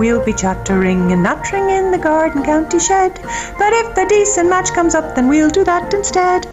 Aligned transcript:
we'll 0.00 0.24
be 0.24 0.32
chattering 0.32 1.12
and 1.12 1.22
nattering 1.22 1.68
in 1.68 1.90
the 1.90 1.98
garden 1.98 2.42
county 2.42 2.78
shed. 2.78 3.12
But 3.58 3.70
if 3.80 3.94
a 3.98 4.08
decent 4.08 4.48
match 4.48 4.72
comes 4.72 4.94
up, 4.94 5.14
then 5.14 5.28
we'll 5.28 5.50
do 5.50 5.62
that 5.64 5.92
instead. 5.92 6.46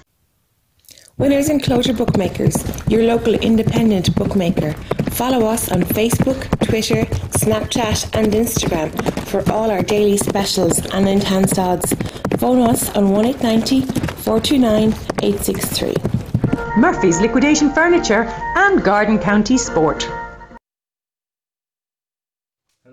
Winners 1.18 1.50
Enclosure 1.50 1.94
Bookmakers, 1.94 2.58
your 2.90 3.04
local 3.04 3.36
independent 3.36 4.14
bookmaker. 4.16 4.74
Follow 5.12 5.46
us 5.46 5.72
on 5.72 5.84
Facebook, 5.84 6.40
Twitter, 6.68 7.06
Snapchat, 7.40 8.14
and 8.20 8.34
Instagram 8.34 8.92
for 9.28 9.50
all 9.50 9.72
our 9.72 9.82
daily 9.82 10.18
specials 10.18 10.86
and 10.88 11.08
enhanced 11.08 11.58
odds. 11.58 11.94
Phone 12.40 12.62
us 12.70 12.94
on 12.98 13.10
1890 13.10 13.86
429 14.24 14.90
863. 15.24 15.96
Murphy's 16.76 17.22
Liquidation 17.22 17.72
Furniture 17.72 18.26
and 18.58 18.84
Garden 18.84 19.18
County 19.18 19.58
Sport. 19.58 20.06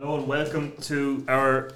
Hello 0.04 0.18
and 0.18 0.28
welcome 0.28 0.74
to 0.82 1.24
our 1.28 1.70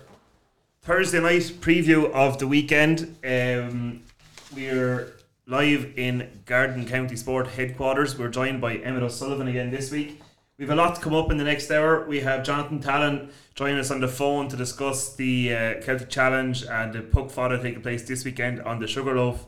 Thursday 0.82 1.18
night 1.18 1.44
preview 1.62 2.12
of 2.12 2.38
the 2.38 2.46
weekend. 2.46 3.16
Um, 3.24 4.02
we're 4.54 5.14
live 5.46 5.94
in 5.96 6.42
Garden 6.44 6.86
County 6.86 7.16
Sport 7.16 7.46
headquarters. 7.46 8.18
We're 8.18 8.28
joined 8.28 8.60
by 8.60 8.74
Emmett 8.74 9.02
O'Sullivan 9.02 9.48
again 9.48 9.70
this 9.70 9.90
week. 9.90 10.20
We 10.58 10.66
have 10.66 10.72
a 10.72 10.76
lot 10.76 10.96
to 10.96 11.00
come 11.00 11.14
up 11.14 11.30
in 11.30 11.38
the 11.38 11.44
next 11.44 11.70
hour. 11.70 12.06
We 12.06 12.20
have 12.20 12.44
Jonathan 12.44 12.80
Talon 12.80 13.30
joining 13.54 13.78
us 13.78 13.90
on 13.90 14.00
the 14.02 14.08
phone 14.08 14.48
to 14.48 14.56
discuss 14.58 15.16
the 15.16 15.54
uh, 15.54 15.80
Celtic 15.80 16.10
Challenge 16.10 16.64
and 16.64 16.92
the 16.92 17.00
Poc 17.00 17.30
Fada 17.30 17.56
taking 17.62 17.80
place 17.80 18.06
this 18.06 18.26
weekend 18.26 18.60
on 18.60 18.78
the 18.78 18.86
Sugarloaf. 18.86 19.46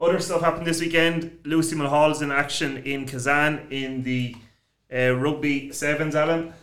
Other 0.00 0.20
stuff 0.20 0.42
happened 0.42 0.68
this 0.68 0.80
weekend. 0.80 1.40
Lucy 1.42 1.74
Mulhall's 1.74 2.22
in 2.22 2.30
action 2.30 2.84
in 2.84 3.04
Kazan 3.04 3.66
in 3.70 4.04
the 4.04 4.36
uh, 4.94 5.10
rugby 5.16 5.72
sevens, 5.72 6.14
Alan. 6.14 6.54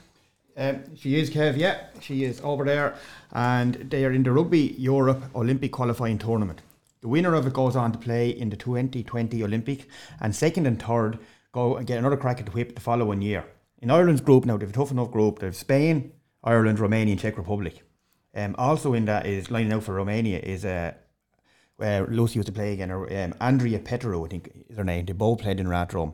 Um, 0.60 0.94
she 0.98 1.18
is 1.18 1.30
Kev, 1.30 1.56
yeah, 1.56 1.86
she 2.02 2.26
is 2.26 2.42
over 2.42 2.66
there, 2.66 2.96
and 3.32 3.76
they 3.76 4.04
are 4.04 4.12
in 4.12 4.24
the 4.24 4.32
Rugby 4.34 4.76
Europe 4.78 5.24
Olympic 5.34 5.72
qualifying 5.72 6.18
tournament. 6.18 6.62
The 7.00 7.08
winner 7.08 7.34
of 7.34 7.48
it 7.48 7.54
goes 7.54 7.78
on 7.78 7.94
to 7.94 7.98
play 7.98 8.30
in 8.30 8.50
the 8.50 8.58
2020 8.58 9.42
Olympic, 9.42 9.88
and 10.20 10.36
second 10.36 10.68
and 10.68 10.78
third 10.78 11.18
go 11.54 11.78
and 11.78 11.88
get 11.88 11.98
another 11.98 12.18
crack 12.18 12.42
at 12.42 12.46
the 12.46 12.52
whip 12.52 12.76
the 12.76 12.82
following 12.82 13.22
year. 13.22 13.46
In 13.82 13.90
Ireland's 13.90 14.20
group 14.20 14.44
now, 14.44 14.58
they've 14.58 14.70
a 14.70 14.74
tough 14.74 14.92
enough 14.92 15.12
group. 15.12 15.40
They've 15.40 15.56
Spain, 15.56 16.12
Ireland, 16.44 16.80
Romania, 16.80 17.14
and 17.14 17.22
Czech 17.22 17.38
Republic. 17.38 17.82
Um, 18.36 18.54
also 18.58 18.94
in 18.94 19.06
that 19.06 19.26
is 19.26 19.50
lining 19.50 19.72
out 19.72 19.84
for 19.84 19.94
Romania 19.94 20.40
is 20.40 20.66
uh, 20.66 20.92
where 21.78 22.06
Lucy 22.08 22.38
used 22.38 22.48
to 22.48 22.52
play 22.52 22.74
again. 22.74 22.92
Um, 22.92 23.34
Andrea 23.40 23.80
Petro, 23.80 24.26
I 24.26 24.28
think 24.28 24.52
is 24.70 24.76
her 24.76 24.84
name. 24.84 25.06
They 25.06 25.14
both 25.14 25.40
played 25.40 25.62
in 25.62 25.68
Rathdrum. 25.68 26.14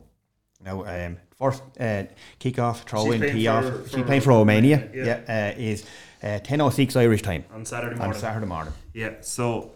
Now, 0.64 0.86
um, 0.86 1.18
first 1.40 1.64
uh, 1.80 2.04
kick 2.40 2.60
off, 2.60 2.84
throw 2.88 3.06
She's 3.12 3.22
in, 3.22 3.34
tee 3.36 3.48
off. 3.48 3.66
for 3.66 3.90
She 3.90 4.04
playing 4.04 4.22
for 4.22 4.30
Romania. 4.30 4.78
Romania, 4.78 5.24
Yeah, 5.28 5.54
uh, 5.56 5.60
is 5.60 5.86
uh, 6.24 6.40
ten 6.40 6.62
oh 6.62 6.70
six 6.70 6.96
Irish 6.96 7.22
time 7.22 7.44
on 7.54 7.66
Saturday 7.66 7.96
morning. 7.96 8.16
on. 8.16 8.20
Saturday 8.20 8.46
morning. 8.46 8.74
Yeah, 8.94 9.14
so 9.22 9.72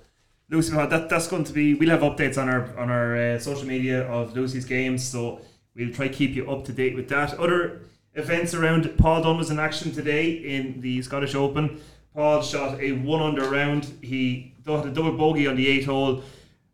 Lucy, 0.49 0.73
that 0.75 1.09
that's 1.09 1.27
going 1.27 1.43
to 1.43 1.53
be. 1.53 1.73
We'll 1.75 1.89
have 1.89 2.01
updates 2.01 2.37
on 2.37 2.49
our 2.49 2.75
on 2.77 2.89
our 2.89 3.15
uh, 3.15 3.39
social 3.39 3.67
media 3.67 4.07
of 4.07 4.35
Lucy's 4.35 4.65
games, 4.65 5.03
so 5.07 5.41
we'll 5.75 5.93
try 5.93 6.07
to 6.07 6.13
keep 6.13 6.31
you 6.31 6.49
up 6.49 6.65
to 6.65 6.71
date 6.73 6.95
with 6.95 7.09
that. 7.09 7.33
Other 7.39 7.81
events 8.15 8.53
around. 8.53 8.91
Paul 8.97 9.21
Dunne 9.23 9.37
was 9.37 9.49
in 9.51 9.59
action 9.59 9.91
today 9.91 10.29
in 10.31 10.81
the 10.81 11.01
Scottish 11.01 11.35
Open. 11.35 11.79
Paul 12.15 12.41
shot 12.41 12.79
a 12.81 12.93
one 12.93 13.21
under 13.21 13.47
round. 13.49 13.93
He 14.01 14.53
had 14.65 14.85
a 14.85 14.91
double 14.91 15.11
bogey 15.17 15.45
on 15.47 15.55
the 15.55 15.67
eight 15.67 15.85
hole. 15.85 16.23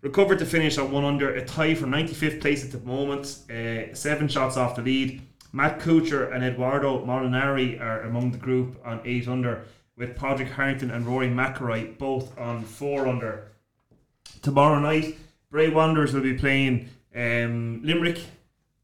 Recovered 0.06 0.38
to 0.38 0.46
finish 0.46 0.78
at 0.78 0.88
one 0.88 1.04
under, 1.04 1.34
a 1.34 1.44
tie 1.44 1.74
for 1.74 1.88
95th 1.88 2.40
place 2.40 2.64
at 2.64 2.72
the 2.72 2.78
moment, 2.88 3.40
uh, 3.50 3.92
seven 3.96 4.28
shots 4.28 4.56
off 4.56 4.76
the 4.76 4.84
lead. 4.84 5.20
Matt 5.52 5.80
Kuchar 5.80 6.32
and 6.32 6.44
Eduardo 6.44 7.04
Molinari 7.04 7.82
are 7.82 8.02
among 8.02 8.30
the 8.30 8.38
group 8.38 8.80
on 8.86 9.02
eight 9.04 9.28
under, 9.28 9.64
with 9.98 10.16
Padraig 10.16 10.50
Harrington 10.50 10.92
and 10.92 11.08
Rory 11.08 11.28
McIlroy 11.28 11.98
both 11.98 12.38
on 12.38 12.62
four 12.62 13.08
under. 13.08 13.48
Tomorrow 14.44 14.78
night, 14.78 15.18
Bray 15.50 15.72
Wanderers 15.72 16.14
will 16.14 16.22
be 16.22 16.38
playing 16.38 16.88
um, 17.16 17.82
Limerick 17.84 18.20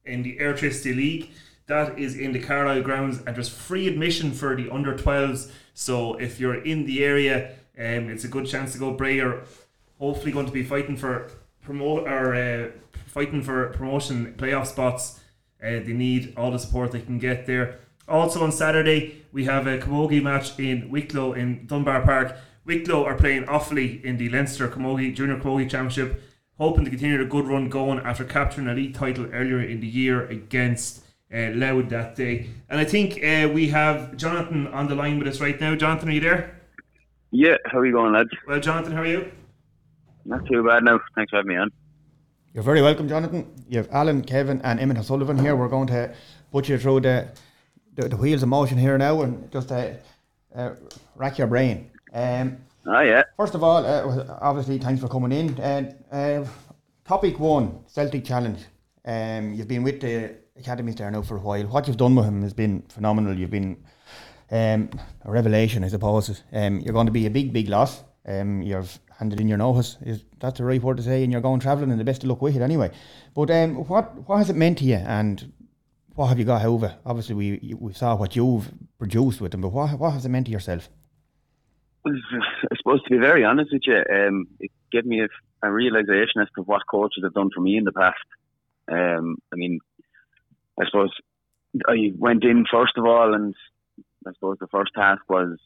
in 0.03 0.23
the 0.23 0.37
Airtricity 0.37 0.95
League. 0.95 1.29
That 1.67 1.99
is 1.99 2.17
in 2.17 2.31
the 2.31 2.41
Carlisle 2.41 2.81
grounds, 2.81 3.19
and 3.27 3.35
there's 3.35 3.47
free 3.47 3.87
admission 3.87 4.31
for 4.31 4.55
the 4.55 4.71
under 4.71 4.97
12s. 4.97 5.51
So 5.75 6.15
if 6.15 6.39
you're 6.39 6.63
in 6.63 6.87
the 6.87 7.03
area, 7.03 7.51
um, 7.77 8.09
it's 8.09 8.23
a 8.23 8.27
good 8.27 8.47
chance 8.47 8.73
to 8.73 8.79
go. 8.79 8.91
Bray 8.93 9.19
are 9.19 9.43
hopefully 10.01 10.31
going 10.31 10.47
to 10.47 10.51
be 10.51 10.63
fighting 10.63 10.97
for 10.97 11.29
promote 11.63 12.07
or 12.07 12.33
uh, 12.33 12.71
fighting 13.05 13.43
for 13.43 13.67
promotion 13.69 14.33
playoff 14.35 14.65
spots. 14.65 15.19
Uh, 15.63 15.77
they 15.85 15.93
need 15.93 16.33
all 16.35 16.51
the 16.51 16.57
support 16.57 16.91
they 16.91 16.99
can 16.99 17.19
get 17.19 17.45
there. 17.45 17.79
Also 18.07 18.43
on 18.43 18.51
Saturday, 18.51 19.23
we 19.31 19.45
have 19.45 19.67
a 19.67 19.77
camogie 19.77 20.21
match 20.21 20.59
in 20.59 20.89
Wicklow 20.89 21.33
in 21.33 21.67
Dunbar 21.67 22.01
Park. 22.01 22.35
Wicklow 22.65 23.05
are 23.05 23.15
playing 23.15 23.45
Offaly 23.45 24.03
in 24.03 24.17
the 24.17 24.27
Leinster 24.29 24.67
Camogie 24.67 25.15
Junior 25.15 25.37
Camogie 25.37 25.69
Championship, 25.69 26.19
hoping 26.57 26.83
to 26.83 26.89
continue 26.89 27.19
the 27.19 27.25
good 27.25 27.45
run 27.45 27.69
going 27.69 27.99
after 27.99 28.23
capturing 28.23 28.67
a 28.67 28.73
league 28.73 28.95
title 28.95 29.27
earlier 29.31 29.61
in 29.61 29.81
the 29.81 29.87
year 29.87 30.25
against 30.27 31.03
uh, 31.31 31.51
Louth 31.53 31.89
that 31.89 32.15
day. 32.15 32.47
And 32.69 32.79
I 32.79 32.85
think 32.85 33.23
uh, 33.23 33.49
we 33.53 33.69
have 33.69 34.17
Jonathan 34.17 34.65
on 34.67 34.87
the 34.87 34.95
line 34.95 35.19
with 35.19 35.27
us 35.27 35.39
right 35.39 35.61
now. 35.61 35.75
Jonathan, 35.75 36.09
are 36.09 36.13
you 36.13 36.21
there? 36.21 36.59
Yeah, 37.29 37.57
how 37.67 37.77
are 37.77 37.85
you 37.85 37.93
going, 37.93 38.13
lads? 38.13 38.31
Well, 38.47 38.59
Jonathan, 38.59 38.93
how 38.93 39.03
are 39.03 39.05
you? 39.05 39.31
Not 40.25 40.45
too 40.47 40.63
bad 40.65 40.83
now. 40.83 40.99
Thanks 41.15 41.29
for 41.29 41.37
having 41.37 41.49
me 41.49 41.57
on. 41.57 41.71
You're 42.53 42.63
very 42.63 42.81
welcome, 42.81 43.07
Jonathan. 43.07 43.49
You 43.69 43.77
have 43.77 43.89
Alan, 43.91 44.23
Kevin, 44.23 44.61
and 44.63 44.79
Emmett 44.79 44.97
O'Sullivan 44.97 45.37
here. 45.37 45.55
We're 45.55 45.69
going 45.69 45.87
to 45.87 46.13
put 46.51 46.67
you 46.69 46.77
through 46.77 47.01
the 47.01 47.27
the, 47.95 48.07
the 48.09 48.17
wheels 48.17 48.41
of 48.43 48.49
motion 48.49 48.77
here 48.77 48.97
now 48.97 49.21
and 49.21 49.51
just 49.51 49.71
uh, 49.71 49.91
uh, 50.55 50.71
rack 51.15 51.37
your 51.37 51.47
brain. 51.47 51.91
Um, 52.13 52.57
Ah, 52.87 53.01
yeah. 53.01 53.23
First 53.37 53.53
of 53.53 53.63
all, 53.63 53.85
uh, 53.85 54.37
obviously, 54.41 54.79
thanks 54.79 55.01
for 55.01 55.07
coming 55.07 55.31
in. 55.31 55.59
Uh, 55.59 55.93
uh, 56.11 56.45
topic 57.05 57.39
one 57.39 57.83
Celtic 57.87 58.25
Challenge. 58.25 58.59
Um, 59.05 59.53
you've 59.53 59.67
been 59.67 59.83
with 59.83 60.01
the 60.01 60.35
academies 60.57 60.95
there 60.95 61.11
now 61.11 61.21
for 61.21 61.37
a 61.37 61.39
while. 61.39 61.67
What 61.67 61.87
you've 61.87 61.97
done 61.97 62.15
with 62.15 62.25
him 62.25 62.41
has 62.41 62.53
been 62.53 62.81
phenomenal. 62.89 63.37
You've 63.37 63.51
been 63.51 63.83
um, 64.49 64.89
a 65.23 65.31
revelation, 65.31 65.83
I 65.83 65.89
suppose. 65.89 66.41
Um, 66.51 66.79
you're 66.79 66.93
going 66.93 67.05
to 67.05 67.11
be 67.11 67.27
a 67.27 67.29
big, 67.29 67.53
big 67.53 67.69
loss. 67.69 68.03
Um, 68.25 68.61
you've 68.61 68.99
handed 69.17 69.39
in 69.39 69.47
your 69.47 69.57
notice. 69.57 69.97
Is 70.01 70.23
that 70.39 70.55
the 70.55 70.63
right 70.63 70.81
word 70.81 70.97
to 70.97 71.03
say? 71.03 71.23
And 71.23 71.31
you're 71.31 71.41
going 71.41 71.59
travelling, 71.59 71.91
and 71.91 71.99
the 71.99 72.03
best 72.03 72.23
of 72.23 72.29
luck 72.29 72.41
with 72.41 72.55
it 72.55 72.61
anyway. 72.61 72.91
But 73.33 73.49
um, 73.51 73.75
what 73.87 74.27
what 74.27 74.37
has 74.37 74.49
it 74.49 74.55
meant 74.55 74.77
to 74.79 74.85
you, 74.85 74.95
and 74.95 75.51
what 76.15 76.27
have 76.27 76.39
you 76.39 76.45
got 76.45 76.63
over? 76.65 76.95
Obviously, 77.05 77.35
we 77.35 77.75
we 77.79 77.93
saw 77.93 78.15
what 78.15 78.35
you've 78.35 78.71
produced 78.99 79.41
with 79.41 79.51
them, 79.51 79.61
but 79.61 79.69
what 79.69 79.97
what 79.97 80.13
has 80.13 80.25
it 80.25 80.29
meant 80.29 80.45
to 80.47 80.51
yourself? 80.51 80.89
I 82.05 82.75
suppose 82.77 83.03
to 83.03 83.09
be 83.11 83.17
very 83.17 83.43
honest 83.43 83.71
with 83.71 83.83
you, 83.85 83.97
um, 83.97 84.47
it 84.59 84.71
gave 84.91 85.05
me 85.05 85.21
a, 85.21 85.67
a 85.67 85.71
realization 85.71 86.41
as 86.41 86.47
to 86.55 86.63
what 86.63 86.81
coaches 86.89 87.23
have 87.23 87.33
done 87.33 87.49
for 87.53 87.61
me 87.61 87.77
in 87.77 87.83
the 87.83 87.91
past. 87.91 88.17
Um, 88.91 89.37
I 89.53 89.55
mean, 89.55 89.79
I 90.79 90.85
suppose 90.85 91.11
I 91.87 92.11
went 92.17 92.43
in 92.43 92.65
first 92.71 92.93
of 92.97 93.05
all, 93.05 93.33
and 93.33 93.53
I 94.27 94.33
suppose 94.33 94.57
the 94.59 94.67
first 94.67 94.91
task 94.95 95.21
was 95.29 95.57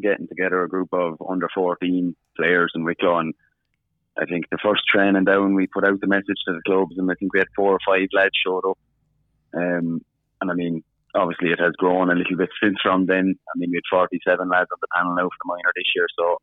getting 0.00 0.28
together 0.28 0.62
a 0.62 0.68
group 0.68 0.88
of 0.92 1.16
under 1.28 1.48
14 1.54 2.14
players 2.36 2.72
in 2.74 2.84
Wicklow. 2.84 3.18
And 3.18 3.34
I 4.18 4.26
think 4.26 4.44
the 4.50 4.58
first 4.62 4.82
training 4.88 5.24
down, 5.24 5.54
we 5.54 5.66
put 5.66 5.86
out 5.86 6.00
the 6.00 6.06
message 6.06 6.40
to 6.46 6.52
the 6.52 6.62
clubs, 6.66 6.96
and 6.98 7.10
I 7.10 7.14
think 7.14 7.32
we 7.32 7.40
had 7.40 7.48
four 7.56 7.72
or 7.72 7.78
five 7.86 8.08
lads 8.12 8.34
showed 8.44 8.64
up. 8.68 8.78
Um, 9.54 10.00
and 10.40 10.50
I 10.50 10.54
mean, 10.54 10.82
obviously 11.14 11.50
it 11.50 11.60
has 11.60 11.72
grown 11.76 12.10
a 12.10 12.14
little 12.14 12.36
bit 12.36 12.50
since 12.62 12.76
from 12.82 13.06
then. 13.06 13.34
I 13.54 13.58
mean, 13.58 13.70
we 13.70 13.76
had 13.76 13.98
47 13.98 14.48
lads 14.48 14.68
on 14.72 14.78
the 14.80 14.88
panel 14.94 15.14
now 15.14 15.28
for 15.28 15.38
the 15.44 15.48
minor 15.48 15.72
this 15.74 15.92
year, 15.94 16.06
so 16.18 16.38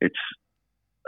it's, 0.00 0.14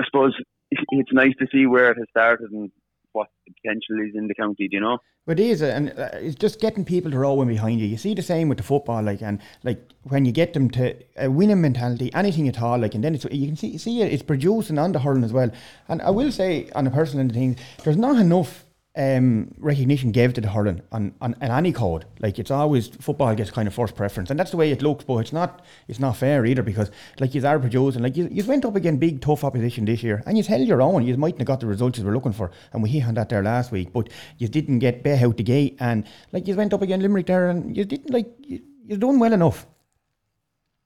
I 0.01 0.05
suppose, 0.05 0.35
it's 0.71 1.13
nice 1.13 1.35
to 1.39 1.47
see 1.53 1.67
where 1.67 1.91
it 1.91 1.99
has 1.99 2.07
started 2.11 2.51
and 2.51 2.71
what 3.19 3.29
the 3.47 3.53
potential 3.59 3.97
is 4.07 4.15
in 4.15 4.29
the 4.29 4.35
county. 4.35 4.69
Do 4.69 4.77
you 4.77 4.81
know? 4.81 4.99
But 5.27 5.39
it 5.41 5.47
is, 5.53 5.63
and 5.63 5.91
uh, 5.91 6.09
it's 6.15 6.37
just 6.37 6.61
getting 6.61 6.85
people 6.85 7.11
to 7.11 7.19
row 7.19 7.43
in 7.43 7.49
behind 7.49 7.81
you. 7.81 7.87
You 7.87 7.99
see 7.99 8.15
the 8.15 8.23
same 8.23 8.49
with 8.49 8.59
the 8.59 8.65
football, 8.65 9.03
like 9.03 9.23
and 9.23 9.41
like 9.63 9.81
when 10.05 10.25
you 10.25 10.33
get 10.33 10.55
them 10.55 10.71
to 10.71 10.95
a 11.17 11.29
winning 11.29 11.61
mentality, 11.61 12.11
anything 12.15 12.49
at 12.49 12.63
all, 12.63 12.79
like, 12.79 12.95
and 12.95 13.05
then 13.05 13.15
it's 13.15 13.27
you 13.31 13.47
can 13.47 13.57
see 13.57 13.77
see 13.77 14.01
it, 14.03 14.13
it's 14.13 14.23
producing 14.23 14.79
on 14.79 14.93
the 14.93 15.01
hurling 15.01 15.25
as 15.25 15.33
well. 15.33 15.51
And 15.89 16.01
I 16.03 16.11
will 16.11 16.33
say 16.33 16.71
on 16.75 16.87
a 16.87 16.91
personal 16.91 17.29
thing, 17.29 17.59
there's 17.85 17.97
not 17.97 18.17
enough 18.17 18.65
um, 18.99 19.55
recognition 19.59 20.11
gave 20.11 20.35
to 20.35 20.41
the 20.41 20.49
hurling 20.49 20.83
on, 20.91 21.15
on, 21.21 21.37
on 21.41 21.51
any 21.51 21.73
code. 21.73 22.05
Like 22.19 22.39
it's 22.39 22.51
always 22.51 22.89
football 22.89 23.35
gets 23.37 23.51
kind 23.51 23.69
of 23.69 23.75
first 23.75 23.95
preference, 23.95 24.29
and 24.29 24.39
that's 24.39 24.51
the 24.51 24.57
way 24.57 24.73
it 24.73 24.83
looks. 24.83 25.05
But 25.05 25.19
it's 25.19 25.33
not 25.33 25.65
it's 25.87 26.01
not 26.01 26.17
fair 26.17 26.45
either 26.45 26.63
because 26.63 26.91
like 27.21 27.35
you 27.35 27.47
are 27.47 27.61
producing, 27.61 28.03
like 28.03 28.17
you, 28.17 28.45
went 28.45 28.65
up 28.65 28.75
against 28.75 28.99
big 28.99 29.21
tough 29.21 29.45
opposition 29.45 29.85
this 29.85 30.03
year, 30.03 30.23
and 30.27 30.37
you 30.37 30.43
held 30.43 30.67
your 30.67 30.83
own. 30.83 31.07
You 31.07 31.17
mightn't 31.17 31.39
have 31.39 31.47
got 31.47 31.61
the 31.61 31.67
results 31.67 31.99
you 31.99 32.05
were 32.05 32.13
looking 32.13 32.33
for, 32.33 32.51
and 32.73 32.83
we 32.83 32.91
had 32.99 33.15
that 33.15 33.29
there 33.29 33.43
last 33.43 33.71
week. 33.71 33.93
But 33.93 34.09
you 34.39 34.49
didn't 34.49 34.81
get 34.81 35.05
Bay 35.05 35.23
out 35.23 35.37
the 35.37 35.45
gate, 35.45 35.77
and 35.79 36.05
like 36.33 36.49
you 36.49 36.57
went 36.57 36.75
up 36.75 36.83
against 36.83 37.03
Limerick 37.03 37.27
there, 37.27 37.49
and 37.49 37.77
you 37.77 37.85
didn't 37.85 38.11
like 38.11 38.27
you, 38.41 38.61
you're 38.85 38.99
doing 38.99 39.21
well 39.21 39.33
enough. 39.33 39.67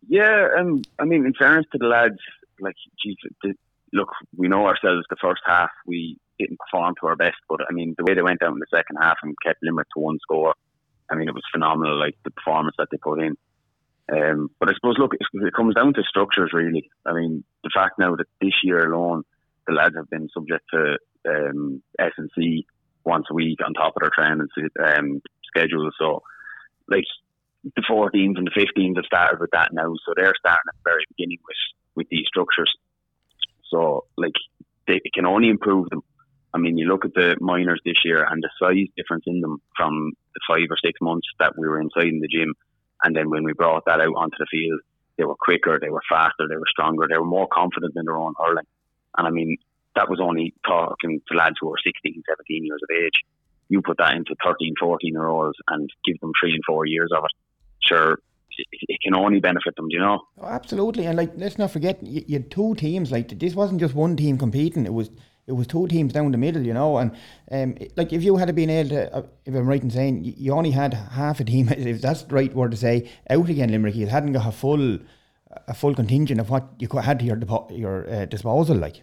Yeah, 0.06 0.48
and 0.56 0.86
I 0.98 1.04
mean, 1.04 1.24
in 1.24 1.32
fairness 1.32 1.64
to 1.72 1.78
the 1.78 1.86
lads, 1.86 2.18
like, 2.60 2.74
geez, 3.02 3.16
the, 3.42 3.54
look, 3.94 4.10
we 4.36 4.48
know 4.48 4.66
ourselves. 4.66 5.06
The 5.08 5.16
first 5.16 5.40
half 5.46 5.70
we 5.86 6.18
didn't 6.42 6.58
perform 6.58 6.94
to 7.00 7.06
our 7.06 7.16
best, 7.16 7.36
but 7.48 7.60
I 7.68 7.72
mean, 7.72 7.94
the 7.96 8.04
way 8.04 8.14
they 8.14 8.22
went 8.22 8.42
out 8.42 8.52
in 8.52 8.58
the 8.58 8.66
second 8.74 8.96
half 9.00 9.18
and 9.22 9.34
kept 9.44 9.62
Limerick 9.62 9.88
to 9.94 10.00
one 10.00 10.18
score, 10.22 10.54
I 11.10 11.14
mean, 11.14 11.28
it 11.28 11.34
was 11.34 11.44
phenomenal. 11.52 11.98
Like 11.98 12.16
the 12.24 12.30
performance 12.30 12.76
that 12.78 12.88
they 12.90 12.98
put 12.98 13.20
in. 13.20 13.36
Um, 14.12 14.50
but 14.58 14.68
I 14.68 14.74
suppose, 14.74 14.96
look, 14.98 15.14
it 15.14 15.54
comes 15.54 15.74
down 15.74 15.94
to 15.94 16.02
structures, 16.02 16.50
really. 16.52 16.90
I 17.06 17.12
mean, 17.12 17.44
the 17.62 17.70
fact 17.72 17.98
now 17.98 18.16
that 18.16 18.26
this 18.40 18.54
year 18.62 18.92
alone, 18.92 19.22
the 19.66 19.74
lads 19.74 19.94
have 19.96 20.10
been 20.10 20.28
subject 20.34 20.64
to 20.72 20.98
um, 21.28 21.82
S 21.98 22.12
and 22.18 22.30
C 22.36 22.66
once 23.04 23.26
a 23.30 23.34
week 23.34 23.58
on 23.64 23.74
top 23.74 23.94
of 23.96 24.02
their 24.02 24.10
training 24.10 24.48
um, 24.84 25.22
schedule. 25.46 25.90
So, 25.98 26.22
like 26.88 27.04
the 27.64 27.82
14s 27.88 28.36
and 28.36 28.46
the 28.46 28.50
15s 28.50 28.96
have 28.96 29.04
started 29.04 29.40
with 29.40 29.50
that 29.52 29.72
now, 29.72 29.94
so 30.04 30.14
they're 30.16 30.34
starting 30.38 30.68
at 30.68 30.74
the 30.74 30.90
very 30.90 31.04
beginning 31.16 31.38
with 31.46 31.56
with 31.94 32.08
these 32.08 32.26
structures. 32.26 32.72
So, 33.70 34.04
like, 34.16 34.32
they 34.86 35.00
can 35.14 35.26
only 35.26 35.48
improve 35.48 35.88
them. 35.90 36.02
I 36.54 36.58
mean, 36.58 36.76
you 36.76 36.86
look 36.86 37.04
at 37.04 37.14
the 37.14 37.36
minors 37.40 37.80
this 37.84 38.04
year 38.04 38.26
and 38.28 38.42
the 38.42 38.50
size 38.60 38.88
difference 38.96 39.24
in 39.26 39.40
them 39.40 39.60
from 39.76 40.12
the 40.34 40.40
five 40.46 40.68
or 40.70 40.76
six 40.84 41.00
months 41.00 41.26
that 41.38 41.54
we 41.56 41.66
were 41.66 41.80
inside 41.80 42.08
in 42.08 42.20
the 42.20 42.28
gym, 42.28 42.54
and 43.04 43.16
then 43.16 43.30
when 43.30 43.44
we 43.44 43.52
brought 43.52 43.84
that 43.86 44.00
out 44.00 44.14
onto 44.14 44.36
the 44.38 44.46
field, 44.50 44.80
they 45.16 45.24
were 45.24 45.34
quicker, 45.34 45.78
they 45.80 45.90
were 45.90 46.02
faster, 46.08 46.46
they 46.48 46.56
were 46.56 46.70
stronger, 46.70 47.06
they 47.08 47.18
were 47.18 47.24
more 47.24 47.48
confident 47.52 47.94
in 47.96 48.04
their 48.04 48.16
own 48.16 48.34
hurling. 48.38 48.66
And 49.16 49.26
I 49.26 49.30
mean, 49.30 49.56
that 49.94 50.08
was 50.08 50.20
only 50.20 50.54
talking 50.66 51.20
to 51.28 51.36
lads 51.36 51.56
who 51.60 51.68
were 51.68 51.78
16, 51.84 52.22
17 52.28 52.64
years 52.64 52.80
of 52.82 52.96
age. 52.96 53.20
You 53.68 53.82
put 53.82 53.98
that 53.98 54.14
into 54.14 54.34
13, 54.44 54.74
14 54.78 55.12
year 55.12 55.28
olds 55.28 55.58
and 55.68 55.88
give 56.04 56.18
them 56.20 56.32
three 56.40 56.54
and 56.54 56.62
four 56.66 56.86
years 56.86 57.10
of 57.14 57.24
it. 57.24 57.30
Sure, 57.80 58.18
it 58.58 59.00
can 59.02 59.14
only 59.14 59.40
benefit 59.40 59.76
them, 59.76 59.86
you 59.88 59.98
know? 59.98 60.20
Oh, 60.40 60.46
absolutely. 60.46 61.06
And 61.06 61.16
like, 61.16 61.32
let's 61.36 61.58
not 61.58 61.70
forget, 61.70 62.02
you, 62.02 62.24
you 62.26 62.34
had 62.34 62.50
two 62.50 62.74
teams. 62.74 63.10
Like, 63.10 63.38
this 63.38 63.54
wasn't 63.54 63.80
just 63.80 63.94
one 63.94 64.16
team 64.16 64.38
competing. 64.38 64.86
It 64.86 64.94
was 64.94 65.10
it 65.46 65.52
was 65.52 65.66
two 65.66 65.88
teams 65.88 66.12
down 66.12 66.30
the 66.30 66.38
middle, 66.38 66.62
you 66.62 66.72
know. 66.72 66.98
And 66.98 67.12
um, 67.50 67.76
like 67.96 68.12
if 68.12 68.22
you 68.22 68.36
had 68.36 68.54
been 68.54 68.70
able 68.70 68.90
to, 68.90 69.16
uh, 69.16 69.22
if 69.44 69.54
I'm 69.54 69.66
right 69.66 69.82
in 69.82 69.90
saying, 69.90 70.24
you, 70.24 70.34
you, 70.36 70.52
only 70.52 70.70
had 70.70 70.94
half 70.94 71.40
a 71.40 71.44
team, 71.44 71.68
if 71.76 72.00
that's 72.00 72.22
the 72.22 72.34
right 72.34 72.54
word 72.54 72.70
to 72.70 72.76
say, 72.76 73.10
out 73.28 73.48
again 73.48 73.70
Limerick. 73.70 73.94
You 73.94 74.06
hadn't 74.06 74.32
got 74.32 74.46
a 74.46 74.52
full 74.52 74.98
a 75.68 75.74
full 75.74 75.94
contingent 75.94 76.40
of 76.40 76.48
what 76.50 76.68
you 76.78 76.88
had 76.98 77.18
to 77.18 77.24
your 77.24 77.38
your 77.70 78.10
uh, 78.10 78.24
disposal, 78.26 78.76
like. 78.76 79.02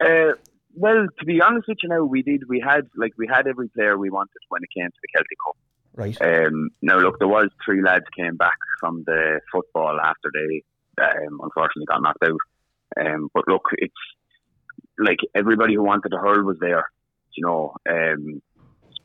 Uh, 0.00 0.32
well, 0.74 1.06
to 1.18 1.24
be 1.24 1.40
honest 1.40 1.68
with 1.68 1.78
you, 1.82 1.88
now 1.88 2.04
we 2.04 2.22
did. 2.22 2.48
We 2.48 2.60
had 2.60 2.88
like 2.96 3.12
we 3.16 3.26
had 3.26 3.46
every 3.46 3.68
player 3.68 3.96
we 3.96 4.10
wanted 4.10 4.38
when 4.48 4.62
it 4.62 4.70
came 4.76 4.88
to 4.88 4.98
the 5.02 5.08
Celtic 5.14 5.38
Cup. 5.44 5.56
Right. 5.94 6.46
Um, 6.46 6.70
now, 6.80 6.98
look, 6.98 7.18
there 7.18 7.28
was 7.28 7.50
three 7.64 7.82
lads 7.82 8.06
came 8.16 8.36
back 8.36 8.56
from 8.80 9.04
the 9.06 9.40
football 9.52 10.00
after 10.00 10.30
they 10.32 10.62
um, 11.02 11.40
unfortunately 11.42 11.86
got 11.86 12.02
knocked 12.02 12.24
out. 12.24 12.40
Um, 13.04 13.28
but 13.34 13.46
look, 13.46 13.68
it's 13.72 13.94
like 15.02 15.18
everybody 15.34 15.74
who 15.74 15.82
wanted 15.82 16.10
to 16.10 16.18
hurl 16.18 16.44
was 16.44 16.58
there. 16.60 16.84
You 17.34 17.46
know, 17.46 17.74
um, 17.88 18.42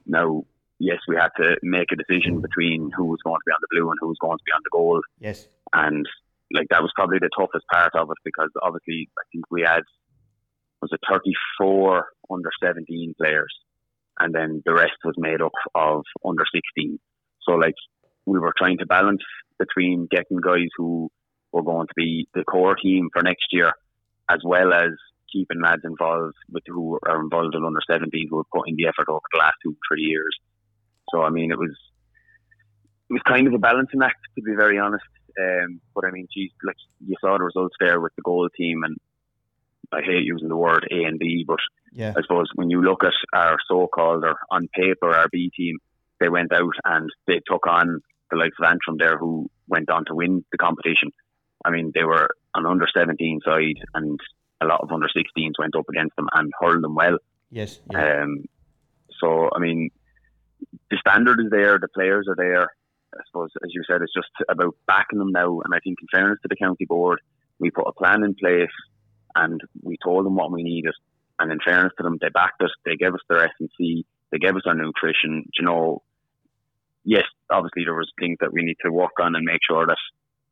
now 0.06 0.44
yes, 0.80 1.00
we 1.08 1.16
had 1.16 1.30
to 1.38 1.58
make 1.64 1.92
a 1.92 1.96
decision 1.96 2.42
between 2.42 2.92
who 2.96 3.06
was 3.06 3.20
going 3.24 3.38
to 3.38 3.46
be 3.46 3.52
on 3.52 3.62
the 3.62 3.68
blue 3.72 3.90
and 3.90 3.98
who 4.02 4.08
was 4.08 4.18
going 4.22 4.38
to 4.38 4.44
be 4.46 4.52
on 4.52 4.62
the 4.64 4.70
goal. 4.72 5.02
Yes, 5.20 5.48
and 5.74 6.06
like 6.54 6.68
that 6.70 6.82
was 6.82 6.92
probably 6.96 7.20
the 7.20 7.30
toughest 7.38 7.66
part 7.72 7.94
of 7.96 8.10
it 8.10 8.18
because 8.24 8.50
obviously 8.62 9.10
I 9.18 9.24
think 9.32 9.46
we 9.52 9.62
had 9.62 9.84
was 10.82 10.92
it 10.94 11.00
34 11.10 12.06
under 12.30 12.50
17 12.64 13.16
players, 13.20 13.54
and 14.20 14.34
then 14.34 14.62
the 14.66 14.74
rest 14.74 14.98
was 15.04 15.16
made 15.18 15.42
up 15.42 15.54
of 15.76 16.04
under 16.26 16.44
16. 16.54 17.00
So 17.42 17.54
like 17.54 17.76
we 18.26 18.40
were 18.40 18.54
trying 18.58 18.78
to 18.80 18.86
balance 18.86 19.24
between 19.58 20.08
getting 20.12 20.38
guys 20.38 20.70
who 20.78 21.10
were 21.52 21.64
going 21.64 21.88
to 21.88 21.94
be 21.96 22.28
the 22.34 22.44
core 22.44 22.76
team 22.76 23.10
for 23.12 23.24
next 23.24 23.48
year, 23.52 23.72
as 24.30 24.40
well 24.44 24.74
as 24.74 24.90
keeping 25.32 25.62
lads 25.62 25.84
involved 25.84 26.36
with 26.50 26.64
who 26.68 27.00
are 27.06 27.22
involved 27.22 27.56
in 27.56 27.66
under 27.66 27.80
17 27.86 28.28
who 28.30 28.38
have 28.38 28.50
put 28.54 28.68
in 28.68 28.76
the 28.76 28.88
effort 28.88 29.10
over 29.10 29.22
the 29.32 29.40
last 29.40 29.56
two 29.64 29.76
three 29.88 30.04
years. 30.04 30.36
So 31.12 31.22
I 31.22 31.30
mean, 31.30 31.52
it 31.52 31.58
was 31.58 31.76
it 33.10 33.14
was 33.14 33.22
kind 33.26 33.48
of 33.48 33.54
a 33.54 33.60
balancing 33.60 34.02
act 34.04 34.20
to 34.36 34.42
be 34.42 34.56
very 34.56 34.80
honest. 34.80 35.06
Um, 35.40 35.82
but 35.94 36.06
I 36.06 36.12
mean, 36.12 36.28
geez, 36.34 36.52
like 36.64 36.78
you 37.06 37.16
saw 37.22 37.38
the 37.38 37.44
results 37.44 37.76
there 37.80 38.02
with 38.02 38.16
the 38.16 38.24
goal 38.24 38.50
team, 38.58 38.84
and 38.84 38.98
I 39.92 40.02
hate 40.02 40.24
using 40.24 40.50
the 40.50 40.58
word 40.58 40.88
A 40.92 41.04
and 41.04 41.20
B, 41.20 41.46
but 41.48 41.60
yeah. 41.94 42.14
I 42.18 42.22
suppose 42.22 42.48
when 42.56 42.70
you 42.70 42.82
look 42.82 43.04
at 43.04 43.14
our 43.34 43.58
so-called 43.70 44.24
or 44.24 44.36
on 44.50 44.68
paper 44.74 45.12
our 45.12 45.30
B 45.32 45.52
team, 45.56 45.78
they 46.20 46.30
went 46.30 46.52
out 46.52 46.74
and 46.86 47.10
they 47.28 47.42
took 47.46 47.68
on 47.68 48.02
the 48.30 48.38
likes 48.38 48.56
of 48.60 48.66
Antrim 48.66 48.98
there, 48.98 49.18
who 49.18 49.50
went 49.68 49.90
on 49.90 50.06
to 50.06 50.16
win 50.16 50.44
the 50.52 50.58
competition. 50.58 51.12
I 51.64 51.72
mean, 51.72 51.92
they 51.94 52.04
were 52.04 52.30
an 52.56 52.66
under 52.66 52.88
17 52.94 53.40
side, 53.46 53.78
and 53.94 54.20
a 54.62 54.66
lot 54.66 54.82
of 54.82 54.92
under 54.92 55.08
16s 55.08 55.54
went 55.60 55.76
up 55.76 55.90
against 55.90 56.16
them 56.16 56.28
and 56.34 56.52
hurled 56.60 56.84
them 56.84 56.96
well. 56.96 57.18
Yes. 57.52 57.80
Yeah. 57.92 58.24
Um, 58.24 58.46
so, 59.20 59.50
I 59.56 59.60
mean, 59.60 59.90
the 60.90 60.98
standard 61.00 61.40
is 61.40 61.50
there, 61.52 61.80
the 61.80 61.88
players 61.88 62.28
are 62.28 62.36
there. 62.36 62.74
I 63.14 63.22
suppose, 63.28 63.50
as 63.64 63.72
you 63.74 63.84
said, 63.90 64.02
it's 64.02 64.14
just 64.14 64.30
about 64.50 64.76
backing 64.86 65.20
them 65.20 65.32
now. 65.32 65.62
And 65.64 65.74
I 65.74 65.80
think, 65.80 65.98
in 66.02 66.08
fairness 66.12 66.40
to 66.42 66.48
the 66.50 66.56
county 66.56 66.86
board, 66.86 67.20
we 67.60 67.72
put 67.72 67.88
a 67.88 67.94
plan 67.94 68.24
in 68.24 68.36
place 68.36 68.74
and 69.36 69.62
we 69.82 69.98
told 70.04 70.26
them 70.26 70.36
what 70.36 70.52
we 70.52 70.64
needed. 70.64 70.94
And 71.40 71.52
in 71.52 71.60
fairness 71.64 71.94
to 71.98 72.04
them, 72.04 72.18
they 72.20 72.30
backed 72.30 72.62
us. 72.62 72.72
They 72.86 72.96
gave 72.96 73.14
us 73.14 73.22
their 73.30 73.44
S 73.44 73.52
and 73.60 73.70
C. 73.78 74.06
They 74.32 74.40
gave 74.40 74.56
us 74.56 74.64
our 74.66 74.74
nutrition. 74.74 75.46
You 75.58 75.66
know, 75.66 76.04
yes, 77.04 77.24
obviously 77.50 77.84
there 77.86 77.96
was 77.96 78.12
things 78.20 78.38
that 78.42 78.54
we 78.54 78.64
need 78.64 78.78
to 78.84 78.92
work 78.92 79.20
on 79.22 79.36
and 79.36 79.46
make 79.46 79.62
sure 79.68 79.86
that 79.86 79.98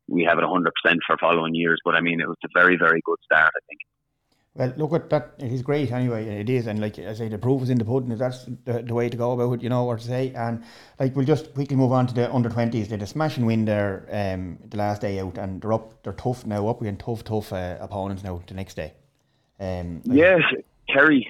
we 0.08 0.24
have 0.24 0.38
it 0.38 0.44
100% 0.44 0.62
for 1.06 1.18
following 1.18 1.54
years. 1.54 1.80
But 1.84 1.94
I 1.94 2.00
mean, 2.00 2.20
it 2.20 2.28
was 2.28 2.38
a 2.44 2.48
very, 2.54 2.76
very 2.76 3.02
good 3.04 3.18
start, 3.24 3.52
I 3.54 3.60
think. 3.68 3.80
Well, 4.56 4.72
look 4.76 4.94
at 4.94 5.10
that. 5.10 5.34
It 5.38 5.52
is 5.52 5.62
great 5.62 5.92
anyway. 5.92 6.40
It 6.40 6.48
is, 6.48 6.66
and 6.66 6.80
like 6.80 6.98
I 6.98 7.12
say, 7.12 7.28
the 7.28 7.36
proof 7.36 7.62
is 7.62 7.70
in 7.70 7.78
the 7.78 7.84
pudding. 7.84 8.16
That's 8.16 8.46
the, 8.64 8.82
the 8.82 8.94
way 8.94 9.08
to 9.10 9.16
go 9.16 9.32
about 9.32 9.52
it, 9.52 9.62
you 9.62 9.68
know 9.68 9.84
what 9.84 10.00
to 10.00 10.06
say. 10.06 10.32
And 10.34 10.64
like 10.98 11.14
we'll 11.14 11.26
just 11.26 11.52
quickly 11.52 11.76
move 11.76 11.92
on 11.92 12.06
to 12.06 12.14
the 12.14 12.32
under 12.32 12.48
twenties. 12.48 12.88
They 12.88 12.94
had 12.94 13.02
a 13.02 13.06
smashing 13.06 13.44
win 13.44 13.66
there 13.66 14.06
um, 14.10 14.58
the 14.66 14.78
last 14.78 15.02
day 15.02 15.20
out, 15.20 15.36
and 15.36 15.60
they're 15.60 15.74
up. 15.74 16.02
They're 16.02 16.14
tough 16.14 16.46
now. 16.46 16.68
Up 16.68 16.80
against 16.80 17.04
tough, 17.04 17.24
tough 17.24 17.52
uh, 17.52 17.76
opponents 17.80 18.24
now 18.24 18.42
the 18.46 18.54
next 18.54 18.74
day. 18.74 18.94
Um, 19.60 20.02
like, 20.06 20.18
yes, 20.18 20.40
Kerry. 20.88 21.28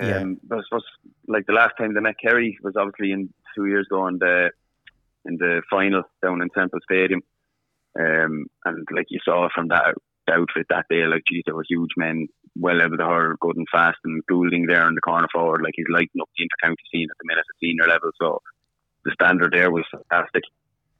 Um, 0.00 0.40
yeah. 0.50 0.56
I 0.56 0.60
suppose 0.62 0.84
like 1.26 1.46
the 1.46 1.52
last 1.52 1.74
time 1.78 1.94
they 1.94 2.00
met 2.00 2.14
Kerry 2.22 2.58
was 2.62 2.76
obviously 2.76 3.12
in 3.12 3.32
two 3.54 3.66
years 3.66 3.86
ago 3.90 4.06
in 4.06 4.18
the 4.18 4.50
in 5.24 5.36
the 5.36 5.62
final 5.68 6.02
down 6.22 6.42
in 6.42 6.48
Semple 6.54 6.80
Stadium. 6.84 7.22
Um, 7.98 8.46
and 8.64 8.86
like 8.94 9.06
you 9.10 9.18
saw 9.24 9.48
from 9.54 9.68
that 9.68 9.94
outfit 10.32 10.66
that 10.70 10.86
day, 10.90 11.04
like 11.06 11.22
geez, 11.28 11.42
there 11.46 11.54
were 11.54 11.64
huge 11.68 11.90
men 11.96 12.28
well 12.56 12.82
over 12.82 12.96
the 12.96 13.04
hurdle, 13.04 13.36
good 13.40 13.56
and 13.56 13.66
fast 13.70 13.98
and 14.04 14.24
Goulding 14.26 14.66
there 14.66 14.86
in 14.88 14.94
the 14.94 15.00
corner 15.00 15.28
forward, 15.32 15.62
like 15.62 15.74
he's 15.76 15.86
lighting 15.90 16.20
up 16.20 16.28
the 16.36 16.44
intercounty 16.44 16.84
scene 16.92 17.08
at 17.10 17.16
the 17.18 17.26
minute 17.26 17.44
at 17.48 17.60
senior 17.60 17.86
level. 17.86 18.10
So 18.20 18.40
the 19.04 19.12
standard 19.12 19.52
there 19.52 19.70
was 19.70 19.84
fantastic. 19.90 20.44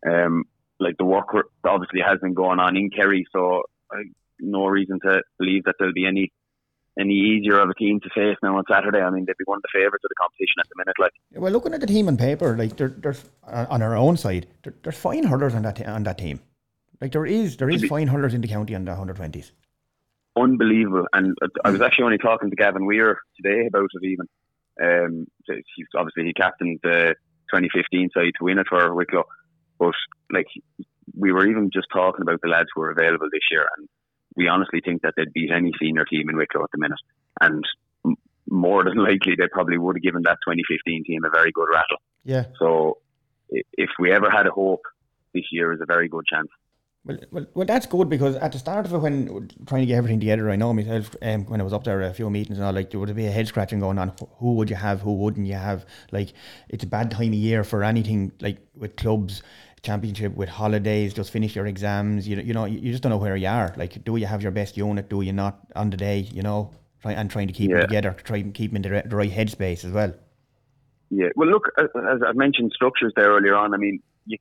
Um, 0.07 0.45
like 0.81 0.97
the 0.99 1.05
work 1.05 1.29
obviously 1.65 2.01
has 2.01 2.19
been 2.21 2.35
going 2.35 2.59
on 2.59 2.77
in 2.77 2.91
Kerry, 2.91 3.25
so 3.33 3.63
I 3.91 4.05
no 4.43 4.67
reason 4.67 4.99
to 5.01 5.23
believe 5.39 5.65
that 5.65 5.77
there'll 5.79 5.95
be 5.95 6.07
any 6.07 6.33
any 6.99 7.15
easier 7.15 7.59
of 7.59 7.71
a 7.71 7.75
team 7.75 8.01
to 8.01 8.11
face 8.11 8.37
now 8.43 8.59
on 8.59 8.65
Saturday. 8.71 9.01
I 9.01 9.09
mean, 9.09 9.25
they'd 9.25 9.37
be 9.39 9.45
one 9.47 9.57
of 9.57 9.63
the 9.63 9.69
favourites 9.73 10.05
of 10.05 10.11
the 10.11 10.15
competition 10.21 10.61
at 10.61 10.69
the 10.69 10.75
minute. 10.77 10.95
Like, 10.99 11.13
well, 11.41 11.51
looking 11.51 11.73
at 11.73 11.81
the 11.81 11.87
team 11.87 12.09
on 12.09 12.19
paper, 12.19 12.57
like 12.57 12.77
there, 12.77 12.89
there's 12.89 13.25
on 13.45 13.81
our 13.81 13.97
own 13.97 14.19
side, 14.19 14.47
there, 14.63 14.75
there's 14.83 14.99
fine 14.99 15.25
hurlers 15.25 15.55
on 15.55 15.63
that 15.63 15.87
on 15.87 16.03
that 16.03 16.19
team. 16.19 16.41
Like 17.03 17.11
there 17.11 17.27
is, 17.27 17.57
there 17.57 17.69
is 17.69 17.85
fine 17.87 18.07
hurlers 18.07 18.33
in 18.33 18.43
the 18.43 18.47
county 18.47 18.77
on 18.77 18.85
the 18.85 18.93
120s. 18.93 19.51
Unbelievable, 20.37 21.09
and 21.13 21.37
I 21.65 21.71
was 21.71 21.81
actually 21.83 22.05
only 22.05 22.19
talking 22.19 22.49
to 22.49 22.55
Gavin 22.55 22.87
Weir 22.87 23.19
today 23.37 23.67
about 23.67 23.89
it. 23.93 24.07
Even 24.07 24.29
um, 24.81 25.27
he's 25.77 25.87
obviously 25.97 26.27
he 26.27 26.33
captained 26.33 26.79
the 26.85 27.17
2015 27.53 28.11
side 28.15 28.31
to 28.39 28.45
win 28.45 28.59
it 28.59 28.69
for 28.69 28.95
Wicklow, 28.95 29.25
but 29.81 29.95
like 30.31 30.47
we 31.19 31.33
were 31.33 31.45
even 31.45 31.71
just 31.75 31.89
talking 31.93 32.23
about 32.23 32.41
the 32.41 32.49
lads 32.49 32.69
who 32.73 32.83
are 32.83 32.93
available 32.93 33.27
this 33.33 33.43
year, 33.51 33.67
and 33.77 33.89
we 34.37 34.47
honestly 34.47 34.81
think 34.83 35.03
that 35.03 35.15
they'd 35.17 35.33
beat 35.35 35.51
any 35.51 35.73
senior 35.83 36.05
team 36.05 36.31
in 36.31 36.37
Wicklow 36.37 36.63
at 36.63 36.71
the 36.73 36.79
minute, 36.79 37.01
and 37.41 37.65
more 38.49 38.85
than 38.85 38.97
likely 39.05 39.35
they 39.37 39.49
probably 39.51 39.77
would 39.77 39.97
have 39.97 40.03
given 40.05 40.23
that 40.23 40.39
2015 40.47 41.03
team 41.05 41.25
a 41.25 41.31
very 41.31 41.51
good 41.51 41.67
rattle. 41.69 41.99
Yeah. 42.23 42.45
So 42.61 42.99
if 43.51 43.91
we 43.99 44.13
ever 44.13 44.31
had 44.31 44.47
a 44.47 44.51
hope, 44.51 44.83
this 45.35 45.45
year 45.51 45.73
is 45.73 45.81
a 45.83 45.87
very 45.87 46.09
good 46.09 46.25
chance. 46.27 46.49
Well, 47.05 47.19
well, 47.33 47.47
well, 47.55 47.67
that's 47.67 47.87
good 47.87 48.09
because 48.09 48.37
at 48.37 48.53
the 48.53 48.59
start 48.59 48.87
of 48.87 48.95
it, 48.95 48.99
when 48.99 49.51
trying 49.67 49.83
to 49.83 49.87
get 49.87 49.97
everything 49.97 50.21
together, 50.21 50.49
I 50.51 50.57
know 50.57 50.73
myself 50.73 51.17
um, 51.21 51.47
when 51.47 51.61
I 51.61 51.65
was 51.65 51.73
up 51.73 51.83
there 51.83 52.01
a 52.03 52.15
few 52.15 52.31
meetings 52.31 52.59
and 52.59 52.65
all, 52.65 52.73
like 52.73 52.91
there 52.91 53.01
would 53.01 53.15
be 53.17 53.27
a 53.27 53.31
head 53.31 53.49
scratching 53.49 53.81
going 53.81 53.99
on. 53.99 54.13
Who 54.39 54.55
would 54.55 54.71
you 54.71 54.77
have? 54.77 55.01
Who 55.01 55.15
wouldn't 55.15 55.49
you 55.49 55.55
have? 55.55 55.85
Like 56.13 56.33
it's 56.69 56.85
a 56.85 56.87
bad 56.87 57.11
time 57.11 57.29
of 57.29 57.35
year 57.35 57.65
for 57.65 57.83
anything 57.83 58.31
like 58.41 58.59
with 58.77 58.95
clubs, 58.95 59.43
championship, 59.83 60.37
with 60.37 60.49
holidays. 60.49 61.13
Just 61.13 61.33
finish 61.33 61.57
your 61.57 61.67
exams. 61.67 62.29
You 62.29 62.37
you 62.37 62.55
know 62.55 62.67
you 62.67 62.93
just 62.93 63.03
don't 63.03 63.11
know 63.11 63.17
where 63.17 63.35
you 63.35 63.49
are. 63.49 63.75
Like, 63.77 64.05
do 64.05 64.17
you 64.17 64.27
have 64.27 64.41
your 64.41 64.53
best 64.53 64.77
unit? 64.77 65.09
Do 65.09 65.23
you 65.23 65.33
not 65.33 65.59
on 65.75 65.91
the 65.91 65.97
day? 65.97 66.21
You 66.21 66.43
know, 66.43 66.71
try 67.01 67.15
and 67.15 67.29
trying 67.29 67.49
to 67.49 67.53
keep 67.53 67.71
yeah. 67.71 67.79
them 67.79 67.89
together, 67.89 68.13
to 68.13 68.23
try 68.23 68.37
and 68.37 68.55
keep 68.55 68.73
them 68.73 68.77
in 68.77 68.83
the, 68.83 69.03
the 69.09 69.17
right 69.17 69.31
headspace 69.31 69.85
as 69.85 69.91
well. 69.91 70.15
Yeah, 71.11 71.31
well, 71.35 71.49
look, 71.49 71.69
as 71.79 72.21
I 72.25 72.33
mentioned 72.33 72.71
structures 72.73 73.13
there 73.17 73.31
earlier 73.31 73.57
on. 73.57 73.75
I 73.75 73.77
mean, 73.77 74.01
you 74.25 74.39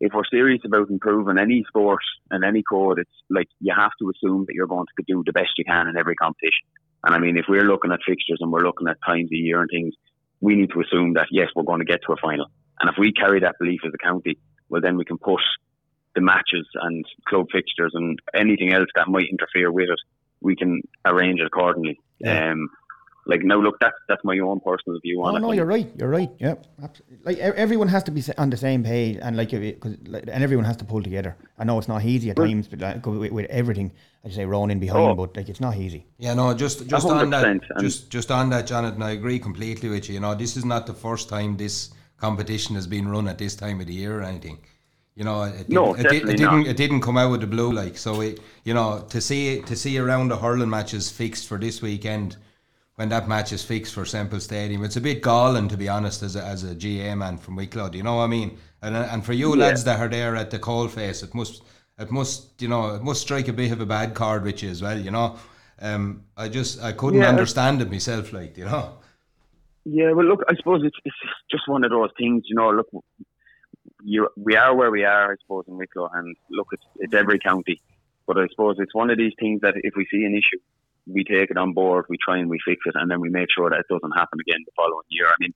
if 0.00 0.12
we're 0.12 0.24
serious 0.30 0.60
about 0.64 0.90
improving 0.90 1.38
any 1.38 1.64
sport 1.68 2.02
and 2.30 2.44
any 2.44 2.62
code, 2.62 2.98
it's 2.98 3.10
like 3.30 3.48
you 3.60 3.72
have 3.76 3.92
to 4.00 4.10
assume 4.10 4.44
that 4.46 4.54
you're 4.54 4.66
going 4.66 4.86
to 4.86 5.04
do 5.06 5.22
the 5.24 5.32
best 5.32 5.50
you 5.56 5.64
can 5.64 5.88
in 5.88 5.96
every 5.96 6.14
competition. 6.16 6.66
And 7.04 7.14
I 7.14 7.18
mean, 7.18 7.36
if 7.36 7.46
we're 7.48 7.64
looking 7.64 7.92
at 7.92 8.00
fixtures 8.06 8.38
and 8.40 8.50
we're 8.50 8.64
looking 8.64 8.88
at 8.88 8.96
times 9.06 9.30
a 9.32 9.36
year 9.36 9.60
and 9.60 9.70
things, 9.70 9.94
we 10.40 10.56
need 10.56 10.70
to 10.70 10.80
assume 10.80 11.14
that 11.14 11.28
yes, 11.30 11.48
we're 11.54 11.62
going 11.62 11.80
to 11.80 11.84
get 11.84 12.00
to 12.06 12.12
a 12.12 12.16
final. 12.16 12.46
And 12.80 12.90
if 12.90 12.96
we 12.98 13.12
carry 13.12 13.40
that 13.40 13.56
belief 13.58 13.80
as 13.86 13.92
a 13.94 13.98
county, 13.98 14.38
well, 14.68 14.80
then 14.80 14.96
we 14.96 15.04
can 15.04 15.18
push 15.18 15.42
the 16.14 16.20
matches 16.20 16.66
and 16.74 17.04
club 17.28 17.46
fixtures 17.52 17.92
and 17.94 18.18
anything 18.34 18.72
else 18.72 18.88
that 18.94 19.08
might 19.08 19.28
interfere 19.30 19.70
with 19.70 19.90
it, 19.90 20.00
we 20.40 20.56
can 20.56 20.82
arrange 21.04 21.40
it 21.40 21.46
accordingly. 21.46 21.98
Yeah. 22.18 22.52
Um, 22.52 22.68
like 23.26 23.42
now, 23.42 23.56
look, 23.60 23.76
that's 23.80 23.96
that's 24.08 24.22
my 24.24 24.38
own 24.38 24.60
personal 24.60 24.98
view 25.00 25.22
on 25.22 25.32
Oh 25.32 25.36
it. 25.36 25.40
no, 25.40 25.46
no, 25.48 25.52
you're 25.52 25.64
right. 25.66 25.90
You're 25.98 26.08
right. 26.10 26.30
Yeah, 26.38 26.54
absolutely. 26.82 27.18
Like 27.24 27.38
everyone 27.38 27.88
has 27.88 28.02
to 28.04 28.10
be 28.10 28.22
on 28.38 28.50
the 28.50 28.56
same 28.56 28.82
page, 28.84 29.18
and 29.22 29.36
like, 29.36 29.50
cause, 29.50 29.96
like 30.06 30.24
and 30.28 30.42
everyone 30.42 30.64
has 30.66 30.76
to 30.78 30.84
pull 30.84 31.02
together. 31.02 31.36
I 31.58 31.64
know 31.64 31.78
it's 31.78 31.88
not 31.88 32.04
easy 32.04 32.30
at 32.30 32.36
times, 32.36 32.68
but 32.68 32.80
like, 32.80 33.06
with, 33.06 33.32
with 33.32 33.46
everything, 33.50 33.92
I 34.24 34.28
just 34.28 34.36
say 34.36 34.44
running 34.44 34.78
behind, 34.80 35.10
Oh. 35.12 35.14
but 35.14 35.36
like 35.36 35.48
it's 35.48 35.60
not 35.60 35.76
easy. 35.76 36.06
Yeah, 36.18 36.34
no, 36.34 36.52
just 36.54 36.86
just 36.86 37.06
on 37.06 37.30
that, 37.30 37.44
100%, 37.44 37.50
and- 37.70 37.80
just 37.80 38.10
just 38.10 38.30
on 38.30 38.50
that, 38.50 38.66
Jonathan, 38.66 39.02
I 39.02 39.12
agree 39.12 39.38
completely 39.38 39.88
with 39.88 40.08
you. 40.08 40.14
You 40.14 40.20
know, 40.20 40.34
this 40.34 40.56
is 40.56 40.64
not 40.64 40.86
the 40.86 40.94
first 40.94 41.28
time 41.28 41.56
this 41.56 41.90
competition 42.18 42.74
has 42.74 42.86
been 42.86 43.08
run 43.08 43.28
at 43.28 43.38
this 43.38 43.54
time 43.56 43.80
of 43.80 43.86
the 43.86 43.94
year 43.94 44.20
or 44.20 44.22
anything. 44.22 44.58
You 45.16 45.22
know, 45.24 45.44
it, 45.44 45.68
No, 45.68 45.94
didn't, 45.94 46.06
it, 46.06 46.10
did, 46.10 46.22
it 46.22 46.36
didn't. 46.38 46.58
not. 46.62 46.66
it 46.66 46.76
didn't 46.76 47.00
come 47.00 47.16
out 47.16 47.32
of 47.32 47.40
the 47.40 47.46
blue 47.46 47.70
like 47.72 47.96
so. 47.96 48.20
It, 48.20 48.40
you 48.64 48.74
know, 48.74 49.04
to 49.10 49.20
see 49.20 49.60
to 49.62 49.76
see 49.76 49.96
a 49.96 50.04
round 50.04 50.32
of 50.32 50.40
hurling 50.40 50.68
matches 50.70 51.08
fixed 51.10 51.46
for 51.46 51.56
this 51.56 51.80
weekend, 51.80 52.36
when 52.96 53.08
that 53.08 53.28
match 53.28 53.52
is 53.52 53.64
fixed 53.64 53.94
for 53.94 54.04
Semple 54.04 54.40
Stadium, 54.40 54.84
it's 54.84 54.96
a 54.96 55.00
bit 55.00 55.20
galling 55.20 55.68
to 55.68 55.76
be 55.76 55.88
honest 55.88 56.22
as 56.22 56.36
a, 56.36 56.42
as 56.44 56.62
a 56.62 56.74
GAA 56.74 57.14
man 57.16 57.38
from 57.38 57.56
Wicklow. 57.56 57.88
Do 57.88 57.98
you 57.98 58.04
know 58.04 58.16
what 58.16 58.24
I 58.24 58.28
mean? 58.28 58.58
And 58.82 58.96
and 58.96 59.24
for 59.24 59.32
you 59.32 59.54
Yeah. 59.54 59.66
lads 59.66 59.84
that 59.84 60.00
are 60.00 60.08
there 60.08 60.36
at 60.36 60.50
the 60.50 60.58
coal 60.58 60.88
face, 60.88 61.22
it 61.22 61.34
must 61.34 61.62
it 61.98 62.10
must 62.10 62.60
you 62.62 62.68
know 62.68 62.94
it 62.94 63.02
must 63.02 63.22
strike 63.22 63.48
a 63.48 63.52
bit 63.52 63.72
of 63.72 63.80
a 63.80 63.86
bad 63.86 64.14
card 64.14 64.44
with 64.44 64.62
you 64.62 64.70
as 64.70 64.82
well. 64.82 64.98
You 64.98 65.10
know, 65.10 65.36
um, 65.80 66.24
I 66.36 66.48
just 66.48 66.82
I 66.82 66.92
couldn't 66.92 67.22
Yeah. 67.22 67.28
understand 67.28 67.82
it 67.82 67.90
myself. 67.90 68.32
Like 68.32 68.56
you 68.56 68.66
know, 68.66 68.98
Yeah, 69.84 70.12
well, 70.12 70.26
look, 70.26 70.42
I 70.48 70.54
suppose 70.56 70.82
it's, 70.84 70.96
it's 71.04 71.16
just 71.50 71.68
one 71.68 71.84
of 71.84 71.90
those 71.90 72.10
things, 72.16 72.44
you 72.46 72.54
know. 72.56 72.70
Look, 72.70 72.88
you 74.02 74.28
we 74.36 74.56
are 74.56 74.74
where 74.74 74.90
we 74.90 75.04
are, 75.04 75.32
I 75.32 75.36
suppose, 75.42 75.64
in 75.68 75.76
Wicklow, 75.76 76.08
and 76.14 76.36
look, 76.50 76.68
it's, 76.72 76.84
it's 76.96 77.14
every 77.14 77.38
county. 77.38 77.80
But 78.26 78.38
I 78.38 78.46
suppose 78.48 78.76
it's 78.78 78.94
one 78.94 79.10
of 79.10 79.18
these 79.18 79.32
things 79.38 79.60
that 79.62 79.74
if 79.76 79.94
we 79.96 80.06
see 80.10 80.24
an 80.24 80.34
issue, 80.34 80.60
we 81.06 81.24
take 81.24 81.50
it 81.50 81.56
on 81.56 81.72
board, 81.72 82.06
we 82.08 82.16
try 82.22 82.38
and 82.38 82.48
we 82.48 82.58
fix 82.64 82.80
it, 82.86 82.94
and 82.96 83.10
then 83.10 83.20
we 83.20 83.28
make 83.28 83.48
sure 83.54 83.70
that 83.70 83.80
it 83.80 83.86
doesn't 83.90 84.12
happen 84.16 84.38
again 84.40 84.60
the 84.64 84.72
following 84.76 85.04
year. 85.10 85.26
I 85.28 85.34
mean, 85.40 85.54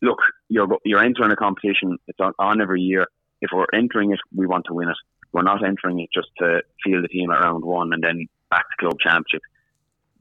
look, 0.00 0.18
you're 0.48 0.68
you're 0.84 1.02
entering 1.02 1.30
a 1.32 1.36
competition; 1.36 1.98
it's 2.08 2.20
on, 2.20 2.32
on 2.38 2.60
every 2.60 2.80
year. 2.80 3.06
If 3.40 3.50
we're 3.52 3.66
entering 3.74 4.12
it, 4.12 4.20
we 4.34 4.46
want 4.46 4.66
to 4.66 4.74
win 4.74 4.88
it. 4.88 4.96
We're 5.32 5.42
not 5.42 5.64
entering 5.64 6.00
it 6.00 6.10
just 6.14 6.28
to 6.38 6.62
field 6.84 7.04
the 7.04 7.08
team 7.08 7.30
at 7.30 7.40
round 7.40 7.64
one 7.64 7.92
and 7.92 8.02
then 8.02 8.26
back 8.50 8.64
to 8.70 8.76
club 8.78 8.98
championship. 9.00 9.42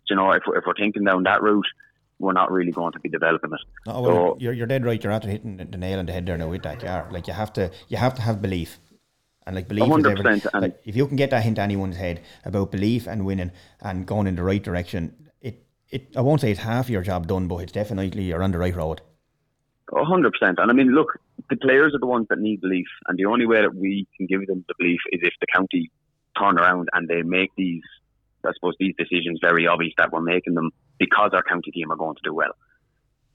You 0.10 0.16
know, 0.16 0.32
if 0.32 0.44
we're, 0.48 0.58
if 0.58 0.64
we're 0.66 0.74
thinking 0.76 1.04
down 1.06 1.24
that 1.24 1.42
route, 1.42 1.66
we're 2.20 2.34
not 2.34 2.52
really 2.52 2.72
going 2.72 2.92
to 2.94 3.00
be 3.00 3.10
developing 3.10 3.52
it. 3.54 3.60
No, 3.88 4.02
well, 4.02 4.12
So- 4.12 4.38
you're, 4.40 4.54
you're 4.54 4.68
dead 4.68 4.84
right. 4.86 5.02
You're 5.04 5.14
after 5.14 5.30
hitting 5.30 5.58
the- 5.58 5.78
nail 5.78 6.00
on 6.00 6.06
the 6.08 6.14
head 6.14 6.26
there 6.26 6.38
now 6.38 6.50
with 6.50 6.64
that. 6.64 6.82
You 6.82 6.90
are 6.90 7.08
like 7.12 7.28
you 7.28 7.34
have 7.34 7.54
to 7.54 7.72
you 7.90 7.98
have 7.98 8.14
to 8.16 8.22
have 8.22 8.42
belief, 8.42 8.80
and 9.46 9.56
like 9.56 9.68
belief 9.68 9.86
is 9.86 9.90
100%, 9.90 10.20
everything. 10.20 10.62
Like 10.62 10.82
if 10.86 10.96
you 10.96 11.08
can 11.08 11.16
get 11.16 11.32
that 11.32 11.46
into 11.46 11.62
anyone's 11.62 11.98
head 11.98 12.22
about 12.46 12.72
belief 12.72 13.08
and 13.08 13.26
winning 13.26 13.52
and 13.82 14.06
going 14.06 14.28
in 14.28 14.36
the 14.36 14.44
right 14.44 14.62
direction, 14.62 15.30
it 15.42 15.66
it 15.90 16.16
I 16.16 16.22
won't 16.22 16.42
say 16.42 16.52
it's 16.52 16.62
half 16.62 16.90
your 16.90 17.02
job 17.02 17.28
done, 17.28 17.48
but 17.48 17.58
it's 17.58 17.72
definitely 17.72 18.24
you're 18.24 18.44
on 18.44 18.52
the 18.52 18.60
right 18.60 18.76
road. 18.76 19.02
A 19.94 20.06
hundred 20.06 20.34
percent. 20.34 20.60
And 20.60 20.70
I 20.70 20.74
mean, 20.74 20.94
look, 20.94 21.20
the 21.50 21.58
players 21.58 21.94
are 21.94 22.00
the 22.00 22.08
ones 22.08 22.28
that 22.30 22.40
need 22.40 22.62
belief, 22.62 22.88
and 23.08 23.18
the 23.18 23.26
only 23.26 23.46
way 23.46 23.62
that 23.62 23.76
we 23.76 24.08
can 24.16 24.28
give 24.28 24.46
them 24.48 24.64
the 24.68 24.76
belief 24.78 25.00
is 25.12 25.20
if 25.24 25.34
the 25.42 25.48
county 25.54 25.92
turn 26.38 26.58
around 26.58 26.88
and 26.94 27.08
they 27.08 27.24
make 27.24 27.50
these, 27.58 27.84
I 28.46 28.52
suppose, 28.54 28.76
these 28.80 28.96
decisions 28.98 29.40
very 29.42 29.68
obvious 29.68 29.94
that 29.98 30.12
we're 30.12 30.22
making 30.22 30.54
them 30.54 30.72
because 30.98 31.32
our 31.34 31.44
county 31.44 31.72
team 31.72 31.92
are 31.92 31.98
going 31.98 32.16
to 32.16 32.22
do 32.24 32.34
well. 32.34 32.54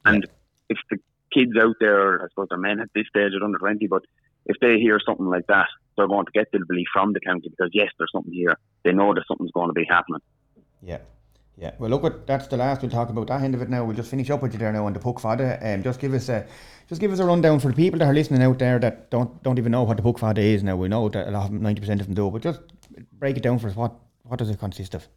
And 0.04 0.26
if 0.68 0.78
the 0.88 0.98
kids 1.34 1.52
out 1.60 1.75
there, 1.80 2.22
I 2.22 2.28
suppose 2.28 2.46
they're 2.48 2.58
men 2.58 2.80
at 2.80 2.88
this 2.94 3.06
stage 3.08 3.32
at 3.36 3.42
under 3.42 3.58
twenty, 3.58 3.88
but 3.88 4.02
if 4.46 4.56
they 4.60 4.78
hear 4.78 5.00
something 5.04 5.26
like 5.26 5.46
that, 5.48 5.66
they're 5.96 6.08
going 6.08 6.26
to 6.26 6.32
get 6.32 6.48
the 6.52 6.64
belief 6.68 6.86
from 6.92 7.12
the 7.12 7.20
county 7.20 7.48
because 7.48 7.70
yes, 7.72 7.90
there's 7.98 8.10
something 8.12 8.32
here. 8.32 8.56
They 8.84 8.92
know 8.92 9.14
that 9.14 9.24
something's 9.28 9.52
going 9.52 9.68
to 9.68 9.74
be 9.74 9.84
happening. 9.88 10.20
Yeah. 10.82 10.98
Yeah, 11.58 11.70
well, 11.78 11.88
look, 11.88 12.02
what 12.02 12.26
that's 12.26 12.48
the 12.48 12.58
last 12.58 12.82
we'll 12.82 12.90
talk 12.90 13.08
about 13.08 13.28
that 13.28 13.40
end 13.40 13.54
of 13.54 13.62
it 13.62 13.70
now. 13.70 13.82
We'll 13.82 13.96
just 13.96 14.10
finish 14.10 14.28
up 14.28 14.42
with 14.42 14.52
you 14.52 14.58
there 14.58 14.74
now 14.74 14.84
on 14.84 14.92
the 14.92 14.98
puck 14.98 15.18
fada. 15.18 15.58
Um, 15.62 15.82
just 15.82 16.00
give 16.00 16.12
us 16.12 16.28
a, 16.28 16.46
just 16.86 17.00
give 17.00 17.10
us 17.10 17.18
a 17.18 17.24
rundown 17.24 17.60
for 17.60 17.68
the 17.68 17.74
people 17.74 17.98
that 18.00 18.04
are 18.04 18.12
listening 18.12 18.42
out 18.42 18.58
there 18.58 18.78
that 18.78 19.10
don't 19.10 19.42
don't 19.42 19.58
even 19.58 19.72
know 19.72 19.82
what 19.82 19.96
the 19.96 20.02
puck 20.02 20.18
fada 20.18 20.42
is. 20.42 20.62
Now 20.62 20.76
we 20.76 20.88
know 20.88 21.08
that 21.08 21.28
a 21.28 21.30
lot 21.30 21.46
of 21.46 21.52
ninety 21.52 21.80
percent 21.80 22.02
of 22.02 22.08
them 22.08 22.14
do, 22.14 22.30
but 22.30 22.42
just 22.42 22.60
break 23.10 23.38
it 23.38 23.42
down 23.42 23.58
for 23.58 23.68
us. 23.68 23.74
What 23.74 23.94
what 24.24 24.38
does 24.38 24.50
it 24.50 24.58
consist 24.58 24.94
of? 24.94 25.08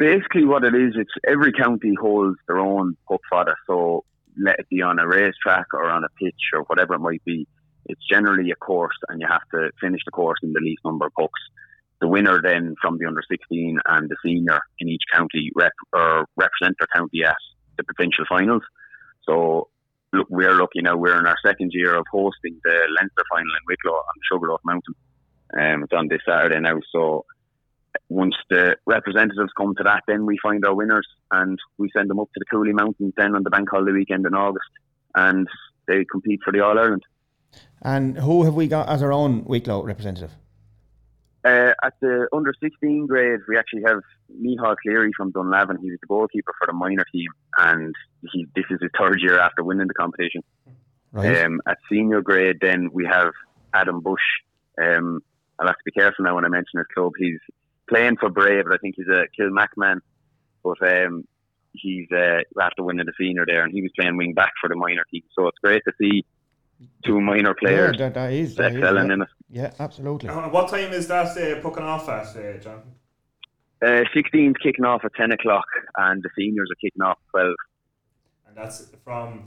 basically 0.00 0.44
what 0.44 0.64
it 0.64 0.74
is, 0.74 0.94
it's 0.96 1.12
every 1.28 1.52
county 1.52 1.94
holds 1.94 2.38
their 2.48 2.58
own 2.58 2.96
Poc 3.08 3.18
Fada. 3.30 3.54
So 3.68 4.04
let 4.36 4.58
it 4.58 4.68
be 4.68 4.82
on 4.82 4.98
a 4.98 5.06
racetrack 5.06 5.66
or 5.72 5.88
on 5.88 6.02
a 6.02 6.08
pitch 6.18 6.40
or 6.54 6.62
whatever 6.62 6.94
it 6.94 7.00
might 7.00 7.24
be. 7.24 7.46
It's 7.86 8.06
generally 8.10 8.50
a 8.50 8.56
course, 8.56 8.96
and 9.08 9.20
you 9.20 9.26
have 9.28 9.48
to 9.52 9.70
finish 9.80 10.00
the 10.04 10.10
course 10.10 10.38
in 10.42 10.52
the 10.52 10.60
least 10.60 10.82
number 10.84 11.06
of 11.06 11.12
pucks. 11.14 11.40
The 12.00 12.08
winner 12.08 12.40
then 12.42 12.74
from 12.80 12.98
the 12.98 13.06
under 13.06 13.22
16 13.28 13.78
and 13.86 14.08
the 14.08 14.16
senior 14.24 14.60
in 14.78 14.88
each 14.88 15.02
county 15.12 15.50
rep 15.54 15.72
or 15.92 16.26
represent 16.36 16.76
their 16.78 16.88
county 16.94 17.24
at 17.24 17.36
the 17.76 17.84
provincial 17.84 18.24
finals. 18.28 18.62
So 19.28 19.68
look, 20.12 20.26
we're 20.30 20.54
lucky 20.54 20.80
now. 20.82 20.96
We're 20.96 21.18
in 21.18 21.26
our 21.26 21.36
second 21.44 21.72
year 21.74 21.94
of 21.94 22.06
hosting 22.10 22.58
the 22.64 22.88
Leinster 22.96 23.24
final 23.30 23.50
in 23.50 23.66
Wicklow 23.68 23.92
on 23.92 24.14
Sugarloaf 24.30 24.60
Mountain. 24.64 24.94
Um, 25.58 25.82
it's 25.84 25.92
on 25.92 26.08
this 26.08 26.20
Saturday 26.26 26.60
now. 26.60 26.78
So 26.92 27.26
once 28.08 28.34
the 28.48 28.76
representatives 28.86 29.52
come 29.56 29.74
to 29.76 29.84
that, 29.84 30.02
then 30.06 30.26
we 30.26 30.38
find 30.42 30.64
our 30.64 30.74
winners 30.74 31.06
and 31.30 31.58
we 31.78 31.90
send 31.96 32.10
them 32.10 32.20
up 32.20 32.28
to 32.34 32.40
the 32.40 32.46
Cooley 32.50 32.72
Mountains 32.72 33.14
then 33.16 33.34
on 33.34 33.42
the 33.42 33.50
bank 33.50 33.68
holiday 33.70 33.92
weekend 33.92 34.26
in 34.26 34.34
August, 34.34 34.70
and 35.14 35.46
they 35.86 36.04
compete 36.10 36.40
for 36.44 36.52
the 36.52 36.60
All 36.60 36.78
Ireland. 36.78 37.02
And 37.82 38.18
who 38.18 38.44
have 38.44 38.54
we 38.54 38.68
got 38.68 38.88
as 38.88 39.02
our 39.02 39.12
own 39.12 39.44
Wicklow 39.44 39.82
representative? 39.82 40.32
Uh, 41.42 41.72
at 41.82 41.94
the 42.00 42.28
under 42.32 42.52
16 42.62 43.06
grade, 43.06 43.40
we 43.48 43.56
actually 43.56 43.82
have 43.86 44.00
Mihal 44.28 44.76
Cleary 44.76 45.10
from 45.16 45.30
Dunlavin. 45.30 45.78
He 45.80 45.90
was 45.90 45.98
the 46.00 46.06
goalkeeper 46.06 46.52
for 46.58 46.66
the 46.66 46.74
minor 46.74 47.06
team, 47.10 47.28
and 47.56 47.94
he, 48.30 48.46
this 48.54 48.66
is 48.70 48.78
his 48.82 48.90
third 48.98 49.20
year 49.22 49.40
after 49.40 49.64
winning 49.64 49.86
the 49.86 49.94
competition. 49.94 50.42
Right. 51.12 51.42
Um, 51.42 51.62
at 51.66 51.78
senior 51.90 52.20
grade, 52.20 52.58
then 52.60 52.90
we 52.92 53.06
have 53.06 53.32
Adam 53.72 54.00
Bush. 54.00 54.20
Um, 54.80 55.22
I'll 55.58 55.66
have 55.66 55.76
to 55.76 55.84
be 55.84 55.92
careful 55.92 56.24
now 56.26 56.34
when 56.34 56.44
I 56.44 56.48
mention 56.48 56.78
his 56.78 56.86
club. 56.94 57.12
He's 57.18 57.40
playing 57.88 58.18
for 58.18 58.28
Bray, 58.28 58.62
but 58.62 58.74
I 58.74 58.76
think 58.76 58.96
he's 58.96 59.08
a 59.08 59.24
Kilmac 59.38 59.68
man. 59.78 60.00
But 60.62 60.76
um, 60.86 61.24
he's 61.72 62.06
uh, 62.12 62.40
after 62.60 62.82
winning 62.82 63.06
the 63.06 63.12
senior 63.18 63.44
there, 63.46 63.64
and 63.64 63.72
he 63.72 63.80
was 63.80 63.90
playing 63.98 64.18
wing 64.18 64.34
back 64.34 64.52
for 64.60 64.68
the 64.68 64.76
minor 64.76 65.04
team. 65.10 65.22
So 65.34 65.48
it's 65.48 65.58
great 65.58 65.82
to 65.86 65.92
see 66.00 66.24
two 67.04 67.20
minor 67.20 67.54
players 67.54 67.96
yeah, 67.98 68.08
that, 68.08 68.14
that 68.14 68.32
is, 68.32 68.54
that 68.56 68.72
is, 68.72 68.78
excelling 68.78 69.08
yeah. 69.08 69.14
in 69.14 69.22
it. 69.22 69.28
yeah, 69.50 69.72
absolutely. 69.78 70.28
Uh, 70.28 70.48
what 70.48 70.68
time 70.68 70.92
is 70.92 71.06
that 71.08 71.36
uh, 71.36 71.60
pucking 71.60 71.82
off 71.82 72.08
at, 72.08 72.36
uh, 72.36 72.58
John? 72.58 72.82
Uh, 73.82 74.04
16's 74.14 74.56
kicking 74.62 74.84
off 74.84 75.04
at 75.04 75.14
10 75.14 75.32
o'clock, 75.32 75.64
and 75.96 76.22
the 76.22 76.28
seniors 76.36 76.68
are 76.70 76.74
kicking 76.76 77.02
off 77.02 77.18
at 77.28 77.30
12. 77.30 77.54
And 78.48 78.56
that's 78.56 78.88
from 79.04 79.44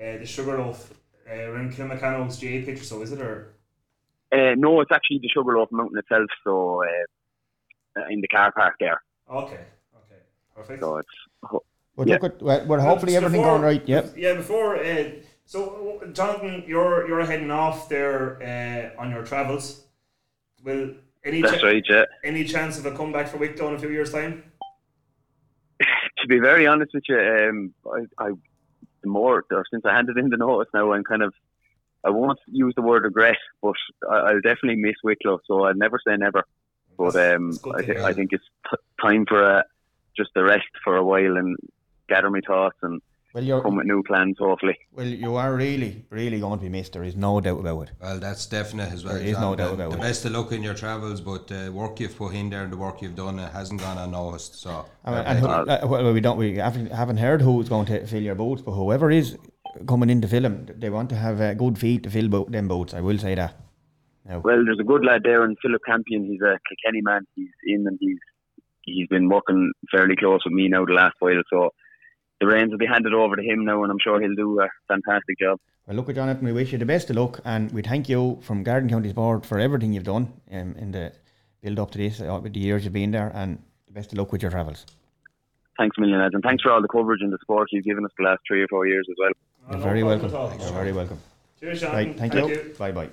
uh, 0.00 0.18
the 0.18 0.26
Sugarloaf 0.26 0.92
uh, 1.30 1.34
around 1.34 1.72
Kilmacanogue's 1.74 2.36
GAA 2.40 2.64
pitch, 2.66 2.82
so 2.86 3.02
is 3.02 3.12
it? 3.12 3.20
Or 3.20 3.54
Uh, 4.32 4.54
no, 4.56 4.80
it's 4.80 4.90
actually 4.92 5.18
the 5.18 5.28
Sugarloaf 5.28 5.68
Mountain 5.70 5.98
itself, 5.98 6.28
so 6.42 6.82
uh, 7.96 8.06
in 8.10 8.20
the 8.20 8.28
car 8.28 8.52
park 8.52 8.74
there. 8.80 9.00
okay, 9.30 9.60
okay, 9.96 10.20
perfect. 10.56 10.80
So 10.80 10.96
it's 10.98 11.08
But 11.96 12.08
yeah. 12.08 12.14
look, 12.14 12.24
at, 12.24 12.42
well, 12.42 12.66
well, 12.66 12.80
hopefully 12.80 13.12
Just 13.12 13.24
everything 13.24 13.42
before- 13.42 13.58
going 13.58 13.62
right. 13.62 13.88
Yep. 13.88 14.14
Yeah, 14.16 14.34
before. 14.34 14.76
Uh, 15.46 15.50
so, 15.50 16.00
Jonathan, 16.12 16.64
you're 16.66 17.06
you're 17.06 17.24
heading 17.24 17.50
off 17.50 17.88
there 17.88 18.42
uh, 18.42 19.00
on 19.00 19.10
your 19.10 19.24
travels. 19.24 19.84
Will 20.64 20.94
any 21.24 21.42
that's 21.42 21.60
cha- 21.60 21.66
right, 21.66 21.84
yeah. 21.88 22.04
any 22.24 22.44
chance 22.44 22.78
of 22.78 22.86
a 22.86 22.92
comeback 22.92 23.28
for 23.28 23.38
Wicklow 23.38 23.68
in 23.68 23.74
a 23.74 23.78
few 23.78 23.90
years' 23.90 24.12
time? 24.12 24.42
to 25.80 26.26
be 26.28 26.38
very 26.38 26.66
honest 26.66 26.92
with 26.94 27.04
you, 27.08 27.18
um, 27.18 27.74
I, 27.86 28.24
I 28.24 28.30
the 29.02 29.08
more 29.08 29.44
or 29.50 29.64
since 29.70 29.84
I 29.84 29.94
handed 29.94 30.16
in 30.16 30.30
the 30.30 30.36
notice 30.36 30.68
now, 30.72 30.92
I'm 30.92 31.04
kind 31.04 31.22
of 31.22 31.34
I 32.04 32.10
won't 32.10 32.38
use 32.46 32.74
the 32.76 32.82
word 32.82 33.04
regret, 33.04 33.36
but 33.62 33.74
I, 34.10 34.14
I'll 34.16 34.40
definitely 34.40 34.76
miss 34.76 34.96
Wicklow. 35.02 35.40
So 35.46 35.64
I'd 35.64 35.76
never 35.76 35.98
say 36.06 36.16
never. 36.16 36.44
But 36.96 37.16
um, 37.16 37.58
I, 37.74 37.82
th- 37.82 37.98
I 38.04 38.12
think 38.12 38.32
it's 38.32 38.44
t- 38.70 38.76
time 39.02 39.26
for 39.26 39.42
a, 39.42 39.64
just 40.16 40.30
a 40.36 40.44
rest 40.44 40.68
for 40.84 40.96
a 40.96 41.04
while 41.04 41.36
and 41.36 41.56
gather 42.08 42.30
my 42.30 42.40
thoughts 42.46 42.76
and 42.82 43.02
Well, 43.34 43.42
you're 43.42 43.60
come 43.60 43.74
with 43.74 43.86
new 43.86 44.00
plans. 44.04 44.36
Hopefully, 44.38 44.78
well, 44.92 45.08
you 45.08 45.34
are 45.34 45.52
really, 45.56 46.04
really 46.08 46.38
going 46.38 46.56
to 46.56 46.62
be 46.62 46.68
missed. 46.68 46.92
There 46.92 47.02
is 47.02 47.16
no 47.16 47.40
doubt 47.40 47.58
about 47.58 47.88
it. 47.88 47.90
well, 48.00 48.20
that's 48.20 48.46
definite 48.46 48.92
as 48.92 49.04
well. 49.04 49.14
There 49.14 49.24
is 49.24 49.32
John. 49.32 49.42
no 49.42 49.56
doubt 49.56 49.68
the, 49.68 49.74
about 49.74 49.90
the 49.90 49.96
it. 49.96 49.98
The 49.98 50.06
best 50.06 50.24
of 50.24 50.32
luck 50.32 50.52
in 50.52 50.62
your 50.62 50.74
travels, 50.74 51.20
but 51.20 51.48
the 51.48 51.72
work 51.72 51.98
you've 51.98 52.16
put 52.16 52.32
in 52.32 52.48
there 52.48 52.62
and 52.62 52.72
the 52.72 52.76
work 52.76 53.02
you've 53.02 53.16
done 53.16 53.40
it 53.40 53.50
hasn't 53.50 53.80
gone 53.80 53.98
unnoticed. 53.98 54.60
So, 54.60 54.86
I 55.04 55.10
mean, 55.10 55.20
and 55.26 55.38
who, 55.40 55.46
uh, 55.48 55.80
well, 55.84 56.12
we 56.12 56.20
don't, 56.20 56.38
we 56.38 56.58
haven't, 56.58 56.92
haven't 56.92 57.16
heard 57.16 57.42
who's 57.42 57.68
going 57.68 57.86
to 57.86 58.06
fill 58.06 58.22
your 58.22 58.36
boots, 58.36 58.62
but 58.62 58.70
whoever 58.70 59.10
is 59.10 59.36
coming 59.88 60.10
in 60.10 60.20
to 60.20 60.28
fill 60.28 60.42
them, 60.42 60.68
they 60.76 60.90
want 60.90 61.08
to 61.08 61.16
have 61.16 61.40
uh, 61.40 61.54
good 61.54 61.76
feet 61.76 62.04
to 62.04 62.10
fill 62.10 62.28
bo- 62.28 62.44
them 62.44 62.68
boats. 62.68 62.94
I 62.94 63.00
will 63.00 63.18
say 63.18 63.34
that. 63.34 63.56
well, 64.28 64.64
there's 64.64 64.78
a 64.78 64.84
good 64.84 65.04
lad 65.04 65.22
there, 65.24 65.42
and 65.42 65.56
Philip 65.60 65.82
Campion. 65.84 66.24
He's 66.24 66.40
a 66.40 66.56
Kilkenny 66.68 67.02
man. 67.02 67.26
He's 67.34 67.50
in 67.66 67.84
and 67.88 67.98
he's 68.00 68.18
he's 68.82 69.08
been 69.08 69.28
working 69.28 69.72
fairly 69.90 70.14
close 70.14 70.42
with 70.44 70.54
me 70.54 70.68
now 70.68 70.84
the 70.84 70.92
last 70.92 71.16
while. 71.18 71.42
So 71.50 71.70
the 72.44 72.52
reins 72.52 72.70
will 72.70 72.78
be 72.78 72.86
handed 72.86 73.14
over 73.14 73.36
to 73.36 73.42
him 73.42 73.64
now, 73.64 73.82
and 73.82 73.90
I'm 73.90 73.98
sure 73.98 74.20
he'll 74.20 74.34
do 74.34 74.60
a 74.60 74.68
fantastic 74.86 75.38
job. 75.38 75.58
Well, 75.86 75.96
look 75.96 76.08
at 76.08 76.14
Jonathan. 76.14 76.44
We 76.44 76.52
wish 76.52 76.72
you 76.72 76.78
the 76.78 76.84
best 76.84 77.10
of 77.10 77.16
luck, 77.16 77.40
and 77.44 77.70
we 77.72 77.82
thank 77.82 78.08
you 78.08 78.38
from 78.42 78.62
Garden 78.62 78.88
County's 78.88 79.12
board 79.12 79.46
for 79.46 79.58
everything 79.58 79.92
you've 79.92 80.04
done 80.04 80.32
um, 80.52 80.74
in 80.78 80.92
the 80.92 81.12
build 81.62 81.78
up 81.78 81.90
to 81.92 81.98
this, 81.98 82.20
uh, 82.20 82.38
the 82.40 82.58
years 82.58 82.84
you've 82.84 82.92
been 82.92 83.10
there, 83.10 83.30
and 83.34 83.62
the 83.86 83.92
best 83.92 84.12
of 84.12 84.18
luck 84.18 84.30
with 84.32 84.42
your 84.42 84.50
travels. 84.50 84.84
Thanks 85.78 85.96
a 85.96 86.00
million, 86.00 86.20
lads, 86.20 86.34
and 86.34 86.42
thanks 86.42 86.62
for 86.62 86.70
all 86.70 86.82
the 86.82 86.88
coverage 86.88 87.22
and 87.22 87.32
the 87.32 87.38
support 87.38 87.68
you've 87.72 87.84
given 87.84 88.04
us 88.04 88.10
the 88.18 88.24
last 88.24 88.42
three 88.46 88.62
or 88.62 88.68
four 88.68 88.86
years 88.86 89.06
as 89.10 89.16
well. 89.18 89.32
You're 89.70 89.78
no 89.78 89.84
very 89.84 90.02
welcome. 90.02 90.30
You're 90.60 90.72
very 90.72 90.92
welcome. 90.92 91.18
Cheers, 91.58 91.80
Jonathan. 91.80 92.06
Right, 92.06 92.18
thank, 92.18 92.34
you. 92.34 92.74
Bye 92.78 92.92
bye. 92.92 93.08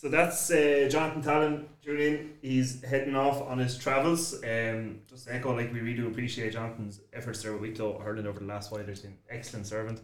So 0.00 0.08
that's 0.08 0.50
uh, 0.50 0.88
Jonathan 0.90 1.20
Talon, 1.20 1.68
Julian. 1.84 2.32
He's 2.40 2.82
heading 2.82 3.14
off 3.14 3.42
on 3.42 3.58
his 3.58 3.76
travels. 3.76 4.32
Um, 4.42 5.00
just 5.06 5.26
to 5.26 5.34
echo, 5.34 5.54
like 5.54 5.70
we 5.74 5.80
really 5.80 5.98
do 5.98 6.06
appreciate 6.06 6.54
Jonathan's 6.54 7.00
efforts 7.12 7.42
there 7.42 7.52
with 7.52 7.60
Wicklow 7.60 7.98
hurling 7.98 8.26
over 8.26 8.38
the 8.38 8.46
last 8.46 8.72
while. 8.72 8.82
He's 8.82 9.00
been 9.00 9.10
an 9.10 9.18
excellent 9.28 9.66
servant. 9.66 10.00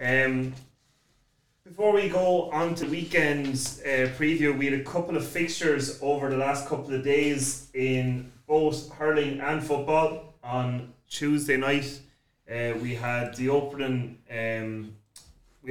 Um, 0.00 0.54
before 1.62 1.92
we 1.92 2.08
go 2.08 2.50
on 2.50 2.74
to 2.74 2.86
weekend's 2.86 3.80
uh, 3.82 4.10
preview, 4.18 4.58
we 4.58 4.64
had 4.64 4.80
a 4.80 4.82
couple 4.82 5.16
of 5.16 5.24
fixtures 5.24 6.00
over 6.02 6.30
the 6.30 6.36
last 6.36 6.66
couple 6.66 6.92
of 6.92 7.04
days 7.04 7.70
in 7.74 8.32
both 8.48 8.90
hurling 8.90 9.38
and 9.38 9.62
football. 9.62 10.34
On 10.42 10.92
Tuesday 11.08 11.56
night, 11.56 12.00
uh, 12.50 12.72
we 12.82 12.96
had 12.96 13.36
the 13.36 13.50
opening. 13.50 14.18
Um, 14.28 14.97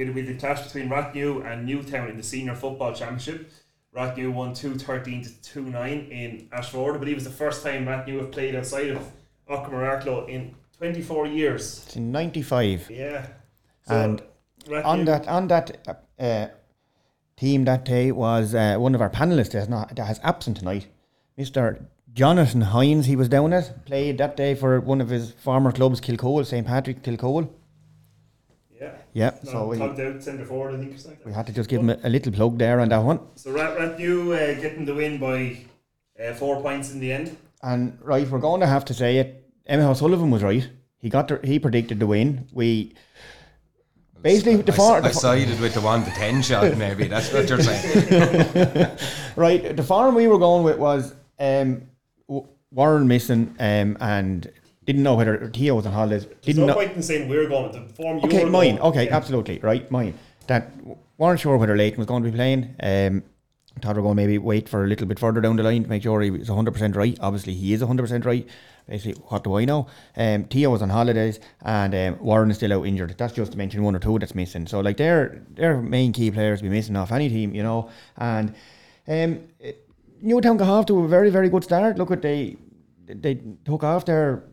we 0.06 0.22
had 0.22 0.26
the 0.26 0.34
clash 0.34 0.62
between 0.62 0.88
Rathnew 0.88 1.44
and 1.44 1.66
Newtown 1.66 2.08
in 2.08 2.16
the 2.16 2.22
senior 2.22 2.54
football 2.54 2.94
championship. 2.94 3.50
Rathnew 3.94 4.32
won 4.32 4.54
2 4.54 4.76
13 4.76 5.24
to 5.24 5.42
2 5.42 5.62
9 5.62 5.88
in 6.10 6.48
Ashford. 6.52 6.94
I 6.94 6.98
believe 6.98 7.12
it 7.12 7.16
was 7.16 7.24
the 7.24 7.30
first 7.30 7.64
time 7.64 7.86
Rathnew 7.86 8.20
have 8.20 8.30
played 8.30 8.54
outside 8.54 8.90
of 8.90 9.10
Aughrim 9.50 10.28
in 10.28 10.54
24 10.76 11.26
years. 11.26 11.84
It's 11.86 11.96
in 11.96 12.12
95. 12.12 12.90
Yeah. 12.90 13.26
And 13.88 14.22
Rathnew- 14.66 14.84
on 14.84 15.04
that 15.06 15.28
on 15.28 15.48
that 15.48 16.02
uh, 16.18 16.46
team 17.36 17.64
that 17.64 17.84
day 17.84 18.12
was 18.12 18.54
uh, 18.54 18.76
one 18.78 18.94
of 18.94 19.00
our 19.00 19.10
panelists 19.10 19.52
that's 19.52 19.68
not 19.68 19.96
that 19.96 20.04
has 20.04 20.20
absent 20.22 20.58
tonight, 20.58 20.86
Mister 21.36 21.86
Jonathan 22.12 22.60
Hines. 22.60 23.06
He 23.06 23.16
was 23.16 23.28
down 23.28 23.52
it 23.52 23.72
played 23.84 24.18
that 24.18 24.36
day 24.36 24.54
for 24.54 24.80
one 24.80 25.00
of 25.00 25.08
his 25.08 25.32
former 25.32 25.72
clubs, 25.72 26.00
Kilcoole, 26.00 26.44
St 26.44 26.66
Patrick 26.66 27.02
Kilcoole. 27.02 27.48
Yeah. 28.80 28.92
Yeah, 29.12 29.30
No, 29.44 29.50
so 29.50 29.66
we, 29.66 29.78
tugged 29.78 30.00
out 30.00 30.22
centre 30.22 30.44
forward, 30.44 30.74
I 30.74 30.78
think. 30.78 30.94
Or 30.94 30.98
something. 30.98 31.20
we 31.24 31.32
had 31.32 31.46
to 31.46 31.52
just 31.52 31.68
give 31.68 31.80
him 31.80 31.90
a, 31.90 31.98
a 32.04 32.08
little 32.08 32.32
plug 32.32 32.58
there 32.58 32.80
on 32.80 32.88
that 32.90 33.02
one. 33.02 33.20
So 33.34 33.50
Rat 33.50 33.76
Rathnew 33.76 34.34
uh, 34.34 34.60
getting 34.60 34.84
the 34.84 34.94
win 34.94 35.18
by 35.18 35.58
uh, 36.22 36.34
four 36.34 36.60
points 36.62 36.92
in 36.92 37.00
the 37.00 37.12
end. 37.12 37.36
And 37.62 37.98
right, 38.00 38.28
we're 38.28 38.38
going 38.38 38.60
to 38.60 38.66
have 38.66 38.84
to 38.86 38.94
say 38.94 39.18
it. 39.18 39.50
Emmett 39.66 39.86
O'Sullivan 39.86 40.30
was 40.30 40.42
right. 40.42 40.68
He 40.98 41.08
got 41.08 41.28
the, 41.28 41.40
he 41.42 41.58
predicted 41.58 41.98
the 41.98 42.06
win. 42.06 42.46
We 42.52 42.94
basically 44.22 44.56
the 44.56 44.72
I, 44.72 44.76
far, 44.76 44.96
I 44.98 45.00
the, 45.00 45.08
fa- 45.08 45.14
sided 45.14 45.60
with 45.60 45.74
the 45.74 45.80
one 45.80 46.04
to 46.04 46.10
ten 46.10 46.42
shot. 46.42 46.76
Maybe 46.76 47.08
that's 47.08 47.32
what 47.32 47.48
you're 47.48 47.60
saying. 47.60 48.96
right. 49.36 49.76
The 49.76 49.82
farm 49.82 50.14
we 50.14 50.28
were 50.28 50.38
going 50.38 50.64
with 50.64 50.78
was 50.78 51.14
um, 51.38 51.82
Warren 52.70 53.08
missing 53.08 53.54
um, 53.58 53.96
and 54.00 54.50
didn't 54.88 55.02
know 55.02 55.16
whether 55.16 55.50
Theo 55.50 55.74
was 55.74 55.84
on 55.86 55.92
holidays. 55.92 56.24
There's 56.24 56.40
Didn't 56.40 56.62
no 56.62 56.66
know. 56.68 56.74
point 56.74 56.92
in 56.96 57.02
saying 57.02 57.28
we're 57.28 57.46
going 57.46 57.70
to 57.72 57.80
form 57.92 58.18
you 58.20 58.24
Okay, 58.24 58.44
mine. 58.44 58.76
going. 58.76 58.80
Okay, 58.80 59.04
Yeah. 59.04 59.16
absolutely 59.16 59.58
right. 59.58 59.88
Mine. 59.90 60.14
That 60.46 60.72
weren't 61.18 61.38
sure 61.40 61.58
whether 61.58 61.76
Leighton 61.76 61.98
was 61.98 62.06
going 62.06 62.22
to 62.22 62.30
be 62.30 62.34
playing. 62.34 62.74
Um, 62.82 63.22
thought 63.82 63.94
we 63.96 64.00
were 64.00 64.06
going 64.08 64.16
to 64.16 64.22
maybe 64.22 64.38
wait 64.38 64.66
for 64.66 64.82
a 64.84 64.86
little 64.88 65.06
bit 65.06 65.18
further 65.18 65.42
down 65.42 65.56
the 65.56 65.62
line 65.62 65.82
to 65.82 65.88
make 65.90 66.02
sure 66.02 66.22
he 66.22 66.30
was 66.30 66.48
100% 66.48 66.96
right. 66.96 67.18
Obviously, 67.20 67.52
he 67.54 67.74
is 67.74 67.82
100% 67.82 68.24
right. 68.24 68.48
Basically, 68.88 69.20
what 69.28 69.44
do 69.44 69.54
I 69.58 69.66
know? 69.66 69.86
Um, 70.16 70.44
Theo 70.44 70.70
was 70.70 70.80
on 70.80 70.88
holidays 70.88 71.38
and 71.60 71.94
um, 71.94 72.18
Warren 72.24 72.50
is 72.50 72.56
still 72.56 72.72
out 72.72 72.86
injured. 72.86 73.14
That's 73.18 73.34
just 73.34 73.52
to 73.52 73.58
mention 73.58 73.82
one 73.82 73.94
or 73.94 73.98
two 73.98 74.18
that's 74.18 74.34
missing. 74.34 74.66
So, 74.66 74.80
like, 74.80 74.96
they're, 74.96 75.42
they're 75.50 75.82
main 75.82 76.14
key 76.14 76.30
players 76.30 76.62
be 76.62 76.70
missing 76.70 76.96
off 76.96 77.12
any 77.12 77.28
team, 77.28 77.54
you 77.54 77.62
know. 77.62 77.90
And 78.16 78.54
um, 79.06 79.40
Newtown 80.22 80.56
got 80.56 80.68
off 80.70 80.86
to 80.86 81.04
a 81.04 81.06
very, 81.08 81.28
very 81.28 81.50
good 81.50 81.62
start. 81.62 81.98
Look 81.98 82.10
at 82.10 82.22
they 82.22 82.56
they 83.06 83.38
took 83.66 83.84
off 83.84 84.06
their 84.06 84.44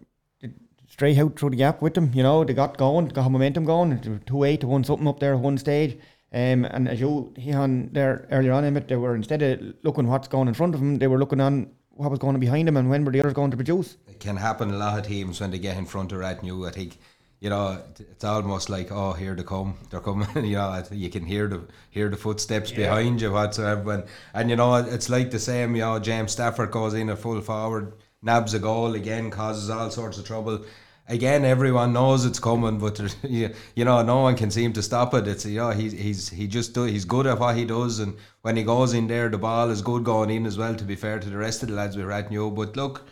straight 0.96 1.18
out 1.18 1.38
through 1.38 1.50
the 1.50 1.58
gap 1.58 1.82
with 1.82 1.94
them. 1.94 2.10
You 2.14 2.24
know, 2.24 2.46
they 2.46 2.54
got 2.54 2.78
going, 2.78 3.10
got 3.10 3.30
momentum 3.30 3.66
going. 3.66 3.92
It 3.92 4.08
was 4.08 4.20
two 4.26 4.46
eight 4.46 4.62
to 4.62 4.68
one 4.68 4.86
something 4.86 5.10
up 5.10 5.20
there 5.20 5.34
at 5.34 5.42
one 5.42 5.58
stage. 5.58 5.98
Um, 6.32 6.64
and 6.64 6.88
as 6.88 7.02
you 7.02 7.34
hear 7.38 7.58
on 7.58 7.90
there 7.92 8.26
earlier 8.32 8.54
on, 8.54 8.64
Emmett, 8.64 8.88
they 8.88 8.96
were 8.96 9.14
instead 9.14 9.42
of 9.42 9.76
looking 9.84 10.08
what's 10.08 10.30
going 10.30 10.48
in 10.48 10.54
front 10.54 10.74
of 10.74 10.80
them, 10.80 10.96
they 10.96 11.08
were 11.08 11.18
looking 11.18 11.42
on 11.42 11.70
what 11.90 12.10
was 12.12 12.20
going 12.20 12.36
on 12.36 12.40
behind 12.40 12.70
them 12.70 12.78
and 12.78 12.90
when 12.90 13.04
were 13.04 13.12
the 13.12 13.20
others 13.20 13.34
going 13.34 13.52
to 13.52 13.58
produce. 13.58 13.98
It 14.08 14.22
can 14.22 14.38
happen 14.38 14.72
a 14.72 14.78
lot 14.78 14.98
of 14.98 15.06
teams 15.06 15.42
when 15.42 15.52
they 15.52 15.60
get 15.60 15.76
in 15.76 15.86
front 15.86 16.14
of 16.14 16.20
Rathnew. 16.20 16.66
I 16.66 16.72
think 16.72 16.98
you 17.42 17.50
know 17.50 17.82
it's 18.00 18.24
almost 18.24 18.70
like 18.70 18.90
oh 18.90 19.12
here 19.12 19.36
they 19.36 19.44
come, 19.44 19.78
they're 19.90 20.00
coming. 20.00 20.30
you 20.46 20.56
know 20.56 20.82
you 20.92 21.10
can 21.10 21.26
hear 21.26 21.48
the 21.48 21.62
hear 21.90 22.08
the 22.08 22.18
footsteps 22.18 22.72
behind 22.72 23.22
you 23.22 23.34
whatsoever. 23.34 23.92
And, 23.96 24.04
and 24.34 24.50
you 24.50 24.56
know 24.56 24.76
it's 24.76 25.10
like 25.10 25.32
the 25.32 25.40
same. 25.40 25.76
You 25.76 25.82
know 25.82 26.00
James 26.00 26.32
Stafford 26.32 26.72
goes 26.72 26.94
in 26.94 27.10
a 27.10 27.18
full 27.18 27.42
forward, 27.42 27.92
nabs 28.22 28.54
a 28.54 28.60
goal 28.60 28.96
again, 28.96 29.30
causes 29.30 29.70
all 29.70 29.92
sorts 29.92 30.18
of 30.18 30.26
trouble. 30.26 30.64
Again, 31.08 31.46
everyone 31.46 31.94
knows 31.94 32.26
it's 32.26 32.40
coming, 32.40 32.80
but 32.80 33.00
you, 33.24 33.54
know 33.76 34.02
no 34.02 34.22
one 34.22 34.36
can 34.36 34.50
seem 34.50 34.74
to 34.74 34.82
stop 34.82 35.14
it. 35.14 35.28
It's 35.28 35.46
you 35.46 35.60
know 35.60 35.70
he's 35.70 35.92
he's 35.92 36.30
he 36.30 36.48
just 36.48 36.74
do, 36.74 36.84
he's 36.84 37.06
good 37.06 37.28
at 37.28 37.40
what 37.40 37.56
he 37.56 37.64
does, 37.66 38.00
and 38.00 38.16
when 38.42 38.58
he 38.58 38.64
goes 38.64 38.94
in 38.94 39.08
there, 39.08 39.30
the 39.30 39.38
ball 39.38 39.70
is 39.70 39.82
good 39.84 40.04
going 40.04 40.32
in 40.32 40.46
as 40.48 40.58
well. 40.58 40.74
To 40.76 40.84
be 40.84 40.96
fair 40.96 41.20
to 41.20 41.30
the 41.30 41.38
rest 41.38 41.62
of 41.62 41.70
the 41.70 41.76
lads 41.76 41.96
with 41.96 42.08
Rathnew, 42.08 42.56
but 42.56 42.76
look, 42.76 43.04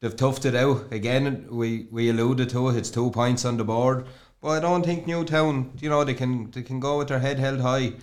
they've 0.00 0.14
toughed 0.14 0.44
it 0.44 0.54
out 0.54 0.92
again. 0.92 1.46
We 1.50 1.88
we 1.90 2.10
alluded 2.10 2.50
to 2.50 2.68
it. 2.68 2.76
It's 2.76 2.90
two 2.90 3.10
points 3.10 3.46
on 3.46 3.56
the 3.56 3.64
board, 3.64 4.06
but 4.42 4.50
I 4.50 4.60
don't 4.60 4.84
think 4.84 5.06
Newtown. 5.06 5.72
You 5.80 5.88
know 5.88 6.04
they 6.04 6.14
can 6.14 6.50
they 6.50 6.62
can 6.62 6.80
go 6.80 6.98
with 6.98 7.08
their 7.08 7.20
head 7.20 7.38
held 7.38 7.60
high. 7.60 7.94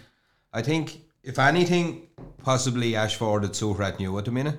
I 0.53 0.63
think 0.63 1.01
if 1.23 1.38
anything, 1.38 2.08
possibly 2.43 2.95
Ashford 2.95 3.43
would 3.43 3.55
suit 3.55 3.77
Rathnew 3.77 4.17
at 4.17 4.25
the 4.25 4.31
minute. 4.31 4.58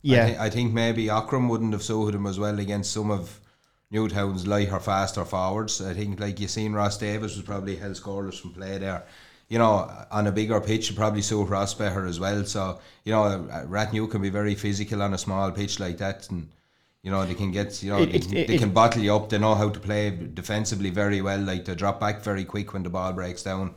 Yeah. 0.00 0.24
I, 0.24 0.28
thi- 0.30 0.38
I 0.38 0.50
think 0.50 0.72
maybe 0.72 1.06
Aughrim 1.06 1.48
wouldn't 1.48 1.72
have 1.72 1.82
suited 1.82 2.14
him 2.14 2.26
as 2.26 2.38
well 2.38 2.58
against 2.58 2.92
some 2.92 3.10
of 3.10 3.40
Newtown's 3.94 4.46
lighter, 4.46 4.80
faster 4.80 5.24
forwards. 5.24 5.80
I 5.80 5.94
think, 5.94 6.18
like 6.18 6.40
you've 6.40 6.50
seen, 6.50 6.72
Ross 6.72 6.98
Davis 6.98 7.36
was 7.36 7.44
probably 7.44 7.76
held 7.76 7.94
scoreless 7.94 8.40
from 8.40 8.50
play 8.52 8.76
there. 8.78 9.04
You 9.48 9.58
know, 9.58 9.88
on 10.10 10.26
a 10.26 10.32
bigger 10.32 10.60
pitch, 10.60 10.90
would 10.90 10.96
probably 10.96 11.22
suit 11.22 11.44
Ross 11.48 11.74
better 11.74 12.06
as 12.06 12.18
well. 12.18 12.44
So, 12.44 12.80
you 13.04 13.12
know, 13.12 13.46
Rathnew 13.68 14.10
can 14.10 14.20
be 14.22 14.30
very 14.30 14.54
physical 14.56 15.00
on 15.02 15.14
a 15.14 15.18
small 15.18 15.50
pitch 15.52 15.78
like 15.78 15.98
that, 15.98 16.28
and 16.30 16.48
you 17.02 17.10
know 17.10 17.24
they 17.26 17.34
can 17.34 17.52
get, 17.52 17.82
you 17.82 17.90
know, 17.90 18.02
It- 18.02 18.12
they, 18.12 18.18
can, 18.18 18.36
it- 18.36 18.46
they 18.48 18.54
it- 18.54 18.58
can 18.58 18.70
bottle 18.72 19.02
you 19.02 19.14
up. 19.14 19.28
They 19.28 19.38
know 19.38 19.54
how 19.54 19.68
to 19.68 19.78
play 19.78 20.10
defensively 20.10 20.90
very 20.90 21.20
well. 21.20 21.40
Like 21.40 21.64
they 21.66 21.74
drop 21.74 22.00
back 22.00 22.22
very 22.22 22.44
quick 22.44 22.72
when 22.72 22.82
the 22.82 22.90
ball 22.90 23.12
breaks 23.12 23.42
down, 23.44 23.74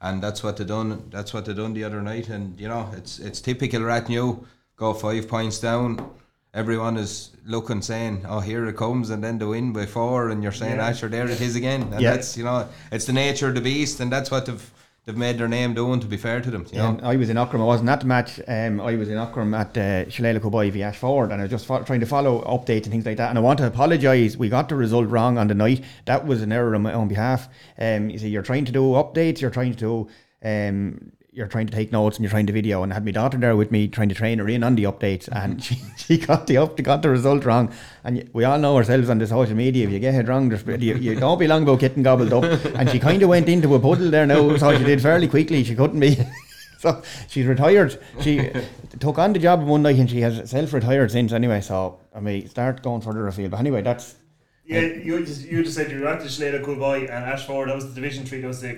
and 0.00 0.22
that's 0.22 0.42
what 0.44 0.58
they 0.58 0.64
done. 0.64 1.08
That's 1.10 1.32
what 1.34 1.46
they 1.46 1.54
done 1.54 1.72
the 1.74 1.84
other 1.84 2.02
night. 2.02 2.28
And 2.28 2.60
you 2.60 2.68
know, 2.68 2.88
it's 2.96 3.18
it's 3.18 3.40
typical 3.40 3.80
Rathnew. 3.80 4.44
Go 4.76 4.92
five 4.92 5.26
points 5.26 5.58
down. 5.58 6.10
Everyone 6.56 6.96
is 6.96 7.30
looking, 7.46 7.82
saying, 7.82 8.24
"Oh, 8.28 8.40
here 8.40 8.66
it 8.66 8.76
comes," 8.76 9.10
and 9.10 9.22
then 9.22 9.38
they 9.38 9.44
win 9.44 9.72
by 9.74 9.84
four, 9.86 10.30
and 10.30 10.42
you're 10.42 10.52
saying, 10.62 10.76
Yeah. 10.76 10.88
"Asher, 10.88 11.08
there 11.08 11.28
it 11.28 11.40
is 11.40 11.54
again." 11.54 11.82
And 11.92 12.00
Yeah. 12.00 12.12
that's 12.14 12.36
you 12.38 12.44
know, 12.44 12.66
it's 12.90 13.04
the 13.04 13.12
nature 13.12 13.48
of 13.48 13.54
the 13.54 13.60
beast, 13.60 14.00
and 14.00 14.10
that's 14.10 14.30
what 14.30 14.46
they've 14.46 14.70
they've 15.04 15.16
made 15.26 15.36
their 15.38 15.46
name 15.48 15.74
doing. 15.74 16.00
To 16.00 16.06
be 16.06 16.16
fair 16.16 16.40
to 16.40 16.50
them, 16.50 16.64
you 16.72 16.78
know. 16.78 16.98
I 17.02 17.14
was 17.16 17.28
in 17.30 17.36
Aughrim. 17.36 17.60
I 17.60 17.64
wasn't 17.74 17.90
at 17.90 18.00
the 18.00 18.06
match. 18.06 18.40
Um, 18.48 18.80
I 18.80 18.96
was 18.96 19.08
in 19.10 19.18
Aughrim 19.18 19.52
at 19.62 19.76
uh, 19.78 20.10
Shillelagh 20.10 20.40
Coolboy 20.40 20.70
v 20.72 20.82
Ashford, 20.82 21.30
and 21.30 21.40
I 21.40 21.44
was 21.44 21.50
just 21.50 21.66
fo- 21.66 21.82
trying 21.82 22.00
to 22.00 22.06
follow 22.06 22.40
updates 22.56 22.84
and 22.84 22.90
things 22.94 23.06
like 23.06 23.18
that. 23.18 23.28
And 23.30 23.38
I 23.38 23.42
want 23.42 23.58
to 23.58 23.66
apologise. 23.66 24.36
We 24.36 24.48
got 24.48 24.68
the 24.70 24.76
result 24.76 25.08
wrong 25.10 25.36
on 25.38 25.46
the 25.48 25.54
night. 25.54 25.84
That 26.06 26.26
was 26.26 26.42
an 26.42 26.52
error 26.52 26.74
on 26.74 26.82
my 26.82 26.94
own 26.94 27.06
behalf. 27.08 27.48
Um, 27.78 28.08
you 28.10 28.18
see, 28.18 28.28
you're 28.30 28.42
trying 28.50 28.64
to 28.64 28.72
do 28.72 28.82
updates. 29.02 29.40
You're 29.42 29.50
trying 29.60 29.74
to 29.74 29.78
do. 29.78 30.08
Um, 30.44 31.12
you're 31.36 31.46
trying 31.46 31.66
to 31.66 31.72
take 31.72 31.92
notes 31.92 32.16
and 32.16 32.24
you're 32.24 32.30
trying 32.30 32.46
to 32.46 32.52
video 32.52 32.82
and 32.82 32.90
I 32.90 32.94
had 32.94 33.04
my 33.04 33.10
daughter 33.10 33.36
there 33.36 33.54
with 33.56 33.70
me 33.70 33.88
trying 33.88 34.08
to 34.08 34.14
train 34.14 34.38
her 34.38 34.48
in 34.48 34.64
on 34.64 34.74
the 34.74 34.84
updates 34.84 35.28
and 35.30 35.62
she, 35.66 35.76
she 35.96 36.16
got 36.16 36.46
the 36.46 36.56
up 36.56 36.82
got 36.82 37.02
the 37.02 37.10
result 37.10 37.44
wrong 37.44 37.70
and 38.04 38.28
we 38.32 38.44
all 38.44 38.58
know 38.58 38.74
ourselves 38.74 39.10
on 39.10 39.18
the 39.18 39.26
social 39.26 39.54
media 39.54 39.86
if 39.86 39.92
you 39.92 39.98
get 39.98 40.14
it 40.14 40.28
wrong 40.28 40.50
you, 40.50 40.94
you 40.94 41.14
don't 41.14 41.38
be 41.38 41.46
long 41.46 41.62
about 41.62 41.78
getting 41.78 42.02
gobbled 42.02 42.32
up 42.32 42.44
and 42.74 42.88
she 42.88 42.98
kind 42.98 43.22
of 43.22 43.28
went 43.28 43.50
into 43.50 43.74
a 43.74 43.78
puddle 43.78 44.10
there 44.10 44.26
now 44.26 44.56
so 44.56 44.76
she 44.78 44.82
did 44.82 45.02
fairly 45.02 45.28
quickly 45.28 45.62
she 45.62 45.76
couldn't 45.76 46.00
be 46.00 46.18
so 46.78 47.02
she's 47.28 47.44
retired 47.44 48.02
she 48.22 48.50
took 48.98 49.18
on 49.18 49.34
the 49.34 49.38
job 49.38 49.62
one 49.62 49.82
night 49.82 49.96
and 49.96 50.08
she 50.08 50.22
has 50.22 50.48
self-retired 50.48 51.10
since 51.10 51.32
anyway 51.32 51.60
so 51.60 52.00
I 52.14 52.20
may 52.20 52.46
start 52.46 52.82
going 52.82 53.02
further 53.02 53.26
afield 53.28 53.50
but 53.50 53.60
anyway 53.60 53.82
that's 53.82 54.16
Yeah, 54.64 54.80
you 54.80 55.24
just 55.24 55.44
you 55.46 55.62
just 55.62 55.76
said 55.76 55.92
you 55.92 56.00
were 56.00 56.08
at 56.08 56.20
the 56.20 56.28
Shillelagh 56.28 56.64
Coolboy 56.64 57.02
and 57.02 57.24
Ashford. 57.34 57.68
That 57.68 57.76
was 57.76 57.86
the 57.86 57.94
Division 57.94 58.24
Three. 58.26 58.40
That 58.40 58.48
was 58.48 58.60
the 58.62 58.72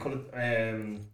um, 0.72 1.08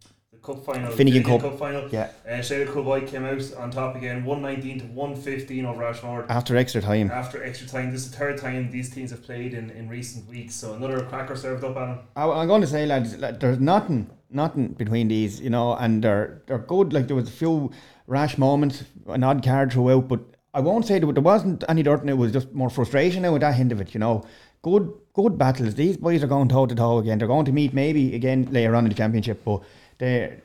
cup 0.45 0.63
final. 0.63 0.91
Finnegan 0.91 1.23
Cup. 1.23 1.57
final. 1.59 1.89
yeah 1.89 2.09
Uh, 2.29 2.41
Shillelagh 2.41 2.71
Coolboy 2.73 3.07
came 3.07 3.25
out 3.25 3.41
on 3.61 3.71
top 3.71 3.95
again, 3.95 4.23
one 4.23 4.41
nineteen 4.41 4.79
to 4.79 4.85
one 4.85 5.15
fifteen 5.15 5.65
over 5.65 5.83
Ashford. 5.83 6.25
after 6.29 6.55
extra 6.55 6.81
time 6.81 7.09
After 7.11 7.43
extra 7.43 7.67
time, 7.67 7.91
this 7.91 8.01
is 8.05 8.11
the 8.11 8.17
third 8.17 8.37
time 8.37 8.71
these 8.71 8.89
teams 8.95 9.11
have 9.11 9.23
played 9.23 9.53
in, 9.53 9.69
in 9.71 9.89
recent 9.89 10.27
weeks. 10.29 10.53
So 10.55 10.73
another 10.73 10.99
cracker 11.11 11.35
served 11.35 11.63
up 11.63 11.75
on 11.75 11.87
them. 11.89 11.99
I, 12.15 12.23
I'm 12.29 12.47
going 12.47 12.61
to 12.61 12.67
say, 12.67 12.85
lads, 12.85 13.17
like, 13.17 13.39
there's 13.39 13.59
nothing, 13.59 14.09
nothing 14.29 14.69
between 14.69 15.07
these, 15.07 15.41
you 15.41 15.49
know, 15.49 15.75
and 15.75 16.03
they're 16.03 16.41
they're 16.47 16.65
good. 16.73 16.93
Like 16.93 17.07
there 17.07 17.15
was 17.15 17.27
a 17.27 17.37
few 17.43 17.71
rash 18.07 18.37
moments, 18.37 18.83
an 19.07 19.23
odd 19.23 19.43
card 19.43 19.73
throughout, 19.73 20.07
but 20.07 20.21
I 20.53 20.59
won't 20.61 20.85
say 20.85 20.99
there, 20.99 21.11
there 21.11 21.23
wasn't 21.23 21.63
any 21.67 21.83
dirt, 21.83 22.01
and 22.01 22.09
it 22.09 22.17
was 22.23 22.31
just 22.31 22.53
more 22.53 22.69
frustration 22.69 23.23
now 23.23 23.35
at 23.35 23.41
that 23.41 23.59
end 23.59 23.71
of 23.71 23.81
it, 23.81 23.93
you 23.93 23.99
know. 23.99 24.23
good 24.61 24.85
good 25.13 25.37
battles. 25.37 25.75
These 25.75 25.97
boys 25.97 26.23
are 26.23 26.27
going 26.27 26.49
toe 26.49 26.65
to 26.65 26.75
toe 26.75 26.97
again. 26.97 27.17
They're 27.17 27.33
going 27.35 27.45
to 27.45 27.51
meet 27.51 27.73
maybe 27.73 28.15
again 28.15 28.47
later 28.51 28.75
on 28.75 28.85
in 28.85 28.89
the 28.89 28.95
championship, 28.95 29.43
but 29.45 29.61
they're, 29.97 30.41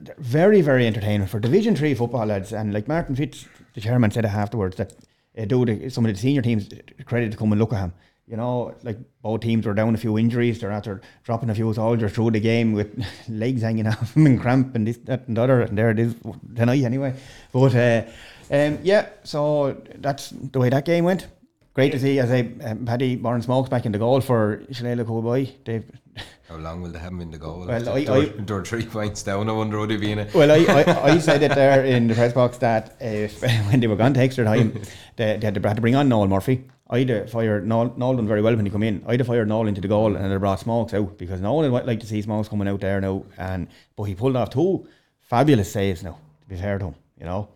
they're 0.00 0.14
very 0.18 0.60
very 0.60 0.86
entertaining 0.86 1.26
for 1.26 1.40
Division 1.40 1.76
Three 1.76 1.94
football 1.94 2.26
lads. 2.26 2.52
And 2.52 2.72
like 2.72 2.88
Martin 2.88 3.16
Fitz, 3.16 3.46
the 3.74 3.80
chairman 3.80 4.10
said 4.10 4.24
afterwards 4.24 4.76
that 4.76 4.94
uh, 5.38 5.44
do 5.44 5.64
the, 5.64 5.88
some 5.90 6.06
of 6.06 6.12
the 6.12 6.18
senior 6.18 6.42
teams 6.42 6.68
credit 7.04 7.32
to 7.32 7.36
come 7.36 7.52
and 7.52 7.60
look 7.60 7.72
at 7.72 7.80
him. 7.80 7.92
You 8.26 8.38
know, 8.38 8.74
like 8.82 8.96
both 9.20 9.42
teams 9.42 9.66
were 9.66 9.74
down 9.74 9.94
a 9.94 9.98
few 9.98 10.16
injuries. 10.16 10.58
They're 10.58 10.70
after 10.70 11.02
dropping 11.24 11.50
a 11.50 11.54
few 11.54 11.74
soldiers 11.74 12.12
through 12.12 12.30
the 12.30 12.40
game 12.40 12.72
with 12.72 13.04
legs 13.28 13.60
hanging 13.60 13.86
off 13.86 14.14
them 14.14 14.26
and 14.26 14.40
cramp 14.40 14.74
and 14.74 14.86
this, 14.86 14.96
that, 15.04 15.28
and 15.28 15.36
the 15.36 15.42
other. 15.42 15.60
And 15.60 15.76
there 15.76 15.90
it 15.90 15.98
is 15.98 16.14
tonight 16.56 16.82
anyway. 16.82 17.14
But 17.52 17.74
uh, 17.74 18.04
um, 18.50 18.78
yeah, 18.82 19.08
so 19.24 19.76
that's 19.96 20.30
the 20.30 20.58
way 20.58 20.70
that 20.70 20.86
game 20.86 21.04
went. 21.04 21.26
Great 21.74 21.90
to 21.92 21.98
see, 21.98 22.18
as 22.18 22.30
I 22.30 22.48
um, 22.64 22.86
Paddy 22.86 23.16
Warren 23.16 23.42
Smokes 23.42 23.68
back 23.68 23.84
in 23.84 23.92
the 23.92 23.98
goal 23.98 24.20
for 24.20 24.62
Shillelagh 24.70 25.04
Coolboy. 25.04 25.48
They've 25.64 25.84
How 26.48 26.56
long 26.56 26.82
will 26.82 26.90
they 26.90 26.98
have 26.98 27.12
him 27.12 27.20
in 27.20 27.30
the 27.30 27.38
goal? 27.38 27.64
Well, 27.66 27.80
they're, 27.80 27.92
I- 27.94 28.04
they're, 28.04 28.14
I- 28.14 28.24
they're 28.38 28.64
three 28.64 28.84
points 28.86 29.22
down. 29.22 29.48
I 29.48 29.52
wonder 29.52 29.78
would 29.78 29.90
he 29.90 29.96
be 29.96 30.12
in 30.12 30.18
it. 30.20 30.34
Well, 30.34 30.50
I, 30.50 30.64
I, 30.82 31.02
I 31.14 31.18
said 31.18 31.42
it 31.42 31.54
there 31.54 31.84
in 31.84 32.06
the 32.06 32.14
press 32.14 32.32
box 32.32 32.58
that 32.58 32.96
if, 33.00 33.40
when 33.42 33.80
they 33.80 33.86
were 33.86 33.96
gone 33.96 34.14
to 34.14 34.20
extra 34.20 34.44
time, 34.44 34.72
they, 35.16 35.36
they 35.38 35.46
had 35.46 35.54
to, 35.54 35.60
had 35.68 35.76
to 35.76 35.80
bring 35.80 35.94
on 35.96 36.08
Noel 36.08 36.28
Murphy. 36.28 36.64
I'd 36.90 37.08
have 37.08 37.30
fired 37.30 37.66
Noel, 37.66 37.94
Noel 37.96 38.16
done 38.16 38.28
very 38.28 38.42
well 38.42 38.54
when 38.54 38.66
he 38.66 38.70
come 38.70 38.82
in. 38.82 39.02
I'd 39.06 39.18
have 39.20 39.26
fired 39.26 39.48
Noel 39.48 39.66
into 39.68 39.80
the 39.80 39.88
goal 39.88 40.14
and 40.14 40.24
I'd 40.24 40.30
have 40.30 40.40
brought 40.40 40.60
Smokes 40.60 40.92
out 40.92 41.16
because 41.16 41.40
Noel 41.40 41.70
would 41.70 41.86
like 41.86 42.00
to 42.00 42.06
see 42.06 42.20
Smokes 42.20 42.48
coming 42.48 42.68
out 42.68 42.80
there 42.80 43.00
now. 43.00 43.24
And 43.38 43.68
but 43.96 44.04
he 44.04 44.14
pulled 44.14 44.36
off 44.36 44.50
two 44.50 44.86
fabulous 45.20 45.72
saves 45.72 46.02
now. 46.02 46.18
To 46.42 46.46
be 46.48 46.56
fair 46.56 46.78
to 46.78 46.86
him, 46.88 46.94
you 47.18 47.24
know. 47.24 47.48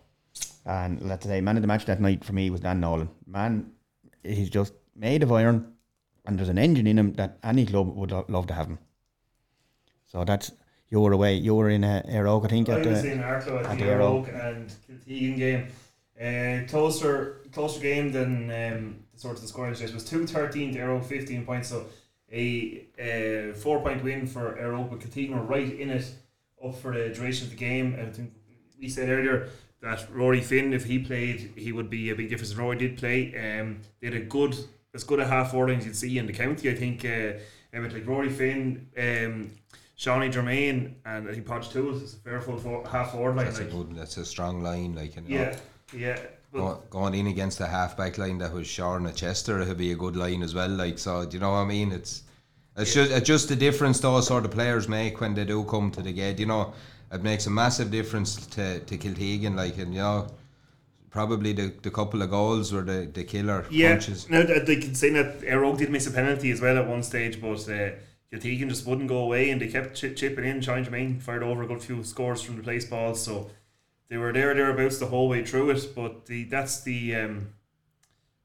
And 0.65 0.99
let's 1.03 1.25
say 1.27 1.41
man 1.41 1.57
of 1.57 1.61
the 1.61 1.67
match 1.67 1.85
that 1.85 2.01
night 2.01 2.25
for 2.25 2.33
me 2.33 2.49
was 2.49 2.61
Dan 2.61 2.79
Nolan. 2.79 3.09
Man, 3.27 3.71
he's 4.23 4.49
just 4.49 4.73
made 4.95 5.21
of 5.23 5.31
iron, 5.31 5.73
and 6.29 6.37
there's 6.37 6.49
an 6.49 6.59
engine 6.59 6.85
in 6.85 6.99
him 6.99 7.13
that 7.13 7.39
any 7.43 7.65
club 7.65 7.95
would 7.95 8.11
lo- 8.11 8.25
love 8.27 8.45
to 8.47 8.53
have 8.53 8.67
him. 8.67 8.77
So 10.05 10.23
that's 10.23 10.51
you 10.89 10.99
were 11.01 11.11
away. 11.11 11.33
You 11.33 11.55
were 11.55 11.69
in 11.69 11.83
uh, 11.83 12.03
Air 12.07 12.27
Oak, 12.27 12.45
I 12.45 12.47
think. 12.47 12.69
I 12.69 12.79
At 12.79 12.85
was 12.85 13.01
the, 13.01 13.11
in 13.11 13.19
Arklow 13.19 13.59
at 13.59 13.65
at 13.65 13.77
the 13.79 13.85
the 13.85 13.99
Oak 13.99 14.27
and 14.27 14.71
Kiltegan 14.87 15.37
game. 15.37 15.67
Uh, 16.21 16.67
closer, 16.67 17.41
closer 17.51 17.79
game 17.79 18.11
than 18.11 18.51
um, 18.51 18.99
sort 19.15 19.35
of 19.35 19.41
the 19.41 19.47
scoring 19.47 19.73
stage 19.73 19.91
was 19.91 20.05
two 20.05 20.27
thirteen 20.27 20.73
to 20.73 21.01
fifteen 21.01 21.45
points. 21.45 21.69
So 21.69 21.85
a 22.31 22.85
uh, 22.99 23.55
four 23.55 23.81
point 23.81 24.03
win 24.03 24.27
for 24.27 24.55
Éire 24.61 24.75
Óg, 24.77 24.89
but 24.91 24.99
Kiltegan 24.99 25.33
were 25.33 25.41
right 25.55 25.71
in 25.79 25.89
it, 25.89 26.13
up 26.63 26.75
for 26.75 26.93
the 26.93 27.09
duration 27.09 27.45
of 27.45 27.51
the 27.51 27.57
game. 27.57 27.95
And 27.95 28.09
I 28.09 28.11
think 28.11 28.33
we 28.79 28.87
said 28.89 29.09
earlier 29.09 29.49
that 29.81 30.05
Rory 30.11 30.41
Finn, 30.41 30.73
if 30.73 30.85
he 30.85 30.99
played, 30.99 31.53
he 31.55 31.71
would 31.71 31.89
be 31.89 32.11
a 32.11 32.15
big 32.15 32.29
difference. 32.29 32.53
Rory 32.55 32.77
did 32.77 32.97
play. 32.97 33.19
Um, 33.35 33.81
they 33.99 34.07
had 34.07 34.15
a 34.15 34.25
good, 34.25 34.55
as 34.93 35.03
good 35.03 35.19
a 35.19 35.27
half 35.27 35.51
forward 35.51 35.71
as 35.71 35.85
you'd 35.85 35.95
see 35.95 36.17
in 36.17 36.25
the 36.25 36.33
county. 36.33 36.69
I 36.69 36.75
think. 36.75 37.05
Uh, 37.05 37.39
with 37.73 37.93
like 37.93 38.07
Rory 38.07 38.29
Finn, 38.29 38.87
um, 38.97 39.51
Shawnee 39.95 40.29
Germain, 40.29 40.95
and 41.05 41.29
I 41.29 41.33
think 41.33 41.45
Podge 41.45 41.69
Tools 41.69 42.01
is 42.01 42.13
a 42.13 42.17
fair 42.17 42.41
full 42.41 42.57
for, 42.57 42.87
half 42.87 43.11
forward 43.11 43.35
line. 43.35 43.45
That's 43.45 43.59
a 43.59 43.65
good. 43.65 43.95
That's 43.95 44.17
a 44.17 44.25
strong 44.25 44.61
line. 44.61 44.95
Like 44.95 45.15
you 45.15 45.21
know, 45.21 45.27
yeah, 45.27 45.57
yeah. 45.95 46.19
Go- 46.51 46.81
going 46.89 47.13
in 47.13 47.27
against 47.27 47.59
the 47.59 47.67
half 47.67 47.95
back 47.95 48.17
line 48.17 48.39
that 48.39 48.51
was 48.51 48.65
Sharon 48.65 49.05
at 49.05 49.15
Chester, 49.15 49.59
it'd 49.59 49.77
be 49.77 49.91
a 49.91 49.95
good 49.95 50.15
line 50.15 50.41
as 50.41 50.55
well. 50.55 50.69
Like 50.69 50.97
so, 50.97 51.25
do 51.25 51.37
you 51.37 51.41
know 51.41 51.51
what 51.51 51.57
I 51.57 51.65
mean? 51.65 51.91
It's 51.91 52.23
it's 52.75 52.93
just 52.93 53.11
it's 53.11 53.27
just 53.27 53.49
the 53.49 53.55
difference 53.55 53.99
those 53.99 54.27
sort 54.27 54.45
of 54.45 54.51
players 54.51 54.87
make 54.87 55.21
when 55.21 55.35
they 55.35 55.45
do 55.45 55.63
come 55.65 55.91
to 55.91 56.01
the 56.01 56.11
gate. 56.11 56.39
You 56.39 56.47
know, 56.47 56.73
it 57.11 57.21
makes 57.21 57.45
a 57.45 57.51
massive 57.51 57.91
difference 57.91 58.47
to 58.47 58.79
to 58.79 58.97
Kiltegan. 58.97 59.55
Like 59.55 59.77
and 59.77 59.93
you 59.93 59.99
know, 59.99 60.27
probably 61.09 61.53
the, 61.53 61.73
the 61.81 61.91
couple 61.91 62.21
of 62.21 62.29
goals 62.29 62.71
were 62.71 62.81
the 62.81 63.09
the 63.13 63.23
killer 63.23 63.65
yeah, 63.69 63.91
punches. 63.91 64.29
no, 64.29 64.43
they 64.43 64.77
can 64.77 64.95
say 64.95 65.09
that 65.11 65.41
Éire 65.41 65.61
Óg 65.61 65.77
did 65.77 65.89
miss 65.89 66.07
a 66.07 66.11
penalty 66.11 66.51
as 66.51 66.61
well 66.61 66.77
at 66.77 66.87
one 66.87 67.03
stage, 67.03 67.41
but 67.41 67.67
uh, 67.69 67.91
Kiltegan 68.31 68.69
just 68.69 68.85
wouldn't 68.85 69.09
go 69.09 69.19
away, 69.19 69.49
and 69.49 69.59
they 69.59 69.67
kept 69.67 69.95
chip, 69.95 70.15
chipping 70.15 70.45
in. 70.45 70.61
Shawnee 70.61 70.83
Germain 70.83 71.19
fired 71.19 71.43
over 71.43 71.63
a 71.63 71.67
good 71.67 71.81
few 71.81 72.03
scores 72.03 72.41
from 72.41 72.57
the 72.57 72.63
place 72.63 72.85
balls, 72.85 73.21
so 73.23 73.49
they 74.09 74.17
were 74.17 74.33
there 74.33 74.53
thereabouts 74.53 74.99
the 74.99 75.07
whole 75.07 75.29
way 75.29 75.43
through 75.43 75.71
it. 75.71 75.95
But 75.95 76.27
the 76.27 76.43
that's 76.43 76.81
the 76.81 77.15
um, 77.15 77.53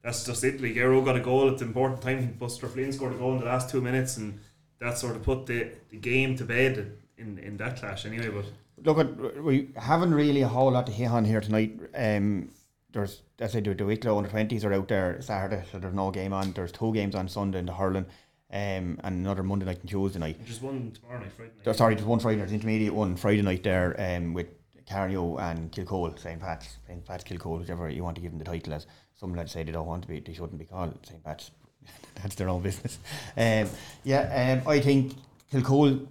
that's 0.03 0.25
just 0.25 0.45
it. 0.45 0.61
Like 0.61 0.77
Aero 0.77 1.03
got 1.03 1.17
a 1.17 1.21
goal 1.21 1.51
at 1.51 1.59
the 1.59 1.65
important 1.65 2.03
time. 2.03 2.37
Buster 2.39 2.69
Flynn 2.69 2.93
scored 2.93 3.15
a 3.15 3.17
goal 3.17 3.33
in 3.33 3.41
the 3.41 3.47
last 3.47 3.71
two 3.71 3.81
minutes, 3.81 4.17
and 4.17 4.41
that 4.79 4.99
sort 4.99 5.17
of 5.17 5.23
put 5.23 5.47
the, 5.47 5.71
the 5.91 5.97
game 5.97 6.37
to 6.37 6.45
bed 6.45 6.99
in, 7.17 7.39
in 7.39 7.57
that 7.59 7.79
clash 7.79 8.07
anyway. 8.07 8.29
But 8.29 8.47
Look, 8.85 8.99
at, 8.99 9.43
we 9.43 9.71
haven't 9.77 10.15
really 10.15 10.43
a 10.43 10.49
whole 10.49 10.71
lot 10.71 10.87
to 10.87 10.93
hit 10.93 11.11
on 11.11 11.25
here 11.25 11.41
tonight. 11.41 11.79
Um, 11.95 12.51
there's, 12.93 13.23
as 13.41 13.57
I 13.57 13.61
do, 13.61 13.75
the 13.75 13.87
Wicklow 13.87 14.19
under 14.19 14.29
twenties 14.29 14.65
are 14.65 14.73
out 14.73 14.89
there 14.89 15.21
Saturday, 15.23 15.65
so 15.73 15.79
there's 15.79 15.95
no 15.95 16.11
game 16.11 16.33
on. 16.33 16.53
There's 16.53 16.71
two 16.71 16.93
games 16.93 17.15
on 17.15 17.27
Sunday 17.29 17.59
in 17.59 17.67
the 17.67 17.73
hurling, 17.73 18.05
um, 18.53 19.01
and 19.03 19.03
another 19.03 19.43
Monday 19.43 19.65
night 19.65 19.81
and 19.81 19.89
Tuesday 19.89 20.19
night. 20.19 20.45
just 20.45 20.63
one 20.63 20.93
tomorrow 20.93 21.19
night, 21.19 21.33
Friday 21.35 21.53
night. 21.65 21.77
Sorry, 21.77 21.95
there's 21.95 22.07
one 22.07 22.21
Friday, 22.21 22.39
there's 22.39 22.53
intermediate 22.53 22.95
one 22.95 23.17
Friday 23.17 23.43
night 23.43 23.63
there, 23.63 23.97
um, 23.99 24.35
with 24.35 24.49
Carnew 24.89 25.39
and 25.39 25.73
Kilcoole, 25.73 26.19
St. 26.19 26.39
Pat's, 26.39 26.77
St. 26.87 27.05
Pat's 27.05 27.25
Kilcoole, 27.25 27.59
whichever 27.61 27.89
you 27.89 28.05
want 28.05 28.17
to 28.17 28.23
give 28.23 28.33
them 28.33 28.39
the 28.39 28.45
title 28.45 28.75
as. 28.75 28.87
Some 29.17 29.35
lads 29.35 29.53
say 29.53 29.63
they 29.63 29.73
don't 29.73 29.87
want 29.87 30.03
to 30.03 30.09
be, 30.09 30.21
they 30.21 30.35
shouldn't 30.35 30.59
be 30.59 30.67
called 30.67 30.99
St. 31.07 31.25
Pat's. 31.25 31.51
That's 32.23 32.35
their 32.35 32.49
own 32.49 32.63
business. 32.63 32.99
Um, 33.37 33.69
yeah, 34.05 34.61
um, 34.63 34.69
I 34.69 34.81
think 34.81 35.15
Kilcoole 35.53 36.07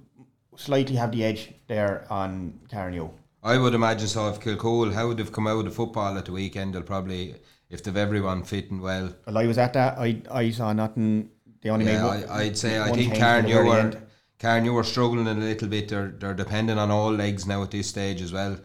slightly 0.56 0.96
have 0.96 1.12
the 1.12 1.24
edge 1.24 1.54
there 1.68 2.06
on 2.10 2.60
Carnew. 2.70 3.12
I 3.44 3.58
would 3.58 3.74
imagine 3.74 4.08
so. 4.08 4.30
If 4.30 4.40
Kilcoole, 4.40 4.94
how 4.94 5.08
would 5.08 5.18
they've 5.18 5.32
come 5.32 5.48
out 5.48 5.68
of 5.68 5.76
football 5.76 6.18
at 6.18 6.26
the 6.26 6.32
weekend, 6.32 6.74
they'll 6.74 6.82
probably 6.82 7.36
if 7.70 7.84
they've 7.84 7.98
everyone 7.98 8.44
fitting 8.44 8.80
well. 8.82 9.14
Well, 9.26 9.38
I 9.38 9.48
was 9.48 9.58
at 9.58 9.74
that. 9.74 9.98
I 9.98 10.22
I 10.32 10.52
saw 10.52 10.72
nothing. 10.74 11.30
They 11.62 11.70
only 11.70 11.86
made 11.86 12.02
one, 12.02 12.24
I, 12.30 12.44
I'd 12.44 12.58
say 12.58 12.80
I 12.80 12.92
think 12.92 13.14
change 13.14 13.22
at 13.22 13.46
the 13.46 13.54
Carnew 13.54 13.70
are. 13.70 13.94
Carnew 14.40 14.76
are 14.76 14.84
struggling 14.84 15.28
a 15.28 15.34
little 15.34 15.68
bit. 15.68 15.90
They're 15.90 16.10
they're 16.10 16.34
dependent 16.34 16.80
on 16.80 16.92
all 16.92 17.12
legs 17.12 17.48
now 17.48 17.64
at 17.64 17.72
this 17.72 17.88
stage 17.88 18.22
as 18.22 18.32
well. 18.32 18.58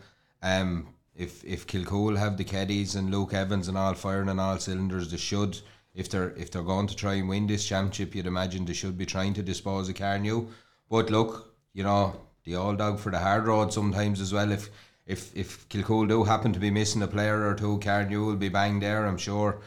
Um, 0.42 0.88
if 1.16 1.44
if 1.44 1.66
Kilcoole 1.66 2.16
have 2.16 2.37
the 2.37 2.44
Keddies 2.44 2.96
and 2.96 3.11
Luke 3.11 3.33
Evans 3.33 3.68
and 3.68 3.79
all 3.79 3.94
firing 3.94 4.29
on 4.29 4.38
all 4.38 4.59
cylinders, 4.59 5.11
they 5.11 5.16
should. 5.16 5.59
If 5.94 6.11
they're 6.11 6.31
if 6.37 6.51
they're 6.51 6.62
going 6.62 6.87
to 6.88 6.96
try 6.96 7.14
and 7.14 7.29
win 7.29 7.46
this 7.46 7.66
championship, 7.66 8.14
you'd 8.14 8.27
imagine 8.27 8.64
they 8.64 8.72
should 8.74 8.98
be 8.98 9.07
trying 9.07 9.35
to 9.35 9.42
dispose 9.42 9.88
of 9.88 9.96
Carnew. 9.96 10.48
But 10.88 11.11
look, 11.11 11.55
you 11.79 11.85
know 11.85 12.21
the 12.43 12.57
old 12.57 12.79
dog 12.79 12.99
for 12.99 13.11
the 13.11 13.21
hard 13.21 13.47
road 13.47 13.73
sometimes 13.73 14.21
as 14.21 14.33
well. 14.33 14.51
If 14.51 14.69
if 15.07 15.35
if 15.37 15.69
Kilcoole 15.69 16.09
do 16.09 16.25
happen 16.25 16.53
to 16.53 16.59
be 16.59 16.73
missing 16.73 17.03
a 17.03 17.07
player 17.07 17.49
or 17.49 17.55
two, 17.55 17.79
Carnew 17.79 18.27
will 18.27 18.43
be 18.47 18.49
bang 18.49 18.81
there. 18.81 19.07
I'm 19.07 19.17
sure. 19.17 19.61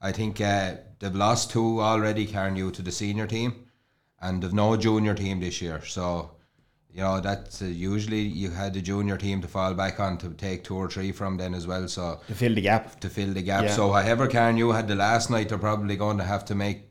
I 0.00 0.12
think 0.12 0.40
uh, 0.40 0.76
they've 1.00 1.14
lost 1.14 1.50
two 1.50 1.80
already, 1.80 2.26
Carnew, 2.26 2.70
to 2.70 2.82
the 2.82 2.92
senior 2.92 3.26
team, 3.26 3.66
and 4.20 4.42
they've 4.42 4.52
no 4.52 4.76
junior 4.76 5.14
team 5.14 5.40
this 5.40 5.60
year. 5.60 5.84
So, 5.84 6.30
you 6.92 7.00
know, 7.00 7.18
that's 7.20 7.62
uh, 7.62 7.64
usually 7.64 8.20
you 8.20 8.50
had 8.50 8.74
the 8.74 8.82
junior 8.82 9.16
team 9.16 9.42
to 9.42 9.48
fall 9.48 9.74
back 9.74 9.98
on 9.98 10.18
to 10.18 10.28
take 10.34 10.62
two 10.62 10.76
or 10.76 10.88
three 10.88 11.10
from 11.10 11.36
then 11.38 11.52
as 11.54 11.66
well. 11.66 11.88
So 11.88 12.20
to 12.28 12.34
fill 12.34 12.54
the 12.54 12.60
gap. 12.60 13.00
to 13.00 13.08
fill 13.08 13.32
the 13.32 13.42
gap. 13.42 13.64
Yeah. 13.64 13.72
So 13.72 13.90
however 13.90 14.28
Carnew 14.28 14.72
had 14.72 14.86
the 14.86 14.94
last 14.94 15.30
night, 15.30 15.48
they're 15.48 15.66
probably 15.66 15.96
going 15.96 16.18
to 16.18 16.24
have 16.24 16.44
to 16.44 16.54
make 16.54 16.90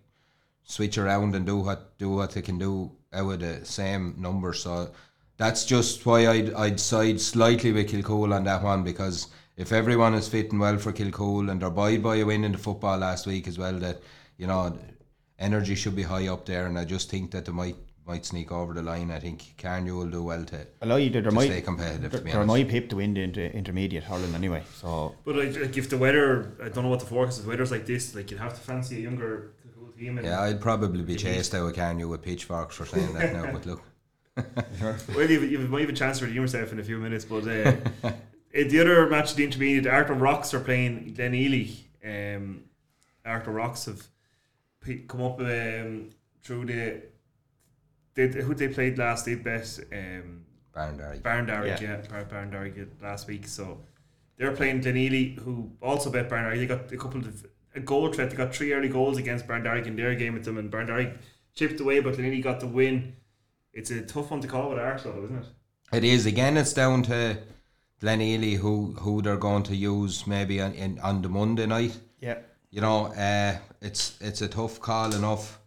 switch 0.63 0.97
around 0.97 1.35
and 1.35 1.45
do 1.45 1.57
what 1.59 1.97
do 1.97 2.09
what 2.09 2.31
they 2.31 2.41
can 2.41 2.57
do 2.57 2.91
out 3.15 3.31
of 3.33 3.39
the 3.39 3.65
same 3.65 4.15
number. 4.17 4.53
So 4.53 4.91
that's 5.37 5.65
just 5.65 6.05
why 6.05 6.27
I'd 6.27 6.53
I'd 6.53 6.79
side 6.79 7.19
slightly 7.19 7.71
with 7.71 7.89
Kilcoole 7.89 8.33
on 8.33 8.43
that 8.45 8.63
one 8.63 8.83
because 8.83 9.27
if 9.57 9.71
everyone 9.71 10.13
is 10.13 10.27
fitting 10.27 10.59
well 10.59 10.77
for 10.77 10.91
Kilcoole 10.91 11.49
and 11.49 11.61
they're 11.61 11.69
buoyed 11.69 12.03
by 12.03 12.17
a 12.17 12.23
win 12.25 12.43
in 12.43 12.51
the 12.51 12.57
football 12.57 12.97
last 12.97 13.25
week 13.25 13.47
as 13.47 13.57
well, 13.57 13.73
that 13.79 14.01
you 14.37 14.47
know 14.47 14.77
energy 15.39 15.75
should 15.75 15.95
be 15.95 16.03
high 16.03 16.27
up 16.27 16.45
there, 16.45 16.65
and 16.65 16.77
I 16.77 16.85
just 16.85 17.09
think 17.09 17.31
that 17.31 17.45
they 17.45 17.51
might 17.51 17.75
might 18.07 18.23
sneak 18.25 18.51
over 18.51 18.71
the 18.73 18.83
line. 18.83 19.09
I 19.09 19.19
think 19.19 19.55
Carnew 19.57 19.97
will 19.97 20.09
do 20.09 20.23
well 20.23 20.43
to. 20.45 20.67
Well, 20.81 20.93
I, 20.93 21.07
they're, 21.09 21.23
To 21.23 21.31
my, 21.31 21.45
stay 21.45 21.61
competitive, 21.61 22.11
to 22.11 22.17
They're, 22.17 22.21
be 22.21 22.31
they're 22.31 22.41
honest. 22.41 22.55
my 22.55 22.63
pick 22.63 22.89
to 22.89 22.97
win 22.97 23.15
the 23.15 23.21
inter- 23.21 23.45
intermediate 23.47 24.03
hurling 24.03 24.35
anyway. 24.35 24.61
So 24.75 25.15
But 25.25 25.35
like, 25.37 25.59
like 25.59 25.75
if 25.75 25.89
the 25.89 25.97
weather, 25.97 26.55
I 26.63 26.69
don't 26.69 26.83
know 26.83 26.89
what 26.91 26.99
the 26.99 27.07
forecast 27.07 27.39
is. 27.39 27.47
Weather's 27.47 27.71
like 27.71 27.87
this, 27.87 28.13
like 28.13 28.29
you'd 28.29 28.39
have 28.39 28.53
to 28.53 28.61
fancy 28.61 28.97
a 28.97 28.99
younger 28.99 29.54
cool 29.95 29.99
team. 30.05 30.17
And 30.17 30.27
Yeah, 30.27 30.41
I'd 30.41 30.61
probably 30.61 31.03
be 31.03 31.15
chased 31.15 31.53
out 31.55 31.67
of 31.67 31.75
Carnew 31.75 32.07
with 32.09 32.21
pitchforks 32.21 32.75
for 32.75 32.85
saying 32.85 33.13
that 33.13 33.33
now, 33.33 33.51
but 33.51 33.65
look. 33.65 33.81
Well, 35.15 35.29
you've, 35.29 35.49
you've 35.49 35.69
might 35.69 35.81
have 35.81 35.89
a 35.89 35.93
chance 35.93 36.19
to 36.19 36.25
redeem 36.25 36.41
yourself 36.41 36.73
in 36.73 36.79
a 36.79 36.83
few 36.83 36.97
minutes, 36.97 37.23
but 37.23 37.43
uh, 37.47 37.71
the 38.53 38.79
other 38.81 39.07
match, 39.09 39.33
the 39.35 39.45
intermediate, 39.45 39.85
Arklow 39.85 40.19
Rocks 40.19 40.53
are 40.53 40.59
playing 40.59 41.13
Glenealy. 41.15 41.77
Um, 42.03 42.65
Arklow 43.25 43.55
Rocks 43.55 43.85
have 43.85 44.05
come 45.07 45.21
up 45.21 45.39
um, 45.39 46.09
through 46.43 46.65
the. 46.65 47.01
They, 48.13 48.27
who 48.27 48.53
they 48.55 48.67
played 48.67 48.97
last? 48.97 49.25
They 49.25 49.35
bet 49.35 49.79
um, 49.93 50.45
Barndarrig. 50.75 51.21
Barndarrig, 51.21 51.81
Yeah. 51.81 52.01
yeah, 52.01 52.01
Bar- 52.09 52.25
Barndarrig 52.25 52.87
last 53.01 53.27
week. 53.27 53.47
So 53.47 53.79
they're 54.37 54.51
playing 54.55 54.81
Glenealy, 54.81 55.39
who 55.39 55.71
also 55.81 56.09
bet 56.11 56.29
Barndarrig. 56.29 56.57
They 56.59 56.65
got 56.65 56.91
a 56.91 56.97
couple 56.97 57.21
of 57.21 57.45
a 57.75 57.79
goal 57.79 58.11
threat. 58.11 58.29
They 58.29 58.35
got 58.35 58.55
three 58.55 58.73
early 58.73 58.89
goals 58.89 59.17
against 59.17 59.47
Barndarrig 59.47 59.85
in 59.87 59.95
their 59.95 60.15
game 60.15 60.33
with 60.33 60.45
them, 60.45 60.57
and 60.57 60.71
Barndarrig 60.71 61.17
chipped 61.53 61.79
away, 61.79 61.99
but 61.99 62.15
Glenealy 62.15 62.41
got 62.43 62.59
the 62.59 62.67
win. 62.67 63.15
It's 63.73 63.91
a 63.91 64.01
tough 64.01 64.31
one 64.31 64.41
to 64.41 64.47
call 64.47 64.69
with 64.69 64.79
Arsenal, 64.79 65.23
isn't 65.25 65.37
it? 65.37 65.45
It 65.93 66.03
is 66.03 66.25
again. 66.25 66.57
It's 66.57 66.73
down 66.73 67.03
to 67.03 67.37
Glenealy 68.01 68.55
who 68.57 68.93
who 68.99 69.21
they're 69.21 69.37
going 69.37 69.63
to 69.63 69.75
use 69.75 70.25
maybe 70.27 70.61
on 70.61 70.73
in, 70.73 70.99
on 70.99 71.21
the 71.21 71.29
Monday 71.29 71.65
night. 71.65 71.97
yeah, 72.19 72.39
You 72.71 72.81
know, 72.81 73.07
uh, 73.07 73.57
it's 73.81 74.17
it's 74.21 74.41
a 74.41 74.47
tough 74.47 74.79
call 74.79 75.13
enough. 75.13 75.59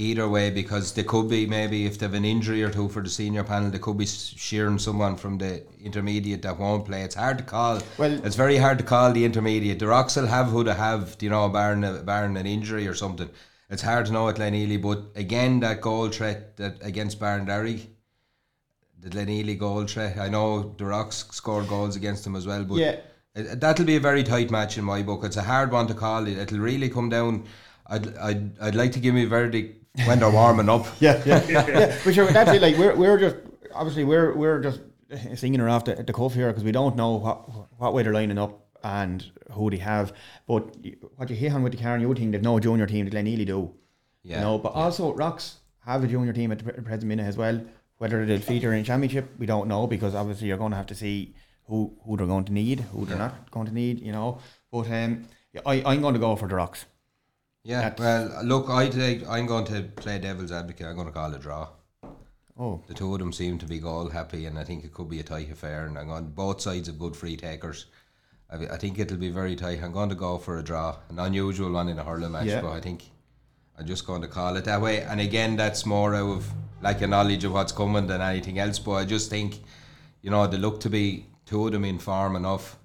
Either 0.00 0.28
way 0.28 0.48
because 0.48 0.92
they 0.92 1.02
could 1.02 1.28
be 1.28 1.44
maybe 1.44 1.84
if 1.84 1.98
they 1.98 2.06
have 2.06 2.14
an 2.14 2.24
injury 2.24 2.62
or 2.62 2.70
two 2.70 2.88
for 2.88 3.02
the 3.02 3.10
senior 3.10 3.42
panel, 3.42 3.68
they 3.68 3.80
could 3.80 3.98
be 3.98 4.06
shearing 4.06 4.78
someone 4.78 5.16
from 5.16 5.38
the 5.38 5.64
intermediate 5.82 6.40
that 6.42 6.56
won't 6.56 6.84
play. 6.86 7.02
It's 7.02 7.16
hard 7.16 7.38
to 7.38 7.42
call. 7.44 7.80
Well- 7.98 8.24
it's 8.24 8.36
very 8.36 8.58
hard 8.58 8.78
to 8.78 8.84
call 8.84 9.12
the 9.12 9.24
intermediate. 9.24 9.80
The 9.80 9.88
Rocks 9.88 10.14
will 10.14 10.28
have 10.28 10.50
who 10.50 10.62
they 10.62 10.74
have, 10.74 11.16
you 11.18 11.30
know, 11.30 11.48
barring, 11.48 11.82
a, 11.82 11.94
barring 11.94 12.36
an 12.36 12.46
injury 12.46 12.86
or 12.86 12.94
something. 12.94 13.28
It's 13.70 13.82
hard 13.82 14.06
to 14.06 14.12
know 14.12 14.28
at 14.28 14.36
Glenealy, 14.36 14.80
but 14.80 15.02
again, 15.16 15.58
that 15.60 15.80
goal 15.80 16.08
threat 16.10 16.56
that 16.58 16.76
against 16.80 17.18
Barndarrig, 17.18 17.80
the 19.00 19.10
Glenealy 19.10 19.58
goal 19.58 19.84
threat. 19.84 20.16
I 20.16 20.28
know 20.28 20.76
the 20.78 20.84
Rocks 20.84 21.24
scored 21.32 21.66
goals 21.66 21.96
against 21.96 22.22
them 22.22 22.36
as 22.36 22.46
well, 22.46 22.62
but 22.62 22.76
Yeah. 22.76 22.96
that'll 23.34 23.84
be 23.84 23.96
a 23.96 24.00
very 24.00 24.22
tight 24.22 24.52
match 24.52 24.78
in 24.78 24.84
my 24.84 25.02
book. 25.02 25.24
It's 25.24 25.36
a 25.36 25.42
hard 25.42 25.72
one 25.72 25.88
to 25.88 25.94
call. 25.94 26.28
It- 26.28 26.38
It'll 26.38 26.60
really 26.60 26.88
come 26.88 27.08
down. 27.08 27.46
I'd, 27.88 28.16
I'd, 28.18 28.58
I'd 28.60 28.74
like 28.76 28.92
to 28.92 29.00
give 29.00 29.14
me 29.14 29.24
a 29.24 29.26
verdict 29.28 29.74
when 30.06 30.18
they're 30.20 30.30
warming 30.30 30.68
up. 30.68 30.86
Yeah, 31.00 31.22
yeah, 31.24 31.44
yeah. 31.48 31.98
But 32.04 32.14
sure, 32.14 32.26
that's 32.26 32.50
it. 32.50 32.62
Like 32.62 32.76
we're 32.76 32.94
we're 32.94 33.18
just 33.18 33.36
obviously 33.74 34.04
we're 34.04 34.34
we're 34.34 34.60
just 34.60 34.80
singing 35.36 35.60
her 35.60 35.68
off 35.68 35.84
the, 35.84 35.94
the 35.94 36.12
cuff 36.12 36.34
here 36.34 36.48
because 36.48 36.64
we 36.64 36.72
don't 36.72 36.96
know 36.96 37.12
what 37.16 37.78
what 37.78 37.94
way 37.94 38.02
they're 38.02 38.12
lining 38.12 38.38
up 38.38 38.66
and 38.84 39.24
who 39.52 39.70
they 39.70 39.78
have. 39.78 40.12
But 40.46 40.76
what 41.16 41.30
you 41.30 41.36
hear 41.36 41.52
on 41.54 41.62
with 41.62 41.72
the 41.72 41.78
Karen, 41.78 42.00
you 42.00 42.08
would 42.08 42.18
think 42.18 42.32
they've 42.32 42.42
no 42.42 42.60
junior 42.60 42.86
team. 42.86 43.08
The 43.08 43.10
Glenealy 43.16 43.46
do. 43.46 43.74
Yeah, 44.22 44.36
You 44.36 44.42
know, 44.42 44.58
but 44.58 44.70
also 44.70 45.14
Rocks 45.14 45.58
have 45.84 46.04
a 46.04 46.06
junior 46.06 46.32
team 46.32 46.52
at 46.52 46.58
the 46.58 46.82
present 46.82 47.04
minute 47.04 47.24
as 47.26 47.36
well. 47.36 47.60
Whether 47.98 48.24
they'll 48.26 48.40
feature 48.40 48.72
in 48.74 48.84
championship, 48.84 49.30
we 49.38 49.46
don't 49.46 49.66
know 49.68 49.86
because 49.86 50.14
obviously 50.14 50.48
you're 50.48 50.58
going 50.58 50.70
to 50.70 50.76
have 50.76 50.86
to 50.88 50.94
see 50.94 51.34
who 51.64 51.96
who 52.04 52.16
they're 52.16 52.26
going 52.26 52.44
to 52.44 52.52
need, 52.52 52.80
who 52.92 53.04
they're 53.06 53.18
not 53.18 53.50
going 53.50 53.66
to 53.66 53.74
need. 53.74 54.00
You 54.00 54.12
know, 54.12 54.38
but 54.70 54.90
um, 54.90 55.26
I 55.66 55.82
I'm 55.84 56.00
going 56.00 56.14
to 56.14 56.20
go 56.20 56.36
for 56.36 56.46
the 56.48 56.54
Rocks. 56.54 56.84
Yeah, 57.68 57.90
That's- 57.90 58.00
well, 58.00 58.44
look, 58.44 58.70
I 58.70 58.88
take, 58.88 59.28
I'm 59.28 59.44
going 59.44 59.66
to 59.66 59.82
play 59.96 60.18
devil's 60.18 60.50
advocate. 60.52 60.86
I'm 60.86 60.94
going 60.94 61.06
to 61.06 61.12
call 61.12 61.30
it 61.34 61.36
a 61.36 61.38
draw. 61.38 61.68
Oh, 62.58 62.80
The 62.86 62.94
two 62.94 63.12
of 63.12 63.18
them 63.20 63.30
seem 63.30 63.58
to 63.58 63.66
be 63.66 63.78
goal 63.78 64.08
happy, 64.08 64.46
and 64.46 64.58
I 64.58 64.64
think 64.64 64.84
it 64.84 64.94
could 64.94 65.10
be 65.10 65.20
a 65.20 65.22
tight 65.22 65.52
affair. 65.52 65.84
And 65.84 65.98
I'm 65.98 66.08
going 66.08 66.30
both 66.30 66.62
sides 66.62 66.88
of 66.88 66.98
good 66.98 67.14
free 67.14 67.36
takers. 67.36 67.84
I, 68.50 68.56
I 68.68 68.76
think 68.78 68.98
it'll 68.98 69.18
be 69.18 69.28
very 69.28 69.54
tight. 69.54 69.82
I'm 69.82 69.92
going 69.92 70.08
to 70.08 70.14
go 70.14 70.38
for 70.38 70.58
a 70.58 70.62
draw, 70.64 70.96
an 71.10 71.18
unusual 71.18 71.70
one 71.70 71.90
in 71.90 71.98
a 71.98 72.04
hurling 72.04 72.32
match, 72.32 72.46
Yeah. 72.46 72.62
but 72.62 72.70
I 72.72 72.80
think 72.80 73.04
I'm 73.78 73.84
just 73.86 74.06
going 74.06 74.22
to 74.22 74.28
call 74.28 74.56
it 74.56 74.64
that 74.64 74.80
way. 74.80 75.02
And 75.02 75.20
again, 75.20 75.54
that's 75.56 75.84
more 75.84 76.14
out 76.14 76.30
of 76.38 76.50
like 76.80 77.02
a 77.02 77.06
knowledge 77.06 77.44
of 77.44 77.52
what's 77.52 77.72
coming 77.72 78.06
than 78.06 78.22
anything 78.22 78.58
else. 78.58 78.78
But 78.78 78.92
I 78.92 79.04
just 79.04 79.28
think, 79.28 79.60
you 80.22 80.30
know, 80.30 80.46
they 80.46 80.56
look 80.56 80.80
to 80.80 80.88
be 80.90 81.26
two 81.44 81.66
of 81.66 81.72
them 81.72 81.84
in 81.84 81.98
form 81.98 82.34
enough. 82.34 82.78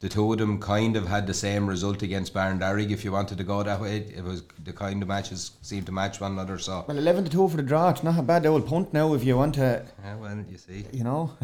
The 0.00 0.08
two 0.08 0.32
of 0.32 0.38
them 0.38 0.60
kind 0.60 0.96
of 0.96 1.08
had 1.08 1.26
the 1.26 1.34
same 1.34 1.66
result 1.66 2.02
against 2.02 2.32
Barndarrig, 2.32 2.92
if 2.92 3.04
you 3.04 3.10
wanted 3.10 3.38
to 3.38 3.44
go 3.44 3.62
that 3.64 3.80
way. 3.80 3.98
It 3.98 4.22
was 4.22 4.44
the 4.62 4.72
kind 4.72 5.02
of 5.02 5.08
matches 5.08 5.52
seemed 5.62 5.86
to 5.86 5.92
match 5.92 6.20
one 6.20 6.32
another. 6.32 6.58
So, 6.58 6.84
well, 6.86 6.96
eleven 6.96 7.24
to 7.24 7.30
two 7.30 7.48
for 7.48 7.56
the 7.56 7.64
draw. 7.64 7.90
It's 7.90 8.04
not 8.04 8.18
a 8.18 8.22
bad 8.22 8.46
old 8.46 8.66
punt 8.66 8.92
now 8.92 9.14
if 9.14 9.24
you 9.24 9.36
want 9.36 9.56
to. 9.56 9.84
yeah, 10.04 10.16
well, 10.16 10.44
you 10.48 10.58
see. 10.58 10.84
you 10.92 11.02
know. 11.02 11.36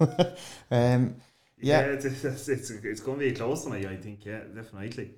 um, 0.70 1.16
Yeah, 1.60 1.80
yeah, 1.80 1.86
it's, 1.86 2.04
it's, 2.04 2.48
it's, 2.48 2.70
it's 2.70 3.00
going 3.00 3.18
to 3.18 3.24
be 3.24 3.32
a 3.32 3.34
close 3.34 3.66
one, 3.66 3.84
I 3.84 3.96
think. 3.96 4.24
Yeah, 4.24 4.42
definitely. 4.54 5.14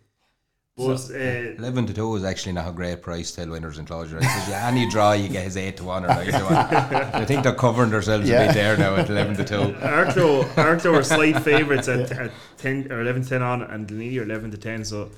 But 0.86 1.10
uh, 1.10 1.54
11 1.58 1.86
to 1.86 1.94
2 1.94 2.16
is 2.16 2.24
actually 2.24 2.52
not 2.52 2.68
a 2.68 2.72
great 2.72 3.02
price 3.02 3.30
till 3.32 3.48
Winners 3.50 3.78
Enclosure. 3.78 4.18
I 4.18 4.46
yeah, 4.48 4.66
any 4.68 4.88
draw 4.88 5.12
you 5.12 5.28
get 5.28 5.46
is 5.46 5.56
8 5.56 5.76
to 5.78 5.84
1 5.84 6.04
or 6.04 6.08
9 6.08 6.26
to 6.26 6.32
1. 6.32 6.54
I 6.54 7.24
think 7.24 7.42
they're 7.44 7.54
covering 7.54 7.90
themselves 7.90 8.28
a 8.28 8.32
bit 8.32 8.54
there 8.54 8.76
now 8.76 8.96
at 8.96 9.08
11 9.10 9.36
to 9.36 9.44
2. 9.44 9.54
Arklow, 9.80 10.44
Arklow 10.54 10.94
are 10.98 11.02
slight 11.02 11.42
favourites 11.50 11.88
at, 11.88 12.10
at 12.12 12.30
ten 12.56 12.90
or 12.90 13.00
eleven 13.00 13.22
to 13.22 13.28
ten 13.28 13.42
on, 13.42 13.62
and 13.62 13.86
Glenealy 13.88 14.20
are 14.20 14.24
eleven 14.24 14.50
to 14.50 14.58
ten. 14.58 14.84
So 14.84 15.10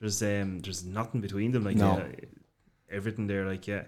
there's 0.00 0.22
um 0.22 0.60
there's 0.60 0.84
nothing 0.84 1.20
between 1.20 1.52
them. 1.52 1.64
Like 1.64 1.76
No. 1.76 1.92
uh, 1.92 2.04
everything 2.90 3.26
there. 3.26 3.44
Like 3.46 3.66
yeah, 3.66 3.84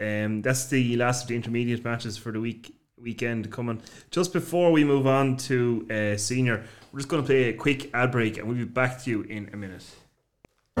um 0.00 0.42
that's 0.42 0.66
the 0.66 0.96
last 0.96 1.22
of 1.22 1.28
the 1.28 1.36
intermediate 1.36 1.84
matches 1.84 2.16
for 2.16 2.32
the 2.32 2.40
week 2.40 2.74
weekend 3.00 3.50
coming. 3.52 3.80
Just 4.10 4.32
before 4.32 4.72
we 4.72 4.84
move 4.84 5.06
on 5.06 5.36
to 5.36 5.86
uh, 5.90 6.16
senior, 6.16 6.64
we're 6.92 6.98
just 6.98 7.08
going 7.08 7.22
to 7.22 7.26
play 7.26 7.44
a 7.44 7.52
quick 7.52 7.90
ad 7.94 8.10
break, 8.10 8.38
and 8.38 8.48
we'll 8.48 8.56
be 8.56 8.64
back 8.64 9.02
to 9.04 9.10
you 9.10 9.22
in 9.22 9.48
a 9.52 9.56
minute. 9.56 9.84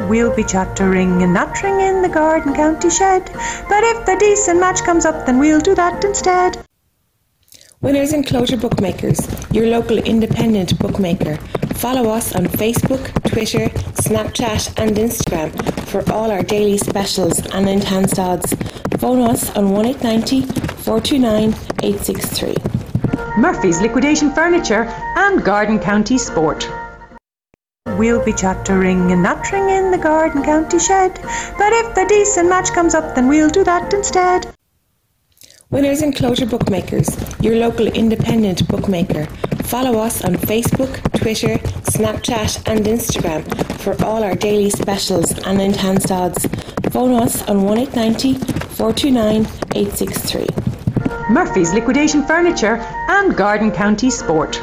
We'll 0.06 0.34
be 0.34 0.44
chattering 0.44 1.22
and 1.22 1.34
nattering 1.34 1.80
in 1.80 2.02
the 2.02 2.08
garden 2.08 2.54
county 2.54 2.90
shed. 2.90 3.24
But 3.68 3.82
if 3.84 4.06
a 4.06 4.18
decent 4.18 4.60
match 4.60 4.82
comes 4.84 5.04
up, 5.04 5.26
then 5.26 5.38
we'll 5.38 5.60
do 5.60 5.74
that 5.74 6.04
instead. 6.04 6.64
Winners 7.80 8.12
Enclosure 8.12 8.56
Bookmakers, 8.56 9.20
your 9.52 9.66
local 9.66 9.98
independent 9.98 10.78
bookmaker. 10.78 11.36
Follow 11.74 12.10
us 12.10 12.34
on 12.34 12.46
Facebook, 12.46 13.04
Twitter, 13.30 13.68
Snapchat, 14.02 14.82
and 14.82 14.96
Instagram 14.96 15.50
for 15.86 16.02
all 16.12 16.30
our 16.30 16.42
daily 16.42 16.78
specials 16.78 17.38
and 17.54 17.68
enhanced 17.68 18.18
odds. 18.18 18.52
Phone 18.98 19.22
us 19.22 19.54
on 19.56 19.70
1890 19.70 20.42
429 20.82 21.50
863. 21.82 22.56
Murphy's 23.38 23.80
Liquidation 23.80 24.32
Furniture 24.32 24.84
and 25.16 25.44
Garden 25.44 25.78
County 25.78 26.18
Sport. 26.18 26.68
We'll 27.96 28.24
be 28.24 28.32
chattering 28.32 29.12
and 29.12 29.22
nattering 29.22 29.70
in 29.70 29.90
the 29.90 29.98
garden 29.98 30.42
county 30.42 30.78
shed. 30.78 31.14
But 31.56 31.72
if 31.72 31.96
a 31.96 32.06
decent 32.06 32.48
match 32.48 32.72
comes 32.72 32.94
up, 32.94 33.14
then 33.14 33.28
we'll 33.28 33.48
do 33.48 33.64
that 33.64 33.92
instead. 33.92 34.52
Winners 35.70 36.02
Enclosure 36.02 36.46
Bookmakers, 36.46 37.08
your 37.40 37.56
local 37.56 37.86
independent 37.86 38.66
bookmaker. 38.68 39.26
Follow 39.64 39.98
us 39.98 40.24
on 40.24 40.34
Facebook, 40.34 41.00
Twitter, 41.20 41.58
Snapchat, 41.90 42.66
and 42.66 42.86
Instagram 42.86 43.42
for 43.78 44.02
all 44.04 44.24
our 44.24 44.34
daily 44.34 44.70
specials 44.70 45.38
and 45.40 45.60
enhanced 45.60 46.10
odds. 46.10 46.46
Phone 46.90 47.14
us 47.14 47.46
on 47.48 47.62
1890 47.64 48.34
429 48.76 49.46
863. 49.74 50.46
Murphy's 51.30 51.74
Liquidation 51.74 52.24
Furniture 52.24 52.76
and 53.08 53.36
Garden 53.36 53.70
County 53.70 54.08
Sport. 54.08 54.58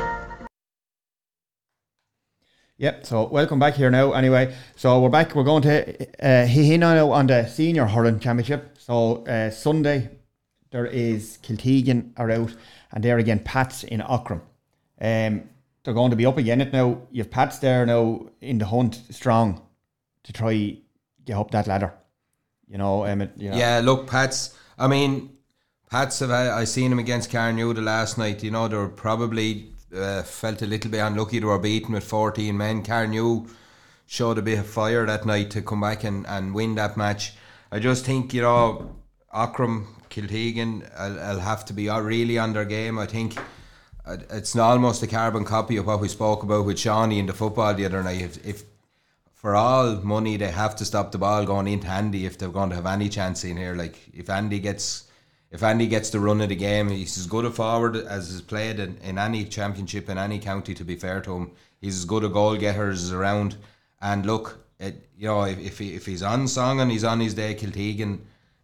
Yep. 2.77 3.05
So 3.05 3.27
welcome 3.27 3.57
back 3.57 3.75
here 3.75 3.89
now. 3.89 4.11
Anyway, 4.11 4.53
so 4.75 4.99
we're 4.99 5.07
back. 5.09 5.33
We're 5.33 5.45
going 5.45 5.61
to 5.61 6.07
uh, 6.21 6.77
now 6.77 7.11
on 7.11 7.27
the 7.27 7.47
senior 7.47 7.85
hurling 7.85 8.19
championship. 8.19 8.75
So 8.77 9.25
uh, 9.25 9.49
Sunday 9.49 10.09
there 10.71 10.85
is 10.85 11.39
Kiltegan 11.41 12.11
are 12.17 12.29
out, 12.29 12.53
and 12.91 13.01
there 13.01 13.17
again 13.17 13.39
Pats 13.39 13.85
in 13.85 14.01
Aughrim. 14.01 14.41
Um, 14.99 15.49
they're 15.83 15.93
going 15.93 16.09
to 16.09 16.17
be 16.17 16.25
up 16.25 16.37
again. 16.37 16.59
It 16.59 16.73
now 16.73 17.01
you've 17.11 17.31
Pats 17.31 17.59
there 17.59 17.85
now 17.85 18.27
in 18.41 18.57
the 18.57 18.65
hunt 18.65 19.01
strong 19.09 19.61
to 20.23 20.33
try 20.33 20.77
get 21.23 21.37
up 21.37 21.51
that 21.51 21.67
ladder. 21.67 21.93
You 22.67 22.77
know, 22.77 23.05
um, 23.05 23.21
it, 23.21 23.31
you 23.37 23.51
know, 23.51 23.57
Yeah, 23.57 23.79
look, 23.81 24.05
Pats. 24.05 24.53
I 24.77 24.87
mean, 24.87 25.29
Pats 25.89 26.19
have. 26.19 26.29
I 26.31 26.65
seen 26.65 26.91
him 26.91 26.99
against 26.99 27.31
Carnewda 27.31 27.81
last 27.81 28.17
night. 28.17 28.43
You 28.43 28.51
know, 28.51 28.67
they're 28.67 28.89
probably 28.89 29.69
uh, 29.95 30.23
felt 30.23 30.61
a 30.61 30.65
little 30.65 30.91
bit 30.91 30.99
unlucky. 30.99 31.39
They 31.39 31.45
were 31.45 31.59
beaten 31.59 31.93
with 31.93 32.03
14 32.03 32.55
men. 32.55 32.83
Carnew 32.83 33.47
showed 34.05 34.37
a 34.37 34.41
bit 34.41 34.59
of 34.59 34.67
fire 34.67 35.05
that 35.05 35.25
night 35.25 35.51
to 35.51 35.61
come 35.61 35.81
back 35.81 36.03
and, 36.03 36.25
and 36.27 36.53
win 36.53 36.75
that 36.75 36.97
match. 36.97 37.33
I 37.71 37.79
just 37.79 38.05
think, 38.05 38.33
you 38.33 38.41
know, 38.41 38.95
Aughrim, 39.33 39.87
Kiltegan, 40.09 40.89
I'll, 40.97 41.19
I'll 41.19 41.39
have 41.39 41.65
to 41.65 41.73
be 41.73 41.89
really 41.89 42.37
on 42.37 42.53
their 42.53 42.65
game. 42.65 42.99
I 42.99 43.05
think 43.05 43.37
it's 44.07 44.55
almost 44.55 45.03
a 45.03 45.07
carbon 45.07 45.45
copy 45.45 45.77
of 45.77 45.87
what 45.87 45.99
we 45.99 46.07
spoke 46.07 46.43
about 46.43 46.65
with 46.65 46.79
Shawnee 46.79 47.19
in 47.19 47.25
the 47.25 47.33
football 47.33 47.73
the 47.73 47.85
other 47.85 48.03
night. 48.03 48.21
If, 48.21 48.45
if 48.45 48.63
for 49.33 49.55
all 49.55 49.95
money, 49.97 50.37
they 50.37 50.51
have 50.51 50.75
to 50.77 50.85
stop 50.85 51.11
the 51.11 51.17
ball 51.17 51.45
going 51.45 51.67
into 51.67 51.87
Andy 51.87 52.25
if 52.25 52.37
they're 52.37 52.49
going 52.49 52.69
to 52.69 52.75
have 52.75 52.85
any 52.85 53.09
chance 53.09 53.43
in 53.43 53.57
here. 53.57 53.75
Like 53.75 53.97
if 54.13 54.29
Andy 54.29 54.59
gets, 54.59 55.04
if 55.55 55.63
Andy 55.63 55.87
gets 55.87 56.09
the 56.09 56.19
run 56.19 56.41
of 56.41 56.49
the 56.49 56.55
game, 56.55 56.89
he's 56.89 57.17
as 57.17 57.27
good 57.27 57.45
a 57.45 57.49
forward 57.49 57.95
as 57.95 58.29
is 58.29 58.41
played 58.41 58.79
in, 58.79 58.97
in 59.03 59.17
any 59.17 59.45
championship 59.45 60.09
in 60.09 60.17
any 60.17 60.37
county. 60.37 60.73
To 60.75 60.83
be 60.83 60.95
fair 60.95 61.21
to 61.21 61.35
him, 61.35 61.51
he's 61.81 61.97
as 61.97 62.05
good 62.05 62.23
a 62.23 62.29
goal 62.29 62.55
getter 62.57 62.89
as 62.91 63.03
is 63.03 63.13
around. 63.13 63.55
And 64.01 64.25
look, 64.25 64.59
it, 64.79 65.07
you 65.17 65.27
know, 65.27 65.43
if 65.43 65.57
if, 65.59 65.79
he, 65.79 65.95
if 65.95 66.05
he's 66.05 66.21
on 66.21 66.47
song 66.47 66.81
and 66.81 66.91
he's 66.91 67.05
on 67.05 67.19
his 67.21 67.33
day, 67.33 67.55
Kiltegan 67.55 68.19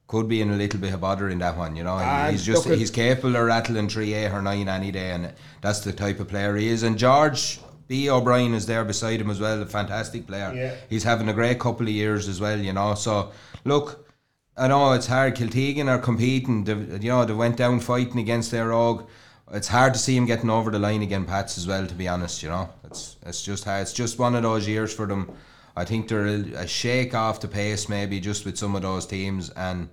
could 0.07 0.27
be 0.27 0.41
in 0.41 0.51
a 0.51 0.57
little 0.57 0.79
bit 0.81 0.93
of 0.93 0.99
bother 0.99 1.29
in 1.29 1.39
that 1.39 1.57
one. 1.57 1.77
You 1.77 1.85
know, 1.85 1.97
Ah, 1.97 2.27
he's 2.29 2.45
just 2.45 2.67
he's 2.67 2.91
capable 2.91 3.37
of 3.37 3.45
rattling 3.45 3.87
three 3.87 4.13
eight 4.13 4.31
or 4.31 4.41
nine 4.41 4.67
any 4.67 4.91
day, 4.91 5.11
and 5.11 5.33
that's 5.61 5.79
the 5.79 5.93
type 5.93 6.19
of 6.19 6.27
player 6.27 6.57
he 6.57 6.67
is. 6.67 6.83
And 6.83 6.97
George 6.97 7.61
B 7.87 8.09
O'Brien 8.09 8.53
is 8.53 8.65
there 8.65 8.83
beside 8.83 9.21
him 9.21 9.29
as 9.29 9.39
well, 9.39 9.61
a 9.61 9.65
fantastic 9.65 10.27
player. 10.27 10.51
Yeah. 10.53 10.75
He's 10.89 11.05
having 11.05 11.29
a 11.29 11.33
great 11.33 11.59
couple 11.59 11.87
of 11.87 11.93
years 11.93 12.27
as 12.27 12.41
well, 12.41 12.59
you 12.59 12.73
know. 12.73 12.95
So 12.95 13.31
look, 13.63 14.10
I 14.57 14.67
know 14.67 14.93
it's 14.93 15.07
hard. 15.07 15.35
Kiltegan 15.35 15.87
are 15.87 15.99
competing. 15.99 16.63
They, 16.65 16.73
you 16.73 17.09
know, 17.09 17.25
they 17.25 17.33
went 17.33 17.57
down 17.57 17.79
fighting 17.79 18.19
against 18.19 18.51
Éire 18.51 18.71
Óg. 18.71 19.07
It's 19.53 19.67
hard 19.67 19.93
to 19.93 19.99
see 19.99 20.15
him 20.15 20.25
getting 20.25 20.49
over 20.49 20.71
the 20.71 20.79
line 20.79 21.01
again, 21.01 21.25
Pats 21.25 21.57
as 21.57 21.67
well. 21.67 21.85
To 21.85 21.95
be 21.95 22.07
honest, 22.07 22.43
you 22.43 22.49
know, 22.49 22.69
it's 22.83 23.17
it's 23.25 23.43
just 23.43 23.65
hard. 23.65 23.81
It's 23.83 23.93
just 23.93 24.19
one 24.19 24.35
of 24.35 24.43
those 24.43 24.67
years 24.67 24.93
for 24.93 25.05
them. 25.05 25.31
I 25.75 25.85
think 25.85 26.07
they're 26.07 26.27
a, 26.27 26.63
a 26.63 26.67
shake 26.67 27.13
off 27.13 27.39
the 27.39 27.47
pace, 27.47 27.87
maybe 27.87 28.19
just 28.19 28.45
with 28.45 28.57
some 28.57 28.75
of 28.75 28.81
those 28.81 29.05
teams. 29.05 29.49
And 29.51 29.89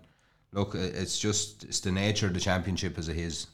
look, 0.53 0.75
it's 0.75 1.19
just 1.19 1.65
it's 1.65 1.81
the 1.81 1.93
nature 1.93 2.27
of 2.27 2.35
the 2.35 2.41
championship 2.41 2.99
as 2.99 3.09
it 3.09 3.17
is. 3.17 3.47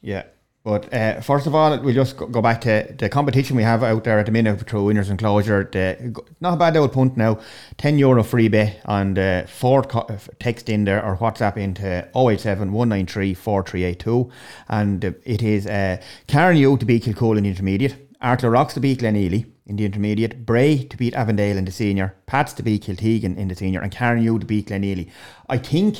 Yeah. 0.00 0.24
But 0.66 0.92
uh, 0.92 1.20
first 1.20 1.46
of 1.46 1.54
all, 1.54 1.78
we'll 1.78 1.94
just 1.94 2.16
go, 2.16 2.42
back 2.42 2.60
to 2.62 2.92
the 2.98 3.08
competition 3.08 3.54
we 3.54 3.62
have 3.62 3.84
out 3.84 4.02
there 4.02 4.18
at 4.18 4.26
the 4.26 4.32
minute 4.32 4.68
through 4.68 4.86
Winners 4.86 5.08
Enclosure. 5.08 5.68
The, 5.70 6.20
not 6.40 6.54
a 6.54 6.56
bad 6.56 6.76
old 6.76 6.92
punt 6.92 7.16
now. 7.16 7.38
10 7.76 7.98
euro 7.98 8.24
free 8.24 8.48
bet 8.48 8.80
on 8.84 9.14
the 9.14 9.46
fourth 9.48 9.86
co- 9.86 10.00
uh, 10.00 10.18
text 10.40 10.68
in 10.68 10.82
there 10.82 11.04
or 11.04 11.16
WhatsApp 11.18 11.56
into 11.56 12.08
087 12.16 12.72
193 12.72 13.32
4382. 13.34 14.28
And 14.68 15.04
uh, 15.04 15.12
it 15.22 15.40
is 15.40 15.68
uh, 15.68 16.02
Carnew 16.26 16.76
to 16.76 16.84
beat 16.84 17.04
Kilcoole 17.04 17.36
in 17.36 17.44
the 17.44 17.50
intermediate, 17.50 18.18
Arklow 18.20 18.50
Rocks 18.50 18.74
to 18.74 18.80
beat 18.80 18.98
Glen 18.98 19.14
Glenealy 19.14 19.46
in 19.66 19.76
the 19.76 19.84
intermediate, 19.84 20.44
Bray 20.44 20.78
to 20.82 20.96
beat 20.96 21.14
Avondale 21.14 21.58
in 21.58 21.64
the 21.64 21.70
senior, 21.70 22.16
Pats 22.26 22.52
to 22.54 22.64
beat 22.64 22.86
Kiltegan 22.86 23.36
in 23.36 23.46
the 23.46 23.54
senior, 23.54 23.82
and 23.82 23.92
Carnew 23.92 24.40
to 24.40 24.44
beat 24.44 24.66
Glen 24.66 24.82
Glenealy. 24.82 25.12
I 25.48 25.58
think 25.58 25.98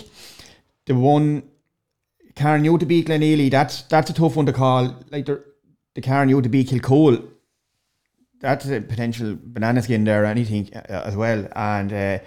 the 0.86 0.96
one 0.96 1.44
Carnew 2.36 2.78
to 2.78 2.86
beat 2.86 3.06
Glenealy, 3.06 3.50
that's 3.50 3.82
that's 3.82 4.10
a 4.10 4.12
tough 4.12 4.36
one 4.36 4.46
to 4.46 4.52
call. 4.52 4.94
Like 5.10 5.26
the 5.26 6.02
Carnew 6.02 6.42
to 6.42 6.48
beat 6.48 6.68
Kilcoole, 6.68 7.26
that's 8.40 8.68
a 8.68 8.80
potential 8.80 9.36
banana 9.42 9.82
skin 9.82 10.04
there 10.04 10.24
anything 10.26 10.70
uh, 10.74 11.02
as 11.06 11.16
well. 11.16 11.48
And 11.56 11.92
uh, 11.92 12.18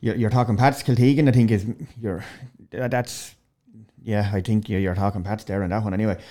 you're, 0.00 0.14
you're 0.14 0.30
talking 0.30 0.56
Pats 0.56 0.82
Kiltegan, 0.82 1.28
I 1.28 1.32
think 1.32 1.50
is 1.50 1.66
you're 2.00 2.24
that's 2.70 3.34
yeah, 4.02 4.30
I 4.32 4.40
think 4.40 4.68
you're, 4.68 4.80
you're 4.80 4.94
talking 4.94 5.24
Pats 5.24 5.44
there 5.44 5.62
on 5.62 5.70
that 5.70 5.82
one 5.82 5.94
anyway. 5.94 6.22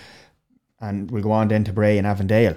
And 0.79 1.11
we'll 1.11 1.23
go 1.23 1.31
on 1.31 1.49
then 1.49 1.65
to 1.65 1.73
Bray 1.73 1.97
and 1.97 2.07
Avondale. 2.07 2.55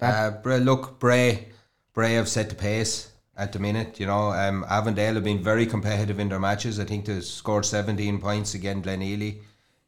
Uh, 0.00 0.30
Bray, 0.30 0.60
look, 0.60 1.00
Bray, 1.00 1.48
Bray 1.92 2.14
have 2.14 2.28
set 2.28 2.48
the 2.48 2.54
pace 2.54 3.09
at 3.40 3.52
the 3.52 3.58
minute. 3.58 3.98
You 3.98 4.06
know, 4.06 4.32
um, 4.32 4.64
Avondale 4.68 5.14
have 5.14 5.24
been 5.24 5.42
very 5.42 5.66
competitive 5.66 6.20
in 6.20 6.28
their 6.28 6.38
matches. 6.38 6.78
I 6.78 6.84
think 6.84 7.06
they 7.06 7.20
scored 7.20 7.64
17 7.64 8.20
points 8.20 8.54
against 8.54 8.86
Glenealy 8.86 9.38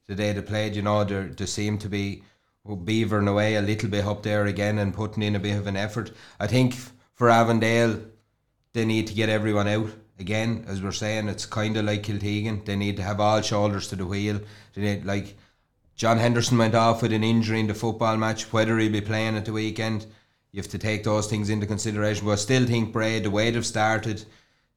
the 0.07 0.15
day 0.15 0.33
they 0.33 0.43
played. 0.43 0.75
You 0.75 0.83
know, 0.83 1.05
they 1.05 1.23
they 1.25 1.47
seem 1.47 1.79
to 1.79 1.89
be 1.89 2.23
beavering 2.67 3.29
away 3.29 3.57
a 3.57 3.63
little 3.63 3.89
bit 3.89 4.07
up 4.07 4.23
there 4.23 4.47
again 4.47 4.79
and 4.79 4.95
putting 4.95 5.23
in 5.23 5.37
a 5.37 5.41
bit 5.41 5.59
of 5.59 5.67
an 5.67 5.77
effort. 5.77 6.13
I 6.41 6.47
think 6.47 6.75
for 7.15 7.29
Avondale, 7.29 8.01
they 8.73 8.85
need 8.85 9.07
to 9.09 9.15
get 9.15 9.29
everyone 9.29 9.69
out 9.69 9.91
again. 10.19 10.65
As 10.67 10.83
we're 10.83 10.93
saying, 10.93 11.29
it's 11.29 11.47
kind 11.47 11.77
of 11.77 11.85
like 11.85 12.05
Kiltegan. 12.05 12.65
They 12.65 12.77
need 12.77 12.97
to 12.97 13.03
have 13.03 13.21
all 13.21 13.43
shoulders 13.43 13.89
to 13.89 13.97
the 13.97 14.07
wheel. 14.07 14.41
They 14.75 14.83
need 14.83 15.05
like. 15.05 15.37
John 15.95 16.17
Henderson 16.17 16.57
went 16.57 16.75
off 16.75 17.03
with 17.03 17.13
an 17.13 17.23
injury 17.23 17.61
in 17.61 17.67
the 17.67 17.75
football 17.75 18.17
match. 18.17 18.51
Whether 18.51 18.79
he'll 18.79 18.91
be 18.91 19.03
playing 19.03 19.37
at 19.37 19.45
the 19.45 19.53
weekend, 19.53 20.07
you 20.53 20.61
have 20.61 20.71
to 20.71 20.79
take 20.79 21.03
those 21.03 21.27
things 21.27 21.51
into 21.51 21.67
consideration. 21.67 22.27
But 22.27 22.33
I 22.33 22.37
still 22.37 22.67
think 22.67 22.93
Bray, 22.93 23.21
the 23.21 23.31
way 23.31 23.51
they've 23.51 23.67
started, 23.67 24.25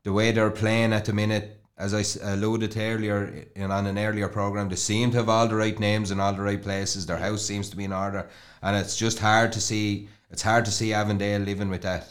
the 0.04 0.14
way 0.14 0.32
they're 0.32 0.50
playing 0.50 0.94
at 0.94 1.06
the 1.06 1.14
minute, 1.14 1.62
as 1.78 1.94
I 1.94 2.32
alluded 2.32 2.72
to 2.72 2.82
earlier 2.82 3.46
in 3.56 3.70
on 3.70 3.86
an 3.86 3.98
earlier 4.00 4.30
program, 4.30 4.70
they 4.70 4.78
seem 4.78 5.12
to 5.12 5.18
have 5.18 5.28
all 5.28 5.48
the 5.48 5.56
right 5.56 5.78
names 5.78 6.12
in 6.12 6.22
all 6.22 6.32
the 6.32 6.42
right 6.42 6.62
places. 6.62 7.06
Their 7.06 7.18
house 7.18 7.46
seems 7.46 7.70
to 7.70 7.76
be 7.76 7.84
in 7.84 7.92
order, 7.92 8.30
and 8.62 8.78
it's 8.78 8.96
just 8.96 9.20
hard 9.20 9.52
to 9.52 9.60
see. 9.60 10.08
It's 10.32 10.42
hard 10.42 10.64
to 10.66 10.72
see 10.72 10.94
Avondale 10.94 11.42
living 11.42 11.70
with 11.70 11.82
that. 11.82 12.08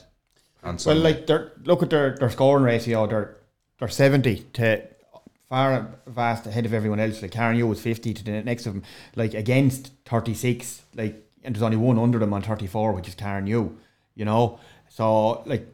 On 0.63 0.75
Well, 0.75 0.79
Sunday. 0.79 1.03
like 1.03 1.27
they're, 1.27 1.53
look 1.65 1.83
at 1.83 1.91
their, 1.91 2.17
their 2.17 2.31
scoring 2.31 2.65
ratio. 2.65 3.07
They're 3.07 3.37
they're 3.79 3.89
seventy 3.89 4.41
to 4.55 4.83
far 5.49 5.73
and 5.73 5.89
vast 6.07 6.47
ahead 6.47 6.67
of 6.67 6.75
everyone 6.75 7.01
else. 7.01 7.23
Like 7.23 7.33
Carnew 7.33 7.67
was 7.67 7.81
fifty 7.81 8.13
to 8.13 8.23
the 8.25 8.43
next 8.43 8.67
of 8.67 8.75
them. 8.75 8.83
Like 9.17 9.33
against 9.33 9.93
thirty 10.05 10.35
six. 10.35 10.83
Like 10.95 11.27
and 11.45 11.55
there's 11.55 11.63
only 11.63 11.77
one 11.77 11.99
under 11.99 12.19
them 12.19 12.33
on 12.33 12.43
thirty 12.43 12.67
four, 12.67 12.93
which 12.93 13.09
is 13.09 13.15
Carnew. 13.15 13.77
You 14.15 14.25
know, 14.25 14.59
so 14.89 15.43
like 15.45 15.67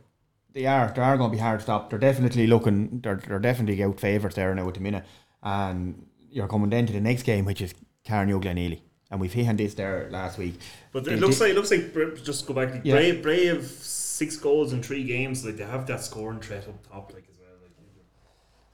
they 0.53 0.67
are 0.67 0.93
they 0.95 1.03
are 1.03 1.17
going 1.17 1.31
to 1.31 1.37
be 1.37 1.41
hard 1.43 1.61
to 1.61 1.63
stop. 1.65 1.91
They're 1.91 1.99
definitely 1.99 2.47
looking. 2.47 3.01
They're 3.01 3.17
they're 3.27 3.39
definitely 3.39 3.83
out 3.85 4.01
favourites 4.01 4.37
there 4.37 4.55
now 4.55 4.67
at 4.69 4.75
the 4.75 4.81
minute. 4.81 5.05
And 5.43 6.07
you're 6.31 6.49
coming 6.49 6.71
then 6.71 6.87
to 6.87 6.93
the 6.93 7.01
next 7.01 7.23
game, 7.25 7.45
which 7.45 7.61
is 7.61 7.75
Karen 8.05 8.29
U 8.29 8.41
Glenealy. 8.41 8.81
And 9.11 9.21
we've 9.21 9.33
had 9.33 9.59
this 9.59 9.75
there 9.75 10.09
last 10.11 10.39
week. 10.39 10.55
But 10.93 11.05
They 11.05 11.15
it 11.15 11.19
looks 11.21 11.39
did- 11.39 11.43
like 11.45 11.51
it 11.51 11.57
looks 11.57 11.71
like 11.71 12.25
just 12.25 12.47
go 12.47 12.55
back. 12.55 12.81
Yeah. 12.85 12.95
Brave, 12.95 13.23
Bray 13.23 13.47
have 13.47 13.65
six 13.67 14.37
goals 14.37 14.73
in 14.73 14.83
three 14.83 15.05
games. 15.05 15.45
Like 15.45 15.57
they 15.57 15.65
have 15.65 15.87
that 15.89 16.01
scoring 16.03 16.41
threat 16.41 16.69
up 16.69 16.89
top, 16.89 17.13
like 17.13 17.27
as 17.31 17.37
well. 17.39 17.49
Like 17.63 17.73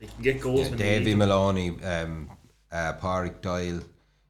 they 0.01 0.07
can 0.07 0.23
get 0.23 0.41
goals. 0.41 0.61
Yeah, 0.65 0.69
when 0.71 0.79
Davy. 0.79 1.15
Maloney, 1.15 1.71
um, 1.83 2.31
uh, 2.71 2.93
Pádraig 2.95 3.41
Doyle, 3.41 3.81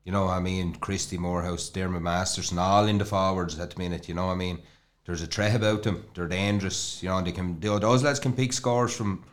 you 0.07 0.13
know 0.13 0.25
what 0.27 0.33
I 0.39 0.41
mean, 0.41 0.75
Christy 0.77 1.19
Moorehouse, 1.19 1.69
Dermot 1.69 2.01
Masterson, 2.01 2.59
all 2.59 2.87
in 2.87 2.97
the 2.99 3.05
forwards 3.05 3.59
at 3.59 3.73
the 3.73 3.79
minute, 3.79 4.09
you 4.09 4.15
know 4.15 4.27
what 4.29 4.33
I 4.33 4.37
mean. 4.37 4.61
There's 5.05 5.23
a 5.23 5.27
threat 5.27 5.55
about 5.55 5.83
them. 5.83 6.05
They're 6.15 6.29
dangerous, 6.29 7.03
you 7.03 7.09
know. 7.11 7.21
They 7.23 7.33
can 7.33 7.61
they, 7.61 7.69
those 7.79 8.03
lads 8.03 8.19
can 8.21 8.33
pick 8.33 8.53
scores 8.55 8.97
from 8.97 9.25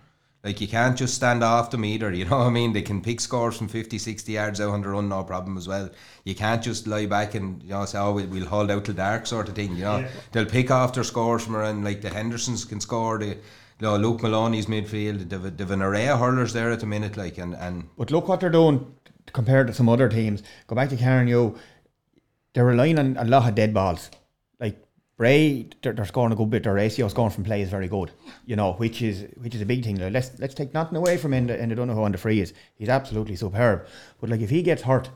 like 0.43 0.59
you 0.59 0.67
can't 0.67 0.97
just 0.97 1.13
stand 1.13 1.43
off 1.43 1.71
them 1.71 1.85
either, 1.85 2.11
you 2.11 2.25
know 2.29 2.39
what 2.39 2.47
I 2.47 2.49
mean? 2.49 2.73
They 2.73 2.81
can 2.81 3.01
pick 3.01 3.21
scores 3.21 3.55
from 3.57 3.67
50, 3.69 3.97
60 3.97 4.31
yards 4.31 4.59
out 4.59 4.71
on 4.71 4.81
the 4.81 4.89
run, 4.89 5.07
no 5.09 5.23
problem 5.23 5.57
as 5.57 5.67
well. 5.67 5.89
You 6.25 6.35
can't 6.35 6.61
just 6.61 6.85
lie 6.87 7.05
back 7.05 7.33
and 7.35 7.61
you 7.63 7.69
know 7.69 7.85
say, 7.85 7.99
oh, 7.99 8.11
we- 8.13 8.25
we'll 8.25 8.45
hold 8.47 8.69
out 8.71 8.85
till 8.85 8.95
dark 8.95 9.25
sort 9.27 9.47
of 9.49 9.55
thing, 9.55 9.75
you 9.75 9.83
know. 9.83 9.99
Yeah. 9.99 10.09
They'll 10.31 10.45
pick 10.45 10.69
off 10.71 10.93
their 10.93 11.03
scores 11.03 11.43
from 11.45 11.55
around 11.55 11.83
like 11.83 12.01
the 12.01 12.09
Hendersons 12.09 12.65
can 12.65 12.79
score. 12.81 13.19
The, 13.19 13.27
you 13.27 13.89
know, 13.89 13.97
Luke 13.97 14.21
Maloney's 14.21 14.67
midfield. 14.67 15.29
They've, 15.29 15.45
a- 15.45 15.51
they've 15.51 15.71
an 15.71 15.81
array 15.81 16.07
of 16.09 16.19
hurlers 16.19 16.53
there 16.53 16.71
at 16.71 16.79
the 16.81 16.85
minute, 16.87 17.15
like 17.17 17.37
and 17.37 17.55
and 17.55 17.89
But 17.97 18.11
look 18.11 18.27
what 18.27 18.39
they're 18.39 18.49
doing 18.49 18.93
compared 19.31 19.67
to 19.67 19.73
some 19.73 19.89
other 19.89 20.09
teams. 20.09 20.43
Go 20.67 20.75
back 20.75 20.89
to 20.89 20.97
Carnew. 20.97 21.57
They're 22.53 22.65
relying 22.65 22.99
on 22.99 23.17
a 23.17 23.23
lot 23.25 23.47
of 23.49 23.55
dead 23.55 23.73
balls. 23.73 24.11
Like 24.59 24.83
Bray, 25.17 25.69
they're, 25.81 25.93
they're 25.93 26.05
scoring 26.05 26.33
a 26.33 26.35
good 26.35 26.49
bit. 26.49 26.63
Their 26.63 26.73
ratio 26.73 27.07
scoring 27.07 27.31
from 27.31 27.43
play 27.43 27.61
is 27.61 27.69
very 27.69 27.87
good. 27.87 28.11
You 28.45 28.55
know, 28.55 28.73
which 28.73 29.01
is 29.01 29.27
which 29.41 29.55
is 29.55 29.61
a 29.61 29.65
big 29.65 29.83
thing. 29.83 29.97
Like, 29.99 30.13
let's 30.13 30.37
let's 30.39 30.53
take 30.53 30.73
nothing 30.73 30.97
away 30.97 31.17
from 31.17 31.31
Enda 31.31 31.59
Enda 31.59 31.75
Donoghue 31.75 32.03
on 32.03 32.11
the 32.11 32.17
free 32.17 32.41
is. 32.41 32.53
He's 32.75 32.89
absolutely 32.89 33.35
superb. 33.35 33.85
But 34.19 34.29
like 34.29 34.41
if 34.41 34.49
he 34.49 34.61
gets 34.61 34.81
hurt, 34.83 35.09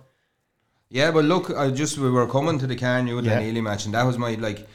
Yeah, 0.90 1.12
but 1.12 1.26
look, 1.26 1.50
I 1.52 1.70
just 1.72 1.98
we 1.98 2.10
were 2.10 2.28
coming 2.28 2.60
to 2.60 2.68
the 2.68 2.76
Carnew 2.76 3.22
Yeah. 3.22 3.42
Ely 3.42 3.62
match, 3.62 3.86
and 3.86 3.94
that 3.94 4.06
was 4.06 4.18
my 4.18 4.36
like, 4.36 4.68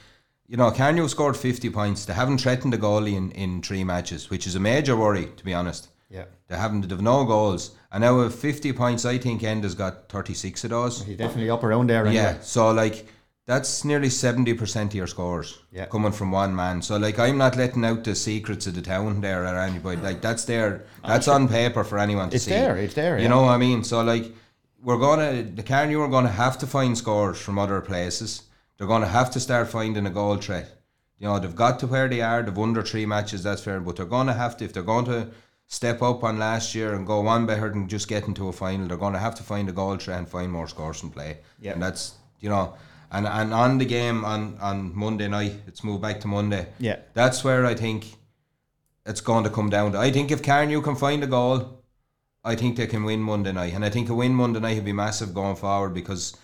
you 0.47 0.57
know, 0.57 0.71
Carnew 0.71 1.09
scored 1.09 1.37
fifty 1.37 1.71
points. 1.71 2.05
They 2.05 2.13
haven't 2.15 2.39
threatened 2.39 2.73
the 2.73 2.79
goalie 2.79 3.17
in, 3.17 3.31
in 3.33 3.63
three 3.63 3.85
matches, 3.85 4.29
which 4.29 4.47
is 4.47 4.55
a 4.55 4.61
major 4.61 4.97
worry 4.97 5.27
to 5.37 5.45
be 5.45 5.55
honest. 5.55 5.89
Yeah, 6.13 6.25
They 6.49 6.57
haven't. 6.57 6.89
They've 6.89 7.01
no 7.01 7.25
goals, 7.25 7.63
and 7.91 8.03
now 8.03 8.19
with 8.19 8.35
fifty 8.35 8.73
points, 8.73 9.05
I 9.05 9.17
think 9.19 9.43
Enda's 9.43 9.75
got 9.75 10.09
thirty 10.09 10.35
six 10.35 10.63
of 10.65 10.71
those. 10.71 11.03
he's 11.03 11.17
definitely 11.17 11.51
up 11.51 11.65
around 11.65 11.89
there. 11.89 12.07
Anyway. 12.07 12.23
Yeah, 12.23 12.37
so 12.43 12.71
like 12.71 13.07
that's 13.47 13.85
nearly 13.85 14.11
seventy 14.11 14.55
percent 14.55 14.91
of 14.93 14.95
your 14.95 15.07
scores 15.07 15.59
Yeah. 15.73 15.87
coming 15.87 16.13
from 16.13 16.31
one 16.31 16.55
man. 16.55 16.83
So 16.83 16.97
like 16.99 17.19
I'm 17.19 17.39
not 17.39 17.57
letting 17.57 17.85
out 17.85 18.05
the 18.05 18.15
secrets 18.15 18.67
of 18.67 18.75
the 18.75 18.83
town 18.83 19.21
there 19.23 19.45
or 19.45 19.59
anybody. 19.59 20.01
Like 20.01 20.21
that's 20.21 20.45
there. 20.45 20.85
Ah, 21.03 21.09
that's 21.09 21.29
on 21.29 21.49
paper 21.49 21.83
for 21.83 21.99
anyone 21.99 22.29
to 22.31 22.37
It's 22.37 22.45
see. 22.45 22.53
It's 22.53 22.61
there, 22.61 22.77
it's 22.77 22.95
there, 22.95 23.17
You 23.17 23.23
yeah. 23.25 23.29
know 23.31 23.43
what 23.43 23.55
I 23.55 23.57
mean? 23.59 23.83
So 23.83 24.03
like 24.03 24.27
we're 24.83 24.99
gonna 24.99 25.43
the 25.43 25.63
Carnew 25.63 26.01
are 26.03 26.09
gonna 26.09 26.29
have 26.45 26.59
to 26.59 26.67
find 26.67 26.97
scores 26.99 27.39
from 27.39 27.59
other 27.59 27.81
places. 27.81 28.43
They're 28.77 28.87
gonna 28.95 29.09
have 29.09 29.31
to 29.33 29.41
start 29.41 29.69
finding 29.69 30.07
a 30.07 30.11
goal 30.11 30.37
threat. 30.37 30.69
You 31.19 31.27
know 31.29 31.39
they've 31.39 31.57
got 31.65 31.79
to 31.81 31.87
where 31.87 32.09
they 32.09 32.21
are. 32.21 32.43
They've 32.43 32.57
won 32.57 32.75
three 32.85 33.07
matches. 33.07 33.43
That's 33.45 33.63
fair, 33.65 33.81
but 33.81 33.97
they're 33.97 34.07
gonna 34.17 34.35
have 34.35 34.57
to 34.59 34.65
if 34.65 34.73
they're 34.73 34.83
going 34.95 35.05
to 35.07 35.29
step 35.73 36.03
up 36.03 36.23
on 36.23 36.39
last 36.39 36.75
year 36.75 36.93
and 36.93 37.07
go 37.07 37.23
one 37.23 37.47
better 37.47 37.71
than 37.71 37.89
just 37.89 38.07
getting 38.07 38.35
to 38.35 38.49
a 38.49 38.53
final. 38.53 38.87
They're 38.87 38.99
going 38.99 39.15
to 39.15 39.19
have 39.19 39.35
to 39.37 39.43
find 39.43 39.71
a 39.71 39.73
goal 39.73 39.97
try 39.97 40.19
and 40.19 40.29
find 40.29 40.53
more 40.53 40.69
scores 40.69 41.03
and 41.03 41.11
play. 41.11 41.39
Yeah. 41.61 41.73
and 41.73 41.83
that's 41.83 42.15
you 42.41 42.51
know. 42.51 42.75
And, 43.11 43.27
and 43.27 43.53
on 43.53 43.77
the 43.77 43.85
game 43.85 44.25
on, 44.25 44.57
on 44.59 44.97
Monday 44.97 45.29
night, 45.29 45.53
it's 45.67 45.85
moved 45.85 46.01
back 46.01 46.21
to 46.21 46.29
Monday. 46.29 46.67
Yeah. 46.79 46.97
That's 47.13 47.45
where 47.45 47.67
I 47.67 47.75
think 47.75 48.07
it's 49.05 49.21
going 49.21 49.45
to 49.45 49.51
come 49.51 49.69
down 49.69 49.93
to. 49.93 49.99
I 49.99 50.11
think 50.11 50.31
if 50.31 50.43
Carnew 50.43 50.83
can 50.83 50.97
find 50.97 51.23
a 51.23 51.27
goal, 51.27 51.83
I 52.43 52.55
think 52.55 52.79
they 52.79 52.87
can 52.87 53.05
win 53.05 53.21
Monday 53.21 53.53
night. 53.53 53.75
And 53.75 53.85
I 53.85 53.91
think 53.91 54.09
a 54.09 54.15
win 54.15 54.33
Monday 54.33 54.61
night 54.61 54.77
would 54.77 54.87
be 54.87 54.95
massive 54.95 55.35
going 55.35 55.57
forward 55.57 55.93
because 55.93 56.35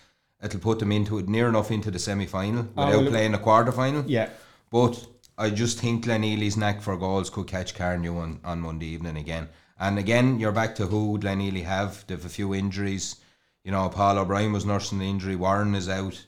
it'll 0.43 0.59
put 0.59 0.77
them 0.77 0.91
into 0.91 1.17
it 1.17 1.27
near 1.27 1.49
enough 1.49 1.71
into 1.71 1.89
the 1.89 1.97
semi 1.97 2.27
final 2.27 2.67
oh, 2.77 2.85
without 2.85 3.01
well, 3.01 3.11
playing 3.11 3.33
a 3.33 3.39
quarter 3.39 3.71
final. 3.71 4.03
Yeah. 4.05 4.29
But 4.69 5.03
I 5.39 5.49
just 5.49 5.79
think 5.79 6.05
Glenealy's 6.05 6.57
knack 6.57 6.81
for 6.81 6.95
goals 6.97 7.29
could 7.29 7.47
catch 7.47 7.73
Carnew 7.73 8.17
on, 8.17 8.39
on 8.43 8.59
Monday 8.61 8.87
evening 8.87 9.17
again. 9.17 9.47
And 9.79 9.97
again, 9.97 10.39
you're 10.39 10.51
back 10.51 10.75
to 10.75 10.85
who 10.87 11.17
Glenealy 11.17 11.63
have. 11.63 12.05
They've 12.07 12.23
a 12.23 12.29
few 12.29 12.53
injuries. 12.53 13.15
You 13.63 13.71
know, 13.71 13.87
Paul 13.89 14.19
O'Brien 14.19 14.51
was 14.51 14.65
nursing 14.65 14.99
the 14.99 15.09
injury. 15.09 15.35
Warren 15.35 15.73
is 15.75 15.87
out. 15.89 16.21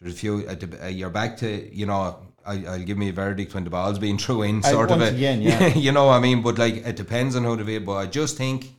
There's 0.00 0.14
a 0.14 0.16
few. 0.16 0.46
uh, 0.48 0.86
You're 0.86 1.10
back 1.10 1.36
to 1.38 1.74
you 1.74 1.86
know. 1.86 2.18
I, 2.46 2.64
I'll 2.66 2.78
give 2.82 2.96
me 2.96 3.10
a 3.10 3.12
verdict 3.12 3.52
when 3.54 3.64
the 3.64 3.70
ball's 3.70 3.98
being 3.98 4.16
thrown 4.18 4.44
in, 4.44 4.64
I- 4.64 4.70
sort 4.70 4.90
of. 4.90 4.98
once 5.00 5.12
again, 5.12 5.42
yeah. 5.42 5.66
you 5.74 5.92
know 5.92 6.06
what 6.06 6.14
I 6.14 6.20
mean. 6.20 6.42
But 6.42 6.58
like, 6.58 6.76
it 6.86 6.96
depends 6.96 7.36
on 7.36 7.44
who 7.44 7.62
feel. 7.64 7.80
But 7.80 7.96
I 7.96 8.06
just 8.06 8.36
think 8.38 8.70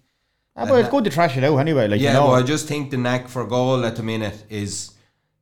Ah, 0.55 0.65
but 0.65 0.79
it's 0.81 0.89
good 0.89 1.03
to 1.05 1.09
trash 1.09 1.37
it 1.37 1.43
out 1.43 1.57
anyway. 1.57 1.87
Like 1.87 2.01
yeah, 2.01 2.09
you 2.13 2.19
know, 2.19 2.31
I 2.31 2.43
just 2.43 2.67
think 2.67 2.91
the 2.91 2.97
knack 2.97 3.27
for 3.27 3.45
goal 3.45 3.85
at 3.85 3.95
the 3.95 4.03
minute 4.03 4.43
is, 4.49 4.91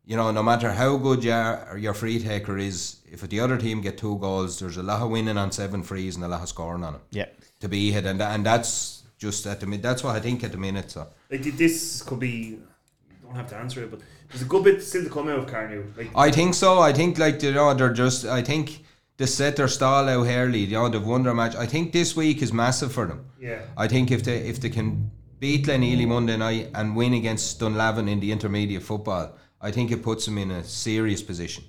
you 0.10 0.16
know, 0.16 0.32
no 0.32 0.41
matter 0.41 0.72
how 0.72 0.97
good 0.97 1.24
you 1.24 1.32
are, 1.32 1.68
or 1.70 1.78
your 1.78 1.93
free 1.93 2.18
taker 2.18 2.57
is, 2.57 2.97
if 3.12 3.22
the 3.22 3.39
other 3.39 3.60
team 3.60 3.80
get 3.80 3.99
two 3.99 4.18
goals, 4.18 4.57
there's 4.57 4.78
a 4.78 4.82
lot 4.82 5.03
of 5.03 5.12
winning 5.12 5.38
on 5.38 5.51
seven 5.51 5.84
frees 5.84 6.16
and 6.16 6.26
a 6.26 6.28
lot 6.28 6.41
of 6.41 6.49
scoring 6.49 6.84
on 6.84 6.95
it 6.95 7.01
yeah. 7.12 7.26
to 7.60 7.70
be 7.70 7.91
hit, 7.91 8.07
and 8.07 8.20
and 8.20 8.43
that's 8.43 9.03
just 9.20 9.45
at 9.45 9.60
the 9.60 9.68
minute. 9.68 9.84
That's 9.84 10.03
what 10.03 10.16
I 10.16 10.20
think 10.20 10.43
at 10.43 10.51
the 10.51 10.57
minute. 10.57 10.89
So 10.89 11.05
Like 11.30 11.43
this 11.43 12.01
could 12.01 12.20
be. 12.20 12.57
You 12.57 13.18
don't 13.24 13.36
have 13.36 13.49
to 13.49 13.57
answer 13.57 13.84
it, 13.84 13.91
but 13.91 13.99
there's 14.30 14.41
a 14.41 14.45
good 14.45 14.64
bit 14.64 14.82
still 14.82 15.03
to 15.03 15.12
come 15.12 15.30
out 15.30 15.38
of 15.38 15.45
Carnew. 15.45 15.86
Like 15.95 16.10
I 16.16 16.32
think 16.32 16.55
so. 16.55 16.80
I 16.80 16.91
think 16.91 17.20
like 17.20 17.43
you 17.43 17.51
know 17.51 17.72
they're 17.76 17.93
just. 17.93 18.26
I 18.26 18.41
think 18.41 18.84
they 19.18 19.28
set 19.28 19.57
their 19.57 19.68
stall 19.68 20.10
out 20.10 20.26
early. 20.26 20.62
You 20.62 20.78
know 20.78 20.89
they've 20.89 21.05
won 21.05 21.22
their 21.22 21.36
match. 21.36 21.55
I 21.55 21.68
think 21.68 21.91
this 21.91 22.16
week 22.16 22.41
is 22.41 22.51
massive 22.51 22.91
for 22.91 23.05
them. 23.05 23.26
yeah, 23.39 23.62
I 23.78 23.88
think 23.88 24.10
if 24.10 24.24
they 24.24 24.38
if 24.38 24.60
they 24.60 24.72
can 24.72 25.12
beat 25.39 25.68
Glenealy 25.68 26.07
Monday 26.07 26.36
night 26.36 26.72
and 26.74 26.95
win 26.95 27.14
against 27.14 27.60
Dunlavin 27.60 28.10
in 28.10 28.20
the 28.20 28.32
intermediate 28.32 28.82
football, 28.82 29.38
I 29.62 29.72
think 29.72 29.91
it 29.91 30.01
puts 30.03 30.26
them 30.26 30.38
in 30.38 30.51
a 30.51 30.64
serious 30.64 31.22
position 31.22 31.64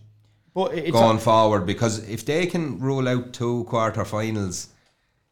But 0.55 0.75
it's 0.75 0.91
going 0.93 1.19
forward 1.19 1.67
because 1.67 2.09
if 2.09 2.25
they 2.25 2.47
can 2.47 2.79
rule 2.81 3.09
out 3.09 3.33
two 3.33 3.65
quarter 3.65 4.05
finals 4.05 4.69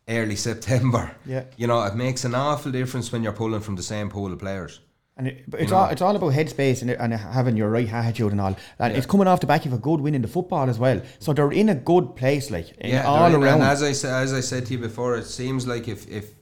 early 0.08 0.36
September, 0.48 1.10
Yeah. 1.26 1.44
you 1.56 1.66
know, 1.66 1.82
it 1.84 1.94
makes 1.94 2.24
an 2.24 2.34
awful 2.34 2.72
difference 2.72 3.12
when 3.12 3.22
you're 3.22 3.32
pulling 3.36 3.60
from 3.60 3.76
the 3.76 3.82
same 3.82 4.08
pool 4.08 4.32
of 4.32 4.38
players. 4.38 4.80
And 5.16 5.26
it, 5.26 5.50
but 5.50 5.60
it's 5.60 5.72
all 5.72 5.88
it's 5.88 6.00
all 6.00 6.14
about 6.14 6.32
headspace 6.32 6.80
and, 6.82 6.90
and 6.92 7.12
having 7.12 7.56
your 7.56 7.68
right 7.70 7.92
attitude 7.92 8.30
and 8.30 8.40
all. 8.40 8.56
And 8.78 8.96
it's 8.96 9.06
coming 9.06 9.26
off 9.26 9.40
the 9.40 9.48
back 9.48 9.66
of 9.66 9.72
a 9.72 9.78
good 9.78 10.00
win 10.00 10.14
in 10.14 10.22
the 10.22 10.28
football 10.28 10.70
as 10.70 10.78
well. 10.78 11.00
So 11.18 11.32
they're 11.32 11.50
in 11.50 11.68
a 11.70 11.74
good 11.74 12.14
place, 12.14 12.52
like 12.52 12.70
in 12.78 12.90
Yeah, 12.90 13.04
all 13.04 13.26
in- 13.26 13.34
around. 13.42 13.54
And 13.54 13.62
as 13.64 13.82
I 13.82 13.90
said, 13.92 14.14
as 14.22 14.32
I 14.32 14.40
said 14.40 14.66
to 14.66 14.72
you 14.74 14.78
before, 14.78 15.16
it 15.16 15.26
seems 15.26 15.66
like 15.66 15.88
if 15.88 16.08
if 16.08 16.34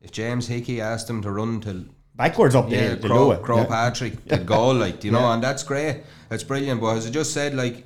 if 0.00 0.10
James 0.10 0.48
Hickey 0.48 0.80
asked 0.80 1.06
them 1.06 1.22
to 1.22 1.30
run 1.30 1.60
to 1.60 1.86
Backwards 2.16 2.54
up 2.54 2.68
the, 2.70 2.76
yeah, 2.76 2.94
the 2.94 3.08
Crow, 3.08 3.26
lower. 3.28 3.38
Crow 3.38 3.58
yeah. 3.58 3.66
Patrick 3.66 4.24
did 4.26 4.46
goal, 4.46 4.74
like 4.74 5.04
you 5.04 5.10
know, 5.10 5.20
Yeah. 5.20 5.34
and 5.34 5.42
that's 5.42 5.62
great. 5.62 6.02
It's 6.30 6.44
brilliant. 6.44 6.80
But 6.80 6.96
as 6.96 7.06
I 7.06 7.10
just 7.10 7.32
said, 7.32 7.54
like 7.54 7.84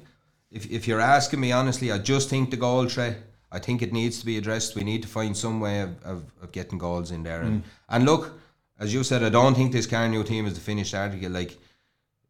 if 0.50 0.70
if 0.70 0.86
you're 0.86 1.00
asking 1.00 1.40
me 1.40 1.52
honestly, 1.52 1.90
I 1.92 1.98
just 1.98 2.28
think 2.30 2.50
the 2.50 2.56
goal 2.56 2.86
threat. 2.88 3.16
I 3.52 3.58
think 3.58 3.82
it 3.82 3.92
needs 3.92 4.20
to 4.20 4.26
be 4.26 4.38
addressed. 4.38 4.76
We 4.76 4.84
need 4.84 5.02
to 5.02 5.08
find 5.08 5.36
some 5.36 5.58
way 5.58 5.80
of, 5.80 5.90
of, 6.04 6.22
of 6.40 6.52
getting 6.52 6.78
goals 6.78 7.10
in 7.10 7.24
there. 7.24 7.40
Mm. 7.42 7.46
And, 7.48 7.62
and 7.88 8.04
look, 8.04 8.38
as 8.78 8.94
you 8.94 9.02
said, 9.02 9.24
I 9.24 9.28
don't 9.28 9.56
think 9.56 9.72
this 9.72 9.88
Carnew 9.88 10.22
team 10.24 10.46
is 10.46 10.54
the 10.54 10.60
finished 10.60 10.94
article. 10.94 11.30
Like 11.30 11.58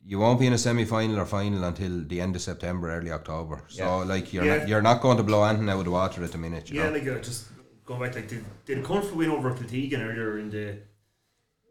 you 0.02 0.18
won't 0.18 0.40
be 0.40 0.46
in 0.46 0.54
a 0.54 0.58
semi 0.58 0.86
final 0.86 1.20
or 1.20 1.26
final 1.26 1.64
until 1.64 2.02
the 2.04 2.22
end 2.22 2.34
of 2.36 2.40
September, 2.40 2.90
early 2.90 3.12
October. 3.12 3.62
So 3.68 3.98
like 3.98 4.32
you're 4.32 4.46
Yeah. 4.46 4.56
not, 4.56 4.68
you're 4.68 4.80
not 4.82 5.02
going 5.02 5.18
to 5.18 5.22
blow 5.22 5.44
anything 5.44 5.68
out 5.68 5.78
of 5.80 5.84
the 5.84 5.90
water 5.90 6.24
at 6.24 6.32
the 6.32 6.38
minute. 6.38 6.70
You 6.70 6.80
Yeah, 6.80 6.86
know? 6.88 6.92
like 6.96 7.06
uh, 7.06 7.18
just 7.18 7.48
going 7.84 8.00
back, 8.00 8.14
like 8.14 8.28
did 8.28 8.42
did 8.64 8.78
a 8.78 8.82
comfortable 8.82 9.18
win 9.18 9.28
over 9.30 9.52
Kiltegan 9.52 10.00
earlier 10.00 10.38
in 10.38 10.48
the. 10.48 10.78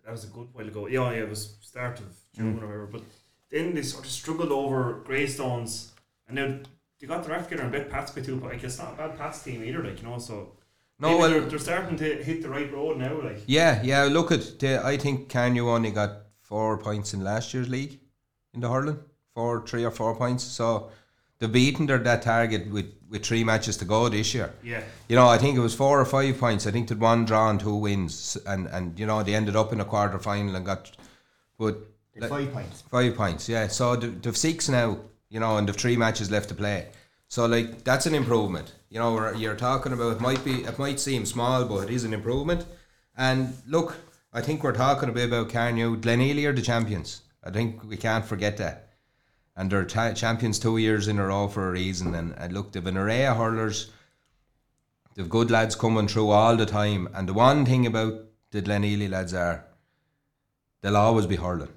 That 0.09 0.13
was 0.13 0.23
a 0.23 0.27
good 0.33 0.47
while 0.53 0.67
ago. 0.67 0.87
Yeah, 0.87 1.11
yeah, 1.11 1.19
it 1.19 1.29
was 1.29 1.53
start 1.61 1.99
of 1.99 2.07
June 2.35 2.55
Mm. 2.57 2.63
or 2.63 2.65
whatever. 2.65 2.87
But 2.87 3.03
then 3.51 3.75
they 3.75 3.83
sort 3.83 4.05
of 4.05 4.09
struggled 4.09 4.51
over 4.51 5.03
Greystones, 5.05 5.91
and 6.27 6.35
now 6.35 6.47
they 6.99 7.05
got 7.05 7.23
their 7.23 7.35
act 7.35 7.43
together 7.49 7.61
and 7.61 7.71
bet 7.71 7.91
Pats 7.91 8.09
by 8.09 8.21
two. 8.21 8.37
But 8.37 8.53
like 8.53 8.63
it's 8.63 8.79
not 8.79 8.93
a 8.95 8.97
bad 8.97 9.15
Pats 9.19 9.43
team 9.43 9.63
either, 9.63 9.83
like 9.83 10.01
you 10.01 10.07
know. 10.07 10.17
So 10.17 10.53
No, 10.97 11.15
well- 11.19 11.29
they're, 11.29 11.41
they're 11.41 11.59
starting 11.59 11.95
to 11.97 12.23
hit 12.23 12.41
the 12.41 12.49
right 12.49 12.73
road 12.73 12.97
now. 12.97 13.21
Like 13.21 13.43
Yeah, 13.45 13.83
yeah. 13.83 14.05
Look 14.05 14.31
at 14.31 14.57
the, 14.57 14.83
I 14.83 14.97
think 14.97 15.29
Carnew 15.29 15.69
only 15.69 15.91
got 15.91 16.11
four 16.41 16.79
points 16.79 17.13
in 17.13 17.23
last 17.23 17.53
year's 17.53 17.69
league 17.69 17.99
in 18.55 18.61
the 18.61 18.69
hurling, 18.69 18.97
four, 19.35 19.63
three 19.67 19.85
or 19.85 19.91
four 19.91 20.15
points. 20.15 20.43
So 20.43 20.89
they've 21.39 21.51
beaten 21.51 21.85
their 21.87 21.97
that 21.97 22.21
target 22.21 22.69
with, 22.69 22.93
with 23.09 23.25
three 23.25 23.43
matches 23.43 23.77
to 23.77 23.85
go 23.85 24.09
this 24.09 24.33
year. 24.33 24.53
yeah, 24.63 24.83
You 25.07 25.15
know, 25.15 25.27
I 25.27 25.37
think 25.37 25.57
it 25.57 25.61
was 25.61 25.73
four 25.73 25.99
or 25.99 26.05
five 26.05 26.37
points. 26.37 26.67
I 26.67 26.71
think 26.71 26.87
they'd 26.87 26.99
one 26.99 27.25
draw 27.25 27.49
and 27.49 27.59
two 27.59 27.75
wins, 27.75 28.37
and 28.45 28.67
and 28.67 28.99
you 28.99 29.05
know 29.05 29.23
they 29.23 29.35
ended 29.35 29.55
up 29.55 29.73
in 29.73 29.81
a 29.81 29.85
quarter 29.85 30.19
final 30.19 30.55
and 30.55 30.65
got, 30.65 30.91
but 31.57 31.77
Five 32.27 32.51
points. 32.51 32.81
Five 32.81 33.15
points, 33.15 33.47
yeah. 33.47 33.67
So 33.67 33.95
they've 33.95 34.35
six 34.35 34.67
now, 34.67 34.99
you 35.29 35.39
know, 35.39 35.57
and 35.57 35.67
they've 35.67 35.75
three 35.75 35.95
matches 35.95 36.29
left 36.29 36.49
to 36.49 36.55
play. 36.55 36.87
So 37.27 37.45
like 37.45 37.83
that's 37.83 38.05
an 38.05 38.15
improvement. 38.15 38.73
You 38.89 38.99
know, 38.99 39.13
we're, 39.13 39.35
you're 39.35 39.55
talking 39.55 39.93
about 39.93 40.17
it 40.17 40.21
might 40.21 40.43
be 40.43 40.63
it 40.63 40.79
might 40.79 40.99
seem 40.99 41.25
small, 41.25 41.65
but 41.65 41.89
it 41.89 41.91
is 41.91 42.03
an 42.03 42.13
improvement. 42.13 42.65
And 43.15 43.55
look, 43.67 43.97
I 44.33 44.41
think 44.41 44.63
we're 44.63 44.73
talking 44.73 45.09
a 45.09 45.11
bit 45.11 45.27
about 45.27 45.49
Carnew. 45.49 45.99
Glenealy 45.99 46.45
are 46.45 46.53
the 46.53 46.61
champions. 46.61 47.21
I 47.43 47.51
think 47.51 47.83
we 47.83 47.97
can't 47.97 48.25
forget 48.25 48.57
that. 48.57 48.88
And 49.59 49.69
they're 49.69 49.85
ta- 49.85 50.13
champions 50.13 50.57
two 50.57 50.77
years 50.77 51.07
in 51.07 51.19
a 51.19 51.25
row 51.27 51.47
for 51.49 51.67
a 51.67 51.71
reason. 51.71 52.15
And, 52.15 52.33
and 52.37 52.53
look, 52.53 52.71
they've 52.71 52.87
an 52.87 52.97
array 52.97 53.27
of 53.27 53.37
hurlers. 53.37 53.91
They've 55.15 55.29
good 55.29 55.51
lads 55.51 55.75
coming 55.75 56.07
through 56.07 56.29
all 56.29 56.55
the 56.55 56.65
time. 56.65 57.09
And 57.13 57.27
the 57.27 57.33
one 57.33 57.65
thing 57.65 57.85
about 57.85 58.13
the 58.51 58.61
Glenealy 58.61 59.09
lads 59.09 59.33
are, 59.33 59.65
they'll 60.81 60.95
always 60.97 61.25
be 61.27 61.35
hurling 61.35 61.73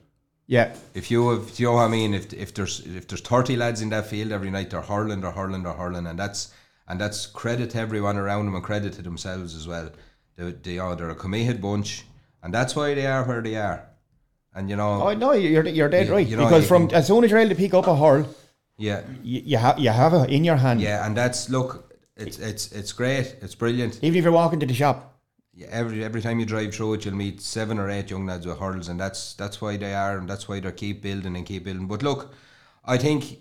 Yeah. 0.46 0.74
if 0.94 1.10
you 1.10 1.28
have, 1.30 1.48
if 1.48 1.58
you 1.58 1.66
know 1.66 1.72
what 1.74 1.86
I 1.86 1.88
mean, 1.88 2.14
if 2.14 2.32
if 2.32 2.54
there's 2.54 2.80
if 2.86 3.08
there's 3.08 3.20
thirty 3.20 3.56
lads 3.56 3.80
in 3.82 3.90
that 3.90 4.06
field 4.06 4.30
every 4.32 4.50
night, 4.50 4.70
they're 4.70 4.80
hurling, 4.80 5.20
they're 5.20 5.32
hurling, 5.32 5.64
they're 5.64 5.72
hurling, 5.72 6.06
and 6.06 6.18
that's 6.18 6.52
and 6.88 7.00
that's 7.00 7.26
credit 7.26 7.70
to 7.70 7.78
everyone 7.78 8.16
around 8.16 8.44
them 8.46 8.54
and 8.54 8.64
credit 8.64 8.92
to 8.94 9.02
themselves 9.02 9.56
as 9.56 9.66
well. 9.66 9.90
They, 10.36 10.52
they 10.52 10.78
are 10.78 10.94
they're 10.96 11.10
a 11.10 11.14
committed 11.16 11.60
bunch, 11.60 12.04
and 12.42 12.54
that's 12.54 12.76
why 12.76 12.94
they 12.94 13.06
are 13.06 13.24
where 13.24 13.42
they 13.42 13.56
are. 13.56 13.88
And 14.54 14.68
you 14.68 14.76
know, 14.76 15.02
Oh 15.08 15.14
no, 15.14 15.32
you're 15.32 15.66
you're 15.66 15.88
dead 15.88 16.06
You- 16.08 16.12
right. 16.12 16.26
you 16.26 16.36
know, 16.36 16.44
because 16.44 16.62
you 16.62 16.68
from 16.68 16.88
can- 16.88 16.96
as 16.98 17.06
soon 17.06 17.24
as 17.24 17.30
you're 17.30 17.40
able 17.40 17.50
to 17.50 17.56
pick 17.56 17.72
up 17.74 17.86
a 17.86 17.96
hurl, 17.96 18.26
yeah, 18.76 19.02
you, 19.22 19.40
you 19.44 19.56
have 19.56 19.78
you 19.78 19.90
have 19.90 20.12
it 20.14 20.30
in 20.30 20.44
your 20.44 20.56
hand. 20.56 20.80
yeah, 20.80 21.06
and 21.06 21.16
that's 21.16 21.48
look, 21.48 21.94
it's 22.16 22.38
it's 22.38 22.70
it's 22.72 22.92
great, 22.92 23.36
it's 23.40 23.54
brilliant. 23.54 23.98
Even 24.02 24.18
if 24.18 24.24
you're 24.24 24.32
walking 24.32 24.60
to 24.60 24.66
the 24.66 24.74
shop. 24.74 25.08
Yeah, 25.54 25.68
every 25.70 26.02
every 26.04 26.22
time 26.22 26.40
you 26.40 26.46
drive 26.46 26.74
through 26.74 26.94
it, 26.94 27.04
you'll 27.04 27.14
meet 27.14 27.40
seven 27.42 27.78
or 27.78 27.90
eight 27.90 28.10
young 28.10 28.24
lads 28.26 28.46
with 28.46 28.58
hurls, 28.58 28.88
and 28.88 28.98
that's 28.98 29.34
that's 29.34 29.60
why 29.60 29.76
they 29.76 29.94
are, 29.94 30.16
and 30.18 30.28
that's 30.28 30.48
why 30.48 30.60
they 30.60 30.72
keep 30.72 31.02
building 31.02 31.36
and 31.36 31.44
keep 31.46 31.64
building. 31.64 31.86
But 31.86 32.02
look, 32.02 32.34
I 32.84 32.96
think 32.98 33.38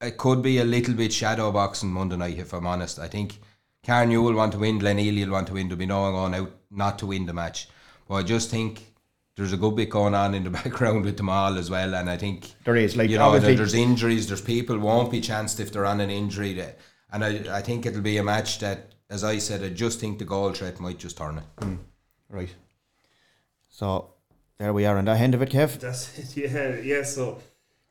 it 0.00 0.16
could 0.16 0.42
be 0.42 0.58
a 0.58 0.64
little 0.64 0.94
bit 0.94 1.12
shadow 1.12 1.52
boxing 1.52 1.90
Monday 1.92 2.16
night, 2.16 2.38
if 2.38 2.52
I'm 2.54 2.66
honest. 2.66 2.98
I 2.98 3.06
think 3.08 3.38
Carnew 3.86 4.22
will 4.22 4.34
want 4.34 4.52
to 4.52 4.58
win, 4.58 4.80
Glenealy 4.80 5.24
will 5.26 5.32
want 5.32 5.46
to 5.48 5.52
win. 5.54 5.68
There'll 5.68 5.78
be 5.78 5.86
no 5.86 6.00
one 6.02 6.12
going 6.12 6.34
out 6.34 6.52
not 6.70 6.98
to 7.00 7.06
win 7.06 7.26
the 7.26 7.32
match. 7.34 7.68
But 8.08 8.14
I 8.14 8.22
just 8.22 8.50
think 8.50 8.91
there's 9.36 9.52
a 9.52 9.56
good 9.56 9.74
bit 9.76 9.88
going 9.90 10.14
on 10.14 10.34
in 10.34 10.44
the 10.44 10.50
background 10.60 11.04
with 11.04 11.16
them 11.16 11.28
all 11.28 11.56
as 11.58 11.70
well, 11.70 11.94
and 11.94 12.08
I 12.10 12.16
think 12.16 12.52
There 12.64 12.76
is, 12.76 12.96
like, 12.96 13.10
you 13.10 13.18
know 13.18 13.38
there- 13.38 13.54
there's 13.54 13.74
injuries, 13.74 14.28
there's 14.28 14.40
people 14.42 14.78
won't 14.78 15.10
be 15.10 15.20
chanced 15.20 15.60
if 15.60 15.72
they're 15.72 15.86
on 15.86 16.00
an 16.00 16.10
injury, 16.10 16.52
that, 16.54 16.78
and 17.12 17.24
I 17.24 17.58
I 17.58 17.62
think 17.62 17.86
it'll 17.86 18.02
be 18.02 18.18
a 18.18 18.22
match 18.24 18.58
that, 18.60 18.94
as 19.10 19.24
I 19.24 19.38
said, 19.38 19.62
I 19.62 19.68
just 19.70 20.00
think 20.00 20.18
the 20.18 20.24
goal 20.24 20.52
threat 20.52 20.80
might 20.80 20.98
just 20.98 21.16
turn 21.18 21.38
it. 21.38 21.78
Right. 22.28 22.54
So 23.68 24.14
there 24.58 24.72
we 24.72 24.84
are 24.86 24.96
on 24.98 25.04
that 25.06 25.20
end 25.20 25.34
of 25.34 25.42
it, 25.42 25.50
Kev. 25.50 25.78
that's 25.80 26.18
it. 26.18 26.36
Yeah, 26.52 26.76
yeah. 26.80 27.02
So 27.02 27.38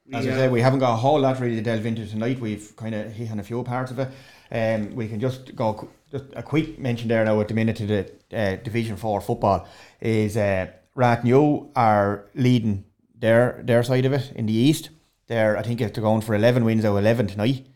we, 0.07 0.15
As 0.15 0.27
I 0.27 0.31
uh, 0.31 0.35
said, 0.35 0.51
we 0.51 0.61
haven't 0.61 0.79
got 0.79 0.93
a 0.93 0.97
whole 0.97 1.19
lot 1.19 1.39
really 1.39 1.55
to 1.55 1.61
delve 1.61 1.85
into 1.85 2.05
tonight. 2.07 2.39
We've 2.39 2.75
kind 2.75 2.95
of 2.95 3.11
hit 3.11 3.31
on 3.31 3.39
a 3.39 3.43
few 3.43 3.63
parts 3.63 3.91
of 3.91 3.99
it. 3.99 4.09
Um, 4.51 4.95
we 4.95 5.07
can 5.07 5.19
just 5.19 5.55
go 5.55 5.89
just 6.11 6.25
a 6.35 6.43
quick 6.43 6.77
mention 6.79 7.07
there 7.07 7.23
now 7.23 7.39
at 7.39 7.47
the 7.47 7.53
minute 7.53 7.77
to 7.77 7.85
the 7.85 8.11
uh, 8.33 8.55
Division 8.63 8.97
Four 8.97 9.21
football 9.21 9.67
is 10.01 10.35
uh, 10.37 10.67
Rathnew 10.95 11.71
are 11.75 12.25
leading 12.35 12.85
their 13.17 13.61
their 13.63 13.83
side 13.83 14.05
of 14.05 14.13
it 14.13 14.31
in 14.35 14.45
the 14.45 14.53
east. 14.53 14.89
They're 15.27 15.57
I 15.57 15.63
think 15.63 15.79
they're 15.79 15.89
going 15.89 16.21
for 16.21 16.35
eleven 16.35 16.65
wins 16.65 16.85
out 16.85 16.97
of 16.97 16.97
eleven 16.97 17.27
tonight. 17.27 17.67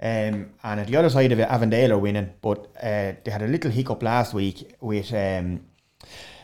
Um, 0.00 0.50
and 0.64 0.80
at 0.80 0.88
the 0.88 0.96
other 0.96 1.10
side 1.10 1.30
of 1.30 1.38
it, 1.38 1.48
Avondale 1.48 1.92
are 1.92 1.98
winning, 1.98 2.32
but 2.40 2.66
uh, 2.82 3.12
they 3.24 3.30
had 3.30 3.42
a 3.42 3.46
little 3.46 3.70
hiccup 3.70 4.02
last 4.02 4.34
week 4.34 4.74
with 4.80 5.12
um, 5.14 5.66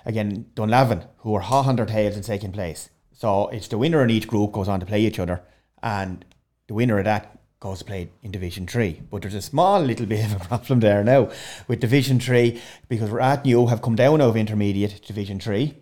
again 0.04 0.46
Dunlavin, 0.54 1.04
who 1.18 1.34
are 1.34 1.40
hot 1.40 1.66
on 1.66 1.76
their 1.76 1.86
tails 1.86 2.16
in 2.16 2.22
second 2.22 2.52
place. 2.52 2.90
So 3.12 3.48
it's 3.48 3.66
the 3.66 3.78
winner 3.78 4.04
in 4.04 4.10
each 4.10 4.28
group 4.28 4.52
goes 4.52 4.68
on 4.68 4.78
to 4.78 4.86
play 4.86 5.00
each 5.00 5.18
other, 5.18 5.42
and 5.82 6.24
the 6.68 6.74
winner 6.74 6.98
of 6.98 7.04
that 7.06 7.36
goes 7.58 7.80
to 7.80 7.84
play 7.84 8.10
in 8.22 8.30
Division 8.30 8.66
Three. 8.68 9.02
But 9.10 9.22
there's 9.22 9.34
a 9.34 9.42
small 9.42 9.80
little 9.80 10.06
bit 10.06 10.26
of 10.26 10.40
a 10.40 10.44
problem 10.44 10.78
there 10.78 11.02
now 11.02 11.30
with 11.66 11.80
Division 11.80 12.20
Three 12.20 12.60
because 12.88 13.10
Rathnew 13.10 13.70
have 13.70 13.82
come 13.82 13.96
down 13.96 14.20
out 14.20 14.28
of 14.28 14.36
intermediate 14.36 15.04
Division 15.04 15.40
Three, 15.40 15.74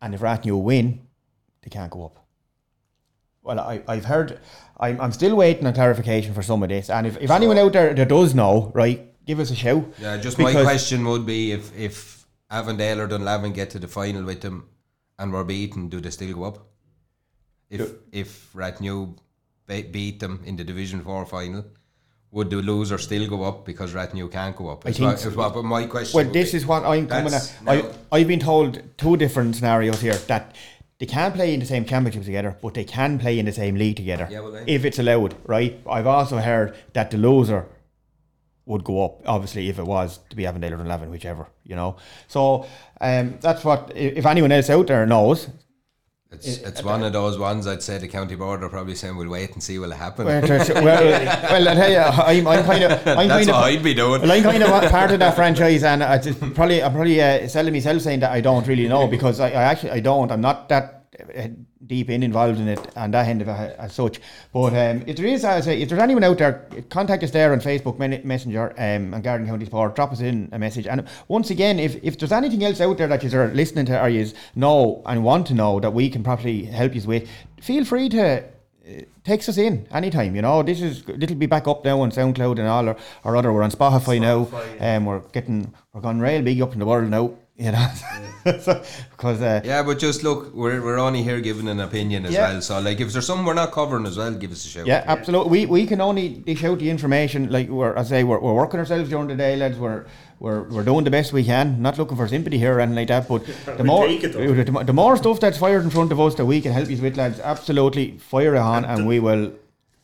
and 0.00 0.14
if 0.14 0.20
Rathnew 0.20 0.60
win, 0.62 1.06
they 1.62 1.70
can't 1.70 1.90
go 1.90 2.04
up. 2.04 2.24
Well, 3.42 3.58
I, 3.58 3.82
I've 3.88 4.04
heard, 4.04 4.38
I'm, 4.78 5.00
I'm 5.00 5.12
still 5.12 5.34
waiting 5.34 5.66
on 5.66 5.74
clarification 5.74 6.34
for 6.34 6.42
some 6.42 6.62
of 6.62 6.68
this. 6.68 6.90
And 6.90 7.06
if, 7.06 7.16
if 7.18 7.30
anyone 7.30 7.58
out 7.58 7.72
there 7.72 7.94
that 7.94 8.08
does 8.08 8.34
know, 8.34 8.70
right, 8.74 9.06
give 9.26 9.40
us 9.40 9.50
a 9.50 9.54
shout. 9.54 9.84
Yeah, 9.98 10.16
just 10.18 10.38
my 10.38 10.52
question 10.52 11.04
would 11.06 11.24
be 11.24 11.52
if 11.52 11.76
if 11.76 12.26
Avondale 12.50 13.00
or 13.00 13.06
Dunlavin 13.06 13.52
get 13.52 13.70
to 13.70 13.78
the 13.78 13.88
final 13.88 14.24
with 14.24 14.40
them 14.40 14.68
and 15.18 15.32
were 15.32 15.44
beaten, 15.44 15.88
do 15.88 16.00
they 16.00 16.10
still 16.10 16.34
go 16.34 16.44
up? 16.44 16.58
If 17.70 17.92
if 18.12 18.52
Rathnew 18.54 19.16
be- 19.66 19.82
beat 19.82 20.20
them 20.20 20.42
in 20.44 20.56
the 20.56 20.64
Division 20.64 21.00
Four 21.00 21.24
final, 21.26 21.64
would 22.32 22.50
the 22.50 22.56
loser 22.56 22.98
still 22.98 23.28
go 23.28 23.42
up 23.42 23.64
because 23.64 23.92
Rathnew 23.92 24.30
can't 24.30 24.54
go 24.54 24.68
up? 24.68 24.86
I 24.86 24.92
think 24.92 25.10
what, 25.10 25.18
so. 25.18 25.28
is 25.28 25.36
what 25.36 25.54
but 25.54 25.64
my 25.64 25.86
question. 25.86 26.16
Well, 26.16 26.32
this 26.32 26.52
be. 26.52 26.58
is 26.58 26.66
what 26.66 26.84
I'm 26.84 27.08
coming 27.08 27.34
at. 27.34 27.52
I, 27.66 27.84
I've 28.12 28.28
been 28.28 28.40
told 28.40 28.82
two 28.96 29.16
different 29.16 29.56
scenarios 29.56 30.00
here 30.00 30.14
that 30.14 30.54
they 31.00 31.06
can't 31.06 31.34
play 31.34 31.54
in 31.54 31.60
the 31.60 31.66
same 31.66 31.84
championship 31.84 32.24
together, 32.24 32.56
but 32.62 32.74
they 32.74 32.84
can 32.84 33.18
play 33.18 33.38
in 33.38 33.46
the 33.46 33.52
same 33.52 33.74
league 33.74 33.96
together 33.96 34.28
Yeah, 34.30 34.40
well, 34.40 34.62
if 34.66 34.84
it's 34.84 34.98
allowed, 34.98 35.34
right? 35.46 35.80
I've 35.88 36.06
also 36.06 36.36
heard 36.36 36.76
that 36.92 37.10
the 37.10 37.16
loser 37.16 37.66
would 38.66 38.84
go 38.84 39.04
up, 39.04 39.22
obviously, 39.26 39.68
if 39.68 39.78
it 39.78 39.84
was 39.84 40.18
to 40.28 40.36
be 40.36 40.46
Avondale 40.46 40.74
or 40.74 40.84
11, 40.84 41.10
whichever, 41.10 41.48
you 41.64 41.74
know. 41.74 41.96
So 42.28 42.66
um, 43.00 43.38
that's 43.40 43.64
what, 43.64 43.92
if 43.96 44.26
anyone 44.26 44.52
else 44.52 44.70
out 44.70 44.86
there 44.86 45.06
knows, 45.06 45.48
It's, 46.32 46.58
it's 46.58 46.82
one 46.84 47.02
of 47.02 47.12
those 47.12 47.38
ones 47.38 47.66
I'd 47.66 47.82
say 47.82 47.98
the 47.98 48.06
county 48.06 48.36
board 48.36 48.62
are 48.62 48.68
probably 48.68 48.94
saying 48.94 49.16
we'll 49.16 49.28
wait 49.28 49.52
and 49.52 49.60
see 49.60 49.80
what'll 49.80 49.96
happen. 49.96 50.26
well, 50.26 50.40
well, 50.42 51.68
I 51.68 51.74
tell 51.74 51.90
you, 51.90 51.98
I'm, 51.98 52.46
I'm 52.46 52.64
kind 52.64 52.84
of, 52.84 52.92
I'm 52.92 53.28
That's 53.28 53.28
kind 53.28 53.50
of, 53.50 53.54
what 53.56 53.64
I'd 53.64 53.82
be 53.82 53.94
doing. 53.94 54.22
Well, 54.22 54.30
I'm 54.30 54.42
kind 54.44 54.62
of 54.62 54.90
part 54.92 55.10
of 55.10 55.18
that 55.18 55.34
franchise, 55.34 55.82
and 55.82 56.04
I 56.04 56.18
just 56.18 56.38
probably 56.54 56.84
I'm 56.84 56.92
probably 56.92 57.20
uh, 57.20 57.48
selling 57.48 57.72
myself 57.72 58.02
saying 58.02 58.20
that 58.20 58.30
I 58.30 58.40
don't 58.40 58.64
really 58.68 58.86
know 58.86 59.08
because 59.08 59.40
I, 59.40 59.48
I 59.48 59.62
actually 59.64 59.90
I 59.90 60.00
don't. 60.00 60.30
I'm 60.30 60.40
not 60.40 60.68
that 60.68 60.99
deep 61.86 62.10
in 62.10 62.22
involved 62.22 62.58
in 62.58 62.68
it 62.68 62.80
and 62.96 63.14
that 63.14 63.26
end 63.26 63.42
of 63.42 63.48
it 63.48 63.76
as 63.78 63.92
such. 63.92 64.20
But 64.52 64.74
um, 64.74 65.04
if 65.06 65.16
there 65.16 65.26
is, 65.26 65.44
as 65.44 65.62
I 65.62 65.72
say, 65.72 65.82
if 65.82 65.88
there's 65.88 66.00
anyone 66.00 66.24
out 66.24 66.38
there, 66.38 66.66
contact 66.88 67.22
us 67.22 67.30
there 67.30 67.52
on 67.52 67.60
Facebook 67.60 67.98
Messenger 68.24 68.70
um, 68.72 69.14
and 69.14 69.22
Garden 69.22 69.46
County 69.46 69.66
Sport. 69.66 69.96
Drop 69.96 70.12
us 70.12 70.20
in 70.20 70.48
a 70.52 70.58
message. 70.58 70.86
And 70.86 71.06
once 71.28 71.50
again, 71.50 71.78
if, 71.78 71.96
if 72.02 72.18
there's 72.18 72.32
anything 72.32 72.64
else 72.64 72.80
out 72.80 72.98
there 72.98 73.08
that 73.08 73.22
you 73.22 73.38
are 73.38 73.48
listening 73.48 73.86
to 73.86 74.02
or 74.02 74.08
you 74.08 74.30
know 74.54 75.02
and 75.06 75.24
want 75.24 75.46
to 75.48 75.54
know 75.54 75.80
that 75.80 75.92
we 75.92 76.10
can 76.10 76.22
probably 76.22 76.64
help 76.64 76.94
you 76.94 77.02
with, 77.02 77.28
feel 77.60 77.84
free 77.84 78.08
to 78.10 78.44
takes 79.24 79.48
us 79.48 79.58
in 79.58 79.86
anytime. 79.92 80.34
You 80.34 80.42
know, 80.42 80.62
this 80.62 80.80
is 80.80 81.02
it'll 81.08 81.36
be 81.36 81.46
back 81.46 81.68
up 81.68 81.84
now 81.84 82.00
on 82.00 82.10
SoundCloud 82.10 82.58
and 82.58 82.68
all 82.68 82.88
or, 82.88 82.96
or 83.24 83.36
other. 83.36 83.52
We're 83.52 83.62
on 83.62 83.70
Spotify, 83.70 84.18
Spotify 84.18 84.20
now, 84.20 84.58
and 84.58 84.80
yeah. 84.80 84.96
um, 84.96 85.04
we're 85.06 85.20
getting 85.20 85.72
we're 85.92 86.00
going 86.00 86.20
real 86.20 86.42
big 86.42 86.60
up 86.62 86.72
in 86.72 86.78
the 86.78 86.86
world 86.86 87.08
now. 87.10 87.34
You 87.60 87.72
know, 87.72 87.88
yeah. 88.46 88.52
because 89.10 89.42
uh, 89.42 89.60
yeah, 89.62 89.82
but 89.82 89.98
just 89.98 90.22
look, 90.22 90.54
we're, 90.54 90.80
we're 90.80 90.98
only 90.98 91.22
here 91.22 91.42
giving 91.42 91.68
an 91.68 91.78
opinion 91.80 92.24
as 92.24 92.32
yeah. 92.32 92.52
well. 92.52 92.62
So 92.62 92.80
like, 92.80 93.00
if 93.00 93.12
there's 93.12 93.26
something 93.26 93.44
we're 93.44 93.52
not 93.52 93.70
covering 93.70 94.06
as 94.06 94.16
well, 94.16 94.32
give 94.32 94.50
us 94.50 94.64
a 94.64 94.68
shout. 94.68 94.86
Yeah, 94.86 95.04
absolutely. 95.06 95.50
We 95.50 95.66
we 95.66 95.86
can 95.86 96.00
only 96.00 96.30
dish 96.30 96.64
out 96.64 96.78
the 96.78 96.88
information. 96.88 97.50
Like 97.52 97.68
we're, 97.68 97.94
I 97.94 98.02
say, 98.04 98.24
we're, 98.24 98.40
we're 98.40 98.54
working 98.54 98.80
ourselves 98.80 99.10
during 99.10 99.28
the 99.28 99.36
day, 99.36 99.56
lads. 99.56 99.76
We're 99.76 100.06
we're, 100.38 100.62
we're 100.70 100.84
doing 100.84 101.04
the 101.04 101.10
best 101.10 101.34
we 101.34 101.44
can. 101.44 101.82
Not 101.82 101.98
looking 101.98 102.16
for 102.16 102.26
sympathy 102.28 102.56
here 102.56 102.78
or 102.78 102.80
anything 102.80 102.96
like 102.96 103.08
that. 103.08 103.28
But 103.28 103.44
the 103.76 103.84
more 103.84 104.08
the, 104.08 104.82
the, 104.86 104.92
more 104.94 105.18
stuff 105.18 105.38
that's 105.38 105.58
fired 105.58 105.82
in 105.82 105.90
front 105.90 106.10
of 106.10 106.18
us 106.18 106.34
that 106.36 106.46
we 106.46 106.62
can 106.62 106.72
help 106.72 106.88
you 106.88 106.96
with, 106.96 107.18
lads, 107.18 107.40
absolutely 107.40 108.16
fire 108.16 108.54
it 108.54 108.58
on, 108.58 108.86
and, 108.86 109.00
and 109.00 109.06
we 109.06 109.20
will. 109.20 109.52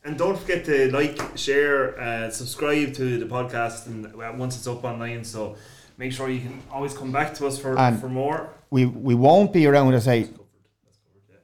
And 0.05 0.15
don't 0.15 0.37
forget 0.37 0.63
to 0.65 0.91
like, 0.91 1.19
share, 1.35 1.99
uh, 1.99 2.29
subscribe 2.29 2.93
to 2.93 3.17
the 3.17 3.25
podcast, 3.25 3.87
and 3.87 4.13
once 4.37 4.55
it's 4.57 4.67
up 4.67 4.83
online, 4.83 5.23
so 5.23 5.57
make 5.97 6.13
sure 6.13 6.29
you 6.29 6.39
can 6.39 6.61
always 6.71 6.93
come 6.93 7.11
back 7.11 7.33
to 7.35 7.47
us 7.47 7.59
for 7.59 7.77
and 7.77 7.99
for 7.99 8.09
more. 8.09 8.49
We 8.69 8.85
we 8.85 9.15
won't 9.15 9.51
be 9.51 9.65
around 9.67 9.91
to 9.91 10.01
say. 10.01 10.29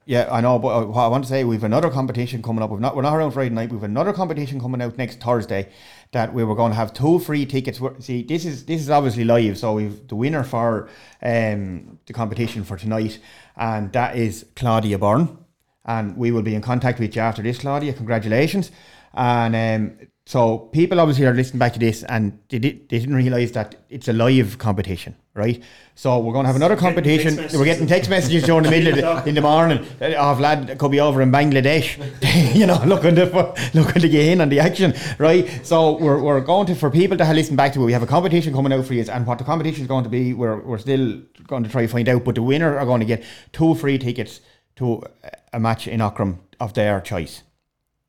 Yeah, 0.05 0.27
I 0.29 0.41
know, 0.41 0.59
but 0.59 0.89
what 0.89 1.01
I 1.01 1.07
want 1.07 1.23
to 1.23 1.29
say, 1.29 1.45
we've 1.45 1.63
another 1.63 1.89
competition 1.89 2.41
coming 2.41 2.61
up. 2.61 2.69
We've 2.69 2.81
not, 2.81 2.93
we're 2.93 3.03
not 3.03 3.15
around 3.15 3.31
Friday 3.31 3.55
night. 3.55 3.71
We've 3.71 3.83
another 3.83 4.11
competition 4.11 4.59
coming 4.59 4.81
out 4.81 4.97
next 4.97 5.21
Thursday 5.21 5.69
that 6.11 6.33
we 6.33 6.43
were 6.43 6.55
going 6.55 6.71
to 6.71 6.75
have 6.75 6.93
two 6.93 7.19
free 7.19 7.45
tickets. 7.45 7.79
See, 7.99 8.21
this 8.21 8.43
is 8.43 8.65
this 8.65 8.81
is 8.81 8.89
obviously 8.89 9.23
live, 9.23 9.57
so 9.57 9.75
we've 9.75 10.05
the 10.09 10.17
winner 10.17 10.43
for 10.43 10.89
um, 11.21 11.99
the 12.05 12.11
competition 12.11 12.65
for 12.65 12.75
tonight, 12.75 13.17
and 13.55 13.93
that 13.93 14.17
is 14.17 14.45
Claudia 14.57 14.97
Byrne, 14.99 15.37
and 15.85 16.17
we 16.17 16.31
will 16.31 16.41
be 16.41 16.53
in 16.53 16.61
contact 16.61 16.99
with 16.99 17.15
you 17.15 17.21
after 17.21 17.41
this, 17.41 17.59
Claudia. 17.59 17.93
Congratulations, 17.93 18.71
and 19.13 19.55
um, 19.55 20.07
so 20.25 20.57
people 20.57 21.01
obviously 21.01 21.25
are 21.25 21.33
listening 21.33 21.59
back 21.59 21.73
to 21.73 21.79
this 21.79 22.03
and 22.03 22.39
they, 22.47 22.57
did, 22.57 22.87
they 22.87 22.99
didn't 22.99 23.15
realise 23.15 23.51
that 23.51 23.75
it's 23.89 24.07
a 24.07 24.13
live 24.13 24.57
competition, 24.57 25.17
right? 25.33 25.61
So 25.95 26.17
we're 26.19 26.31
going 26.31 26.45
to 26.45 26.47
have 26.47 26.55
another 26.55 26.77
competition. 26.77 27.35
We're 27.53 27.65
getting 27.65 27.87
text 27.87 28.09
messages 28.09 28.43
during 28.43 28.63
the 28.63 28.69
middle 28.69 28.93
of 28.93 29.23
the, 29.25 29.29
in 29.29 29.35
the 29.35 29.41
morning 29.41 29.85
uh, 29.99 30.13
of 30.13 30.39
lad 30.39 30.79
could 30.79 30.91
be 30.91 31.01
over 31.01 31.21
in 31.21 31.29
Bangladesh, 31.29 32.55
you 32.55 32.65
know, 32.65 32.81
looking 32.85 33.15
to 33.15 33.25
looking 33.73 34.01
to 34.01 34.07
get 34.07 34.27
in 34.27 34.39
on 34.39 34.47
the 34.47 34.61
action, 34.61 34.93
right? 35.17 35.65
So 35.65 35.97
we're, 35.97 36.21
we're 36.21 36.39
going 36.39 36.67
to 36.67 36.75
for 36.75 36.89
people 36.89 37.17
to 37.17 37.33
listen 37.33 37.57
back 37.57 37.73
to 37.73 37.81
it. 37.81 37.85
We 37.85 37.93
have 37.93 38.03
a 38.03 38.07
competition 38.07 38.53
coming 38.53 38.71
out 38.71 38.85
for 38.85 38.93
you, 38.93 39.05
and 39.11 39.27
what 39.27 39.39
the 39.39 39.43
competition 39.43 39.81
is 39.81 39.87
going 39.89 40.05
to 40.05 40.09
be, 40.09 40.33
we're 40.33 40.61
we're 40.61 40.77
still 40.77 41.21
going 41.47 41.65
to 41.65 41.69
try 41.69 41.81
to 41.81 41.87
find 41.89 42.07
out. 42.07 42.23
But 42.23 42.35
the 42.35 42.43
winner 42.43 42.77
are 42.77 42.85
going 42.85 43.01
to 43.01 43.05
get 43.05 43.25
two 43.51 43.75
free 43.75 43.97
tickets 43.97 44.39
to 44.77 45.03
a 45.51 45.59
match 45.59 45.85
in 45.85 45.99
Aughrim 45.99 46.39
of 46.61 46.73
their 46.73 47.01
choice 47.01 47.43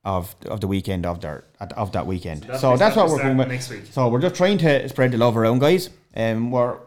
of 0.04 0.34
of 0.46 0.60
the 0.60 0.66
weekend 0.66 1.06
of 1.06 1.20
their 1.20 1.44
of 1.76 1.92
that 1.92 2.06
weekend. 2.06 2.42
So 2.44 2.48
that's, 2.48 2.60
so 2.60 2.76
that's 2.76 2.96
what 2.96 3.08
we're 3.08 3.22
going 3.22 3.36
with 3.36 3.48
next 3.48 3.70
week. 3.70 3.84
So 3.90 4.08
we're 4.08 4.20
just 4.20 4.34
trying 4.34 4.58
to 4.58 4.88
spread 4.88 5.12
the 5.12 5.18
love 5.18 5.36
around, 5.36 5.60
guys. 5.60 5.90
And 6.12 6.38
um, 6.38 6.50
we're 6.50 6.78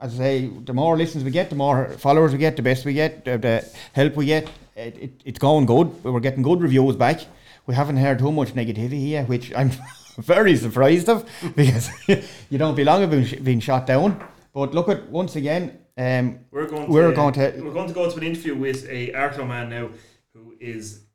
as 0.00 0.14
I 0.14 0.16
say, 0.18 0.46
the 0.64 0.74
more 0.74 0.96
listens 0.96 1.24
we 1.24 1.30
get, 1.30 1.50
the 1.50 1.56
more 1.56 1.88
followers 1.90 2.32
we 2.32 2.38
get, 2.38 2.56
the 2.56 2.62
best 2.62 2.84
we 2.84 2.92
get, 2.92 3.24
the, 3.24 3.38
the 3.38 3.64
help 3.92 4.16
we 4.16 4.26
get. 4.26 4.48
It, 4.74 4.98
it, 4.98 5.22
it's 5.24 5.38
going 5.38 5.66
good. 5.66 6.04
We're 6.04 6.20
getting 6.20 6.42
good 6.42 6.60
reviews 6.60 6.96
back. 6.96 7.20
We 7.66 7.74
haven't 7.74 7.96
heard 7.96 8.18
too 8.18 8.30
much 8.30 8.54
negativity 8.54 9.00
here, 9.00 9.24
which 9.24 9.54
I'm 9.54 9.70
very 10.18 10.56
surprised 10.56 11.08
of 11.08 11.28
because 11.56 11.88
you 12.50 12.58
don't 12.58 12.74
belong 12.74 13.04
of 13.04 13.10
being, 13.10 13.42
being 13.42 13.60
shot 13.60 13.86
down. 13.86 14.22
But 14.52 14.74
look 14.74 14.88
at 14.88 15.08
once 15.08 15.36
again, 15.36 15.78
um, 15.96 16.40
we're 16.50 16.66
going. 16.66 16.86
To, 16.86 16.92
we're 16.92 17.12
going 17.12 17.32
to. 17.34 17.54
We're 17.62 17.72
going 17.72 17.88
to 17.88 17.94
go 17.94 18.10
to 18.10 18.16
an 18.16 18.22
interview 18.22 18.54
with 18.54 18.86
a 18.88 19.12
Arklow 19.12 19.46
man 19.46 19.70
now, 19.70 19.90
who 20.34 20.54
is 20.60 21.05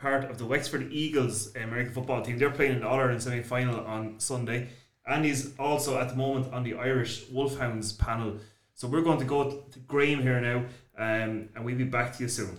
part 0.00 0.30
of 0.30 0.38
the 0.38 0.44
Wexford 0.44 0.92
Eagles 0.92 1.54
American 1.56 1.92
football 1.92 2.22
team. 2.22 2.38
They're 2.38 2.50
playing 2.50 2.72
in 2.72 2.80
the 2.80 2.88
All 2.88 2.98
Ireland 2.98 3.22
semi 3.22 3.42
final 3.42 3.84
on 3.86 4.18
Sunday. 4.18 4.68
And 5.06 5.24
he's 5.24 5.56
also 5.58 5.98
at 5.98 6.10
the 6.10 6.16
moment 6.16 6.52
on 6.52 6.64
the 6.64 6.74
Irish 6.74 7.28
Wolfhounds 7.30 7.92
panel. 7.92 8.38
So 8.74 8.88
we're 8.88 9.02
going 9.02 9.18
to 9.18 9.24
go 9.24 9.62
to 9.70 9.78
Graham 9.80 10.20
here 10.20 10.40
now, 10.40 10.64
um, 10.98 11.48
and 11.54 11.64
we'll 11.64 11.76
be 11.76 11.84
back 11.84 12.16
to 12.16 12.24
you 12.24 12.28
soon. 12.28 12.56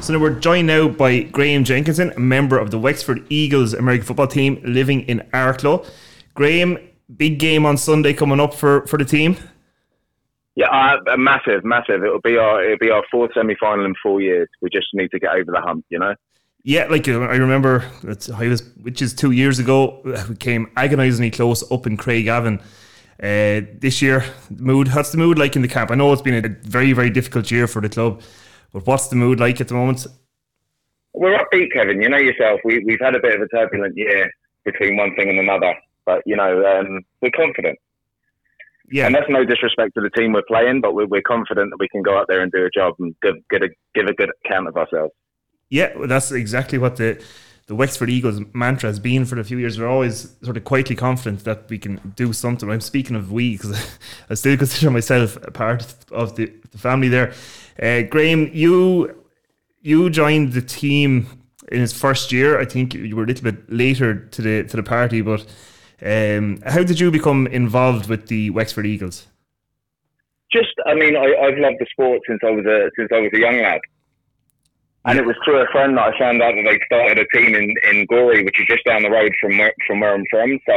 So 0.00 0.14
now 0.14 0.18
we're 0.18 0.38
joined 0.38 0.68
now 0.68 0.88
by 0.88 1.22
Graham 1.24 1.64
Jenkinson, 1.64 2.12
a 2.12 2.20
member 2.20 2.56
of 2.56 2.70
the 2.70 2.78
Wexford 2.78 3.26
Eagles 3.28 3.74
American 3.74 4.06
football 4.06 4.28
team 4.28 4.62
living 4.64 5.02
in 5.02 5.20
Arklow. 5.34 5.86
Graham, 6.34 6.78
big 7.16 7.38
game 7.38 7.66
on 7.66 7.76
Sunday 7.76 8.14
coming 8.14 8.40
up 8.40 8.54
for, 8.54 8.86
for 8.86 8.96
the 8.96 9.04
team. 9.04 9.36
Yeah, 10.56 10.68
uh, 10.68 11.16
massive, 11.16 11.64
massive. 11.64 12.02
It'll 12.02 12.20
be 12.20 12.36
our 12.36 12.62
it'll 12.62 12.78
be 12.78 12.90
our 12.90 13.04
fourth 13.10 13.30
semi 13.34 13.54
final 13.60 13.84
in 13.84 13.94
four 14.02 14.20
years. 14.20 14.48
We 14.60 14.68
just 14.70 14.88
need 14.92 15.10
to 15.12 15.18
get 15.18 15.30
over 15.30 15.50
the 15.52 15.60
hump, 15.60 15.84
you 15.90 15.98
know. 15.98 16.14
Yeah, 16.62 16.86
like 16.90 17.08
uh, 17.08 17.20
I 17.20 17.36
remember, 17.36 17.84
I 18.04 18.48
was, 18.48 18.62
which 18.82 19.00
is 19.00 19.14
two 19.14 19.30
years 19.30 19.58
ago, 19.58 20.02
we 20.28 20.36
came 20.36 20.70
agonisingly 20.76 21.30
close 21.30 21.70
up 21.70 21.86
in 21.86 21.96
Craigavon. 21.96 22.60
Uh, 23.22 23.66
this 23.78 24.00
year, 24.00 24.24
mood. 24.50 24.88
What's 24.94 25.10
the 25.10 25.18
mood 25.18 25.38
like 25.38 25.54
in 25.54 25.60
the 25.60 25.68
camp? 25.68 25.90
I 25.90 25.94
know 25.94 26.10
it's 26.12 26.22
been 26.22 26.42
a 26.42 26.48
very, 26.68 26.94
very 26.94 27.10
difficult 27.10 27.50
year 27.50 27.66
for 27.66 27.82
the 27.82 27.88
club, 27.90 28.22
but 28.72 28.86
what's 28.86 29.08
the 29.08 29.16
mood 29.16 29.38
like 29.40 29.60
at 29.60 29.68
the 29.68 29.74
moment? 29.74 30.06
We're 31.12 31.38
upbeat, 31.38 31.72
Kevin. 31.72 32.00
You 32.00 32.08
know 32.08 32.18
yourself. 32.18 32.60
We 32.64 32.82
we've 32.84 33.00
had 33.00 33.14
a 33.14 33.20
bit 33.20 33.34
of 33.34 33.42
a 33.42 33.48
turbulent 33.48 33.94
year 33.96 34.30
between 34.64 34.96
one 34.96 35.14
thing 35.16 35.28
and 35.28 35.38
another, 35.38 35.74
but 36.06 36.22
you 36.24 36.34
know 36.34 36.64
um, 36.64 37.02
we're 37.20 37.30
confident. 37.30 37.78
Yeah, 38.90 39.06
and 39.06 39.14
that's 39.14 39.28
no 39.28 39.44
disrespect 39.44 39.94
to 39.94 40.00
the 40.00 40.10
team 40.10 40.32
we're 40.32 40.42
playing, 40.48 40.80
but 40.80 40.94
we're, 40.94 41.06
we're 41.06 41.22
confident 41.22 41.70
that 41.70 41.76
we 41.78 41.88
can 41.88 42.02
go 42.02 42.18
out 42.18 42.26
there 42.28 42.40
and 42.40 42.50
do 42.50 42.64
a 42.64 42.70
job 42.70 42.94
and 42.98 43.14
give, 43.22 43.36
get 43.48 43.62
a, 43.62 43.68
give 43.94 44.06
a 44.06 44.14
good 44.14 44.30
account 44.44 44.66
of 44.66 44.76
ourselves. 44.76 45.12
Yeah, 45.68 45.92
that's 46.06 46.32
exactly 46.32 46.78
what 46.78 46.96
the 46.96 47.22
the 47.70 47.76
Wexford 47.76 48.10
Eagles 48.10 48.40
mantra 48.52 48.88
has 48.88 48.98
been 48.98 49.24
for 49.24 49.38
a 49.38 49.44
few 49.44 49.56
years. 49.56 49.78
We're 49.78 49.86
always 49.86 50.34
sort 50.42 50.56
of 50.56 50.64
quietly 50.64 50.96
confident 50.96 51.44
that 51.44 51.70
we 51.70 51.78
can 51.78 52.00
do 52.16 52.32
something. 52.32 52.68
I'm 52.68 52.80
speaking 52.80 53.14
of 53.14 53.30
we 53.30 53.52
because 53.52 53.96
I 54.30 54.34
still 54.34 54.56
consider 54.56 54.90
myself 54.90 55.36
a 55.36 55.52
part 55.52 55.94
of 56.10 56.34
the, 56.34 56.52
the 56.72 56.78
family 56.78 57.08
there. 57.08 57.32
Uh, 57.80 58.02
Graham, 58.02 58.50
you 58.52 59.16
you 59.82 60.10
joined 60.10 60.52
the 60.52 60.62
team 60.62 61.28
in 61.70 61.78
his 61.78 61.92
first 61.92 62.32
year. 62.32 62.58
I 62.58 62.64
think 62.64 62.92
you 62.92 63.14
were 63.14 63.22
a 63.22 63.26
little 63.26 63.44
bit 63.44 63.72
later 63.72 64.16
to 64.16 64.42
the 64.42 64.64
to 64.64 64.76
the 64.76 64.82
party, 64.82 65.20
but 65.20 65.46
um, 66.02 66.62
how 66.66 66.82
did 66.82 67.00
you 67.00 67.10
become 67.10 67.46
involved 67.46 68.08
with 68.08 68.28
the 68.28 68.50
Wexford 68.50 68.86
Eagles? 68.86 69.26
Just, 70.52 70.74
I 70.86 70.94
mean, 70.94 71.16
I, 71.16 71.34
I've 71.42 71.58
loved 71.58 71.76
the 71.78 71.86
sport 71.90 72.20
since 72.26 72.40
I 72.44 72.50
was 72.50 72.66
a 72.66 72.90
since 72.98 73.10
I 73.12 73.20
was 73.20 73.30
a 73.34 73.38
young 73.38 73.62
lad. 73.62 73.80
And 75.06 75.18
it 75.18 75.24
was 75.24 75.36
through 75.44 75.62
a 75.62 75.66
friend 75.72 75.96
that 75.96 76.12
I 76.12 76.18
found 76.18 76.42
out 76.42 76.54
that 76.54 76.64
they 76.68 76.78
started 76.84 77.18
a 77.18 77.36
team 77.36 77.54
in, 77.54 77.74
in 77.90 78.04
Gorey, 78.06 78.44
which 78.44 78.60
is 78.60 78.66
just 78.68 78.84
down 78.84 79.02
the 79.02 79.10
road 79.10 79.32
from 79.40 79.56
where, 79.56 79.72
from 79.86 80.00
where 80.00 80.12
I'm 80.14 80.24
from. 80.30 80.58
So 80.66 80.74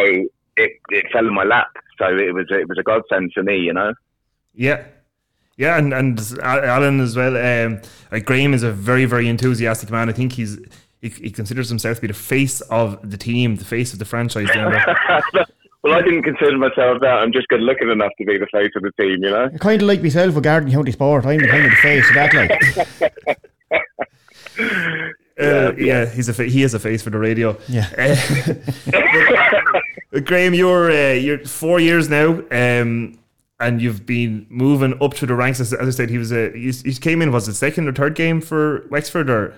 it, 0.56 0.72
it 0.90 1.06
fell 1.12 1.28
in 1.28 1.34
my 1.34 1.44
lap. 1.44 1.68
So 2.00 2.06
it 2.06 2.34
was 2.34 2.46
it 2.50 2.68
was 2.68 2.78
a 2.80 2.84
godsend 2.84 3.32
for 3.34 3.44
me, 3.44 3.58
you 3.58 3.74
know. 3.74 3.94
Yeah, 4.54 4.86
yeah, 5.58 5.78
and 5.78 5.94
and 5.94 6.20
Alan 6.42 7.00
as 7.00 7.16
well. 7.16 7.38
Um, 7.38 7.82
like 8.12 8.26
Graham 8.26 8.54
is 8.54 8.64
a 8.64 8.72
very 8.72 9.06
very 9.06 9.28
enthusiastic 9.28 9.92
man. 9.92 10.10
I 10.10 10.14
think 10.14 10.34
he's 10.34 10.58
he, 11.04 11.10
he 11.10 11.30
considers 11.30 11.70
himself 11.70 11.98
to 11.98 12.02
be 12.02 12.08
the 12.08 12.14
face 12.14 12.62
of 12.62 12.98
the 13.08 13.18
team, 13.18 13.58
the 13.58 13.66
face 13.66 13.94
of 13.94 14.00
the 14.00 14.06
franchise. 14.06 14.50
Well, 15.86 15.96
I 15.96 16.02
didn't 16.02 16.24
consider 16.24 16.58
myself 16.58 17.02
that. 17.02 17.18
I'm 17.18 17.34
just 17.34 17.50
good 17.50 17.60
looking 17.60 17.90
enough 17.90 18.14
to 18.18 18.24
be 18.24 18.38
the 18.38 18.48
face 18.54 18.72
of 18.78 18.84
the 18.84 18.92
team, 18.98 19.22
you 19.22 19.30
know. 19.30 19.50
Kind 19.60 19.82
of 19.82 19.88
like 19.90 20.02
myself 20.02 20.34
with 20.34 20.46
Garden 20.46 20.72
County 20.72 20.94
Sport. 20.94 21.26
I'm 21.26 21.42
kind 21.42 21.66
of 21.66 21.72
the 21.72 21.76
face 21.82 22.08
of 22.08 22.16
that, 22.16 22.34
like. 23.28 23.38
Uh, 25.40 25.74
yeah, 25.78 26.06
he's 26.06 26.30
a 26.30 26.34
fa- 26.34 26.46
he 26.46 26.64
is 26.64 26.74
a 26.74 26.80
face 26.80 27.02
for 27.02 27.10
the 27.10 27.18
radio. 27.18 27.58
Yeah. 27.68 27.90
Uh, 30.16 30.20
Graham, 30.20 30.54
you're 30.54 30.92
uh, 30.92 31.14
you're 31.14 31.40
four 31.40 31.80
years 31.80 32.08
now, 32.08 32.34
um, 32.52 33.18
and 33.60 33.82
you've 33.82 34.06
been 34.06 34.46
moving 34.48 34.94
up 35.02 35.16
through 35.16 35.28
the 35.30 35.34
ranks. 35.34 35.60
As, 35.60 35.74
as 35.74 35.88
I 35.88 35.92
said, 35.92 36.12
he 36.12 36.20
was 36.20 36.32
a 36.32 36.52
he, 36.52 36.70
he 36.72 36.94
came 36.94 37.22
in 37.24 37.32
was 37.32 37.48
the 37.48 37.54
second 37.54 37.88
or 37.88 37.94
third 37.94 38.14
game 38.14 38.40
for 38.40 38.86
Wexford, 38.92 39.28
or 39.30 39.56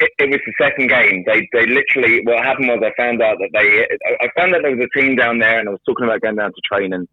it, 0.00 0.10
it, 0.18 0.30
was 0.30 0.40
the 0.46 0.52
second 0.60 0.88
game. 0.88 1.24
They 1.26 1.48
they 1.52 1.66
literally 1.66 2.22
what 2.24 2.44
happened 2.44 2.68
was 2.68 2.82
I 2.82 2.92
found 3.00 3.22
out 3.22 3.38
that 3.38 3.50
they 3.52 3.86
I 4.20 4.28
found 4.36 4.54
out 4.54 4.62
there 4.62 4.76
was 4.76 4.86
a 4.86 4.98
team 4.98 5.16
down 5.16 5.38
there, 5.38 5.58
and 5.58 5.68
I 5.68 5.72
was 5.72 5.80
talking 5.86 6.04
about 6.04 6.20
going 6.20 6.36
down 6.36 6.50
to 6.50 6.60
train, 6.64 6.92
and 6.92 7.08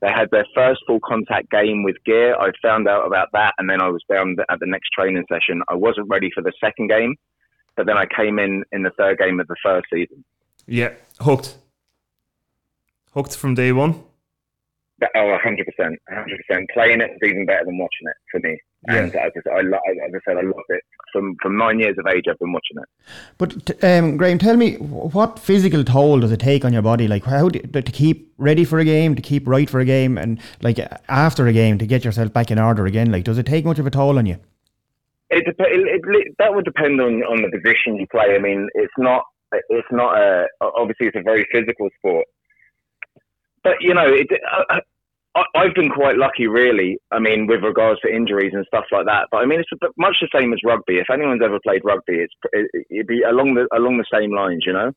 They 0.00 0.08
had 0.08 0.30
their 0.30 0.46
first 0.54 0.80
full 0.86 1.00
contact 1.00 1.50
game 1.50 1.82
with 1.84 1.96
gear. 2.04 2.34
I 2.36 2.50
found 2.60 2.88
out 2.88 3.06
about 3.06 3.28
that, 3.32 3.54
and 3.58 3.70
then 3.70 3.80
I 3.80 3.88
was 3.88 4.02
down 4.10 4.36
at 4.50 4.60
the 4.60 4.66
next 4.66 4.90
training 4.90 5.24
session. 5.30 5.62
I 5.68 5.74
wasn't 5.74 6.08
ready 6.08 6.30
for 6.34 6.42
the 6.42 6.52
second 6.60 6.88
game, 6.88 7.14
but 7.76 7.86
then 7.86 7.96
I 7.96 8.06
came 8.06 8.38
in 8.38 8.64
in 8.72 8.82
the 8.82 8.90
third 8.98 9.18
game 9.18 9.40
of 9.40 9.46
the 9.46 9.56
first 9.62 9.86
season. 9.92 10.24
Yeah, 10.66 10.94
hooked. 11.20 11.56
Hooked 13.12 13.36
from 13.36 13.54
day 13.54 13.70
one. 13.70 14.02
Oh, 15.14 15.38
100%. 15.44 15.96
100%. 16.10 16.66
Playing 16.72 17.00
it 17.00 17.10
is 17.10 17.30
even 17.30 17.46
better 17.46 17.64
than 17.64 17.78
watching 17.78 18.06
it 18.06 18.16
for 18.30 18.40
me. 18.40 18.58
Yeah. 18.88 18.96
And 18.96 19.16
I 19.16 19.30
just, 19.34 19.46
I, 19.46 19.60
lo- 19.62 19.78
as 19.88 20.12
I 20.14 20.18
said, 20.26 20.36
I 20.36 20.42
loved 20.42 20.68
it. 20.68 20.82
From, 21.12 21.36
from 21.40 21.56
nine 21.56 21.78
years 21.78 21.96
of 21.98 22.06
age, 22.06 22.24
I've 22.28 22.38
been 22.38 22.52
watching 22.52 22.76
it. 22.78 22.88
But 23.38 23.84
um, 23.84 24.16
Graham, 24.16 24.38
tell 24.38 24.56
me 24.56 24.76
what 24.76 25.38
physical 25.38 25.84
toll 25.84 26.20
does 26.20 26.32
it 26.32 26.40
take 26.40 26.64
on 26.64 26.72
your 26.72 26.82
body? 26.82 27.08
Like 27.08 27.24
how 27.24 27.48
do, 27.48 27.60
to 27.60 27.82
keep 27.82 28.32
ready 28.36 28.64
for 28.64 28.78
a 28.78 28.84
game, 28.84 29.14
to 29.14 29.22
keep 29.22 29.46
right 29.46 29.70
for 29.70 29.80
a 29.80 29.84
game, 29.84 30.18
and 30.18 30.40
like 30.60 30.78
after 31.08 31.46
a 31.46 31.52
game 31.52 31.78
to 31.78 31.86
get 31.86 32.04
yourself 32.04 32.32
back 32.32 32.50
in 32.50 32.58
order 32.58 32.84
again? 32.86 33.12
Like, 33.12 33.24
does 33.24 33.38
it 33.38 33.46
take 33.46 33.64
much 33.64 33.78
of 33.78 33.86
a 33.86 33.90
toll 33.90 34.18
on 34.18 34.26
you? 34.26 34.38
It, 35.30 35.44
dep- 35.46 35.56
it, 35.60 36.02
it, 36.06 36.34
that 36.38 36.54
would 36.54 36.64
depend 36.64 37.00
on, 37.00 37.22
on 37.22 37.42
the 37.42 37.50
position 37.50 37.96
you 37.96 38.06
play. 38.08 38.34
I 38.34 38.38
mean, 38.38 38.68
it's 38.74 38.92
not 38.98 39.22
it's 39.68 39.88
not 39.90 40.16
a 40.18 40.46
obviously 40.60 41.06
it's 41.06 41.16
a 41.16 41.22
very 41.22 41.46
physical 41.52 41.88
sport, 41.98 42.26
but 43.62 43.74
you 43.80 43.94
know, 43.94 44.06
it, 44.06 44.28
I, 44.70 44.80
I, 45.36 45.42
I've 45.56 45.74
been 45.74 45.90
quite 45.90 46.16
lucky, 46.16 46.46
really. 46.46 46.98
I 47.10 47.18
mean, 47.18 47.46
with 47.46 47.62
regards 47.62 48.00
to 48.02 48.08
injuries 48.14 48.52
and 48.54 48.64
stuff 48.66 48.84
like 48.92 49.06
that. 49.06 49.26
But 49.30 49.38
I 49.38 49.46
mean, 49.46 49.60
it's 49.60 49.70
much 49.98 50.16
the 50.20 50.28
same 50.38 50.52
as 50.52 50.60
rugby. 50.64 50.98
If 50.98 51.10
anyone's 51.10 51.42
ever 51.44 51.58
played 51.64 51.82
rugby, 51.84 52.18
it's 52.20 52.34
it, 52.52 52.86
it'd 52.90 53.06
be 53.06 53.22
along 53.22 53.54
the 53.54 53.66
along 53.76 53.98
the 53.98 54.06
same 54.12 54.34
lines, 54.34 54.62
you 54.66 54.72
know. 54.72 54.92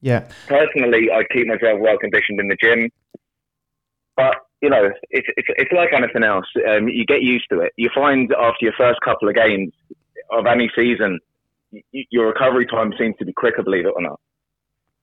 Yeah. 0.00 0.28
Personally, 0.46 1.08
I 1.12 1.24
keep 1.32 1.46
myself 1.46 1.78
well 1.80 1.98
conditioned 1.98 2.40
in 2.40 2.48
the 2.48 2.56
gym, 2.62 2.88
but 4.16 4.36
you 4.62 4.70
know, 4.70 4.90
it's 5.10 5.26
it's, 5.36 5.48
it's 5.56 5.72
like 5.72 5.90
anything 5.92 6.24
else. 6.24 6.46
Um, 6.68 6.88
you 6.88 7.04
get 7.04 7.22
used 7.22 7.46
to 7.52 7.60
it. 7.60 7.72
You 7.76 7.90
find 7.94 8.32
after 8.32 8.58
your 8.64 8.74
first 8.78 9.00
couple 9.04 9.28
of 9.28 9.34
games 9.34 9.72
of 10.30 10.46
any 10.46 10.70
season, 10.76 11.18
y- 11.72 11.82
your 12.10 12.28
recovery 12.28 12.66
time 12.66 12.92
seems 12.98 13.16
to 13.18 13.24
be 13.24 13.32
quicker. 13.32 13.62
Believe 13.62 13.86
it 13.86 13.92
or 13.94 14.02
not. 14.02 14.20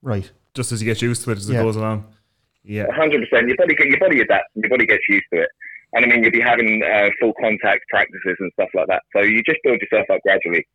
Right. 0.01 0.31
Just 0.53 0.71
as 0.71 0.81
you 0.81 0.85
get 0.85 1.01
used 1.01 1.23
to 1.25 1.31
it 1.31 1.37
as 1.37 1.49
Yeah. 1.49 1.59
it 1.59 1.63
goes 1.63 1.75
along. 1.75 2.05
Yeah. 2.65 2.91
hundred 2.91 3.27
percent. 3.27 3.47
Your 3.47 3.57
body, 3.57 3.75
your 3.79 3.99
body 3.99 4.21
adapts, 4.21 4.49
and 4.55 4.63
your 4.63 4.69
body 4.69 4.85
gets 4.85 5.03
used 5.07 5.25
to 5.33 5.41
it. 5.41 5.49
And 5.93 6.03
I 6.03 6.07
mean, 6.07 6.23
you'll 6.23 6.31
be 6.31 6.41
having 6.41 6.83
uh, 6.83 7.09
full 7.19 7.33
contact 7.39 7.83
practices 7.89 8.35
and 8.39 8.51
stuff 8.53 8.69
like 8.73 8.87
that. 8.87 9.03
So 9.15 9.21
you 9.21 9.41
just 9.43 9.59
build 9.63 9.79
yourself 9.81 10.09
up 10.09 10.21
gradually. 10.23 10.65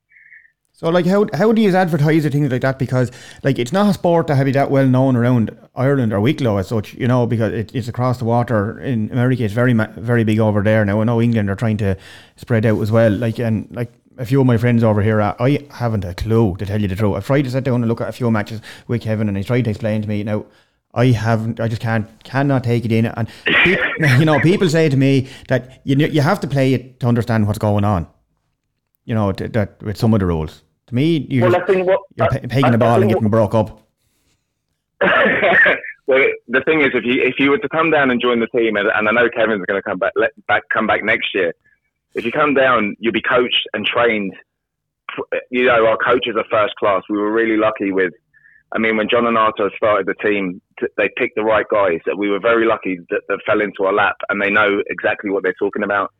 So 0.72 0.88
like 0.88 1.04
how 1.04 1.26
how 1.34 1.52
do 1.52 1.60
you 1.60 1.74
advertise 1.74 2.24
or 2.24 2.30
things 2.30 2.50
like 2.50 2.62
that? 2.62 2.78
Because 2.78 3.10
like 3.42 3.58
it's 3.58 3.72
not 3.72 3.90
a 3.90 3.92
sport 3.92 4.28
that 4.28 4.36
have 4.36 4.46
be 4.46 4.52
that 4.52 4.70
well 4.70 4.86
known 4.86 5.16
around 5.16 5.56
Ireland 5.74 6.12
or 6.12 6.20
Wicklow 6.20 6.56
as 6.58 6.68
such, 6.68 6.94
you 6.94 7.06
know, 7.06 7.26
because 7.26 7.52
it, 7.52 7.74
it's 7.74 7.88
across 7.88 8.18
the 8.18 8.24
water 8.24 8.80
in 8.80 9.10
America. 9.10 9.44
It's 9.44 9.52
very 9.52 9.74
very 9.74 10.24
big 10.24 10.38
over 10.38 10.62
there 10.62 10.84
now. 10.84 11.00
I 11.00 11.04
know 11.04 11.20
England 11.20 11.50
are 11.50 11.56
trying 11.56 11.76
to 11.78 11.96
spread 12.36 12.64
out 12.64 12.80
as 12.80 12.90
well. 12.90 13.10
Like 13.10 13.38
and 13.38 13.68
like 13.72 13.92
a 14.16 14.24
few 14.24 14.40
of 14.40 14.46
my 14.46 14.56
friends 14.56 14.82
over 14.82 15.02
here, 15.02 15.20
I 15.20 15.34
I 15.38 15.66
haven't 15.70 16.04
a 16.04 16.14
clue 16.14 16.56
to 16.56 16.64
tell 16.64 16.80
you 16.80 16.88
the 16.88 16.96
truth. 16.96 17.16
I've 17.16 17.26
tried 17.26 17.42
to 17.42 17.50
sit 17.50 17.64
down 17.64 17.82
and 17.82 17.88
look 17.88 18.00
at 18.00 18.08
a 18.08 18.12
few 18.12 18.30
matches 18.30 18.62
with 18.86 19.02
Kevin, 19.02 19.28
and 19.28 19.36
he 19.36 19.44
tried 19.44 19.62
to 19.64 19.70
explain 19.70 20.02
to 20.02 20.08
me 20.08 20.22
now. 20.22 20.46
I 20.94 21.06
haven't. 21.06 21.60
I 21.60 21.68
just 21.68 21.80
can't. 21.80 22.06
Cannot 22.24 22.64
take 22.64 22.84
it 22.84 22.92
in. 22.92 23.06
And 23.06 23.28
pe- 23.46 23.76
you 24.18 24.24
know, 24.24 24.40
people 24.40 24.68
say 24.68 24.88
to 24.88 24.96
me 24.96 25.28
that 25.48 25.80
you 25.84 25.96
you 25.96 26.20
have 26.20 26.40
to 26.40 26.48
play 26.48 26.74
it 26.74 27.00
to 27.00 27.06
understand 27.06 27.46
what's 27.46 27.58
going 27.58 27.84
on. 27.84 28.06
You 29.04 29.14
know, 29.14 29.32
t- 29.32 29.46
that 29.46 29.82
with 29.82 29.96
some 29.96 30.14
of 30.14 30.20
the 30.20 30.26
rules. 30.26 30.62
To 30.88 30.94
me, 30.94 31.26
you 31.30 31.42
Well, 31.42 31.52
just, 31.52 31.62
I 31.62 31.66
think 31.72 31.86
what 31.86 32.00
you're 32.16 32.26
I- 32.32 32.66
I- 32.66 32.70
the 32.70 32.78
ball 32.78 33.00
and 33.00 33.10
getting 33.10 33.28
broke 33.28 33.54
up. 33.54 33.86
well, 36.06 36.24
the 36.48 36.60
thing 36.64 36.80
is, 36.80 36.88
if 36.94 37.04
you 37.04 37.22
if 37.22 37.34
you 37.38 37.50
were 37.50 37.58
to 37.58 37.68
come 37.68 37.90
down 37.90 38.10
and 38.10 38.20
join 38.20 38.40
the 38.40 38.48
team, 38.48 38.76
and, 38.76 38.88
and 38.94 39.08
I 39.08 39.12
know 39.12 39.28
Kevin's 39.30 39.64
going 39.66 39.80
to 39.80 39.82
come 39.88 39.98
back, 39.98 40.12
let, 40.16 40.30
back 40.46 40.62
come 40.72 40.86
back 40.86 41.04
next 41.04 41.34
year. 41.34 41.54
If 42.14 42.24
you 42.24 42.32
come 42.32 42.54
down, 42.54 42.96
you'll 42.98 43.12
be 43.12 43.22
coached 43.22 43.68
and 43.72 43.86
trained. 43.86 44.34
You 45.50 45.66
know, 45.66 45.86
our 45.86 45.96
coaches 45.96 46.34
are 46.36 46.44
first 46.50 46.74
class. 46.76 47.02
We 47.08 47.16
were 47.18 47.30
really 47.32 47.56
lucky 47.56 47.92
with. 47.92 48.12
I 48.72 48.78
mean, 48.78 48.96
when 48.96 49.08
John 49.08 49.26
and 49.26 49.36
Arthur 49.38 49.70
started 49.76 50.06
the 50.06 50.14
team, 50.14 50.60
t- 50.80 50.86
they 50.96 51.10
picked 51.16 51.36
the 51.36 51.44
right 51.44 51.66
guys. 51.70 52.00
We 52.16 52.30
were 52.30 52.40
very 52.40 52.66
lucky 52.66 52.98
that, 53.10 53.22
that 53.28 53.38
fell 53.46 53.60
into 53.60 53.84
our 53.84 53.92
lap, 53.92 54.16
and 54.28 54.40
they 54.40 54.50
know 54.50 54.82
exactly 54.88 55.30
what 55.30 55.42
they're 55.42 55.54
talking 55.58 55.82
about. 55.82 56.12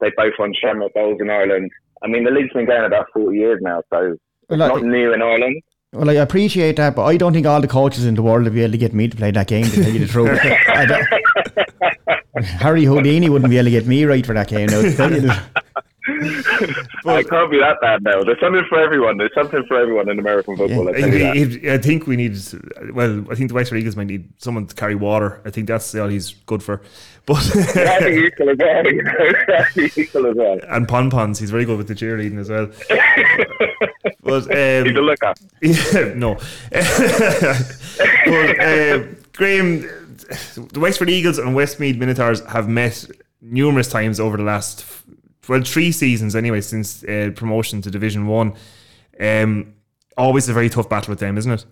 They 0.00 0.10
both 0.16 0.34
won 0.38 0.52
Shamrock 0.60 0.92
Bowls 0.94 1.18
in 1.20 1.30
Ireland. 1.30 1.70
I 2.02 2.08
mean, 2.08 2.24
the 2.24 2.30
league's 2.30 2.52
been 2.52 2.66
going 2.66 2.84
about 2.84 3.06
forty 3.12 3.38
years 3.38 3.60
now, 3.62 3.82
so 3.90 4.16
Well, 4.48 4.58
not 4.58 4.82
new 4.82 5.12
in 5.12 5.22
Ireland. 5.22 5.62
Well, 5.92 6.10
I 6.10 6.14
appreciate 6.14 6.76
that, 6.76 6.94
but 6.94 7.04
I 7.04 7.16
don't 7.16 7.32
think 7.32 7.46
all 7.46 7.60
the 7.60 7.68
coaches 7.68 8.04
in 8.04 8.16
the 8.16 8.22
world 8.22 8.44
would 8.44 8.54
be 8.54 8.62
able 8.62 8.72
to 8.72 8.78
get 8.78 8.92
me 8.92 9.08
to 9.08 9.16
play 9.16 9.30
that 9.30 9.46
game. 9.46 9.64
To 9.64 9.82
tell 9.82 9.92
you 9.92 10.00
the 10.00 10.06
truth, 10.06 10.38
Harry 12.60 12.84
Houdini 12.84 13.30
wouldn't 13.30 13.50
be 13.50 13.56
able 13.56 13.66
to 13.66 13.70
get 13.70 13.86
me 13.86 14.04
right 14.04 14.26
for 14.26 14.34
that 14.34 14.48
game. 14.48 14.66
Now, 14.66 14.82
tell 16.06 17.16
it 17.16 17.28
can't 17.28 17.50
be 17.50 17.58
that 17.58 17.76
bad 17.80 18.02
now. 18.02 18.22
There's 18.22 18.40
something 18.40 18.64
for 18.68 18.78
everyone. 18.78 19.16
There's 19.16 19.34
something 19.34 19.64
for 19.66 19.76
everyone 19.80 20.08
in 20.08 20.18
American 20.18 20.56
football. 20.56 20.88
I 20.88 20.92
I 20.92 21.00
tell 21.00 21.14
you 21.36 21.46
think, 21.46 21.64
I 21.66 21.78
think 21.78 22.06
we 22.06 22.16
need. 22.16 22.36
Well, 22.92 23.24
I 23.30 23.34
think 23.34 23.48
the 23.48 23.54
Wexford 23.54 23.78
Eagles 23.78 23.96
might 23.96 24.06
need 24.06 24.28
someone 24.38 24.66
to 24.66 24.74
carry 24.74 24.94
water. 24.94 25.40
I 25.44 25.50
think 25.50 25.66
that's 25.66 25.94
all 25.94 26.08
he's 26.08 26.32
good 26.46 26.62
for. 26.62 26.82
But 27.26 27.42
be 27.54 27.60
useful 28.12 28.50
as 28.50 28.56
well. 28.58 28.86
You 28.86 29.02
know, 29.02 29.32
that'd 29.48 29.74
be 29.74 29.90
useful 30.00 30.26
as 30.26 30.36
well. 30.36 30.58
and 30.68 30.86
pon 30.86 31.10
pons, 31.10 31.40
he's 31.40 31.50
very 31.50 31.64
good 31.64 31.76
with 31.76 31.88
the 31.88 31.94
cheerleading 31.94 32.38
as 32.38 32.48
well. 32.48 32.66
but 34.22 34.44
um, 34.44 34.84
He's 34.86 34.96
a 34.96 35.00
looker. 35.00 35.34
Yeah, 35.60 36.14
no. 36.16 36.36
but 38.26 38.60
uh, 38.60 38.98
Graham, 39.32 39.80
the 40.70 40.78
Wexford 40.78 41.10
Eagles 41.10 41.38
and 41.38 41.54
Westmeath 41.54 41.96
Minotaurs 41.96 42.40
have 42.46 42.68
met 42.68 43.04
numerous 43.40 43.88
times 43.88 44.20
over 44.20 44.36
the 44.36 44.44
last, 44.44 44.84
well, 45.48 45.62
three 45.62 45.92
seasons 45.92 46.34
anyway, 46.36 46.60
since 46.60 47.04
uh, 47.04 47.30
promotion 47.34 47.82
to 47.82 47.90
Division 47.90 48.26
One. 48.26 48.54
Um, 49.20 49.74
always 50.16 50.48
a 50.48 50.52
very 50.52 50.68
tough 50.68 50.88
battle 50.88 51.12
with 51.12 51.20
them, 51.20 51.38
isn't 51.38 51.52
it? 51.52 51.64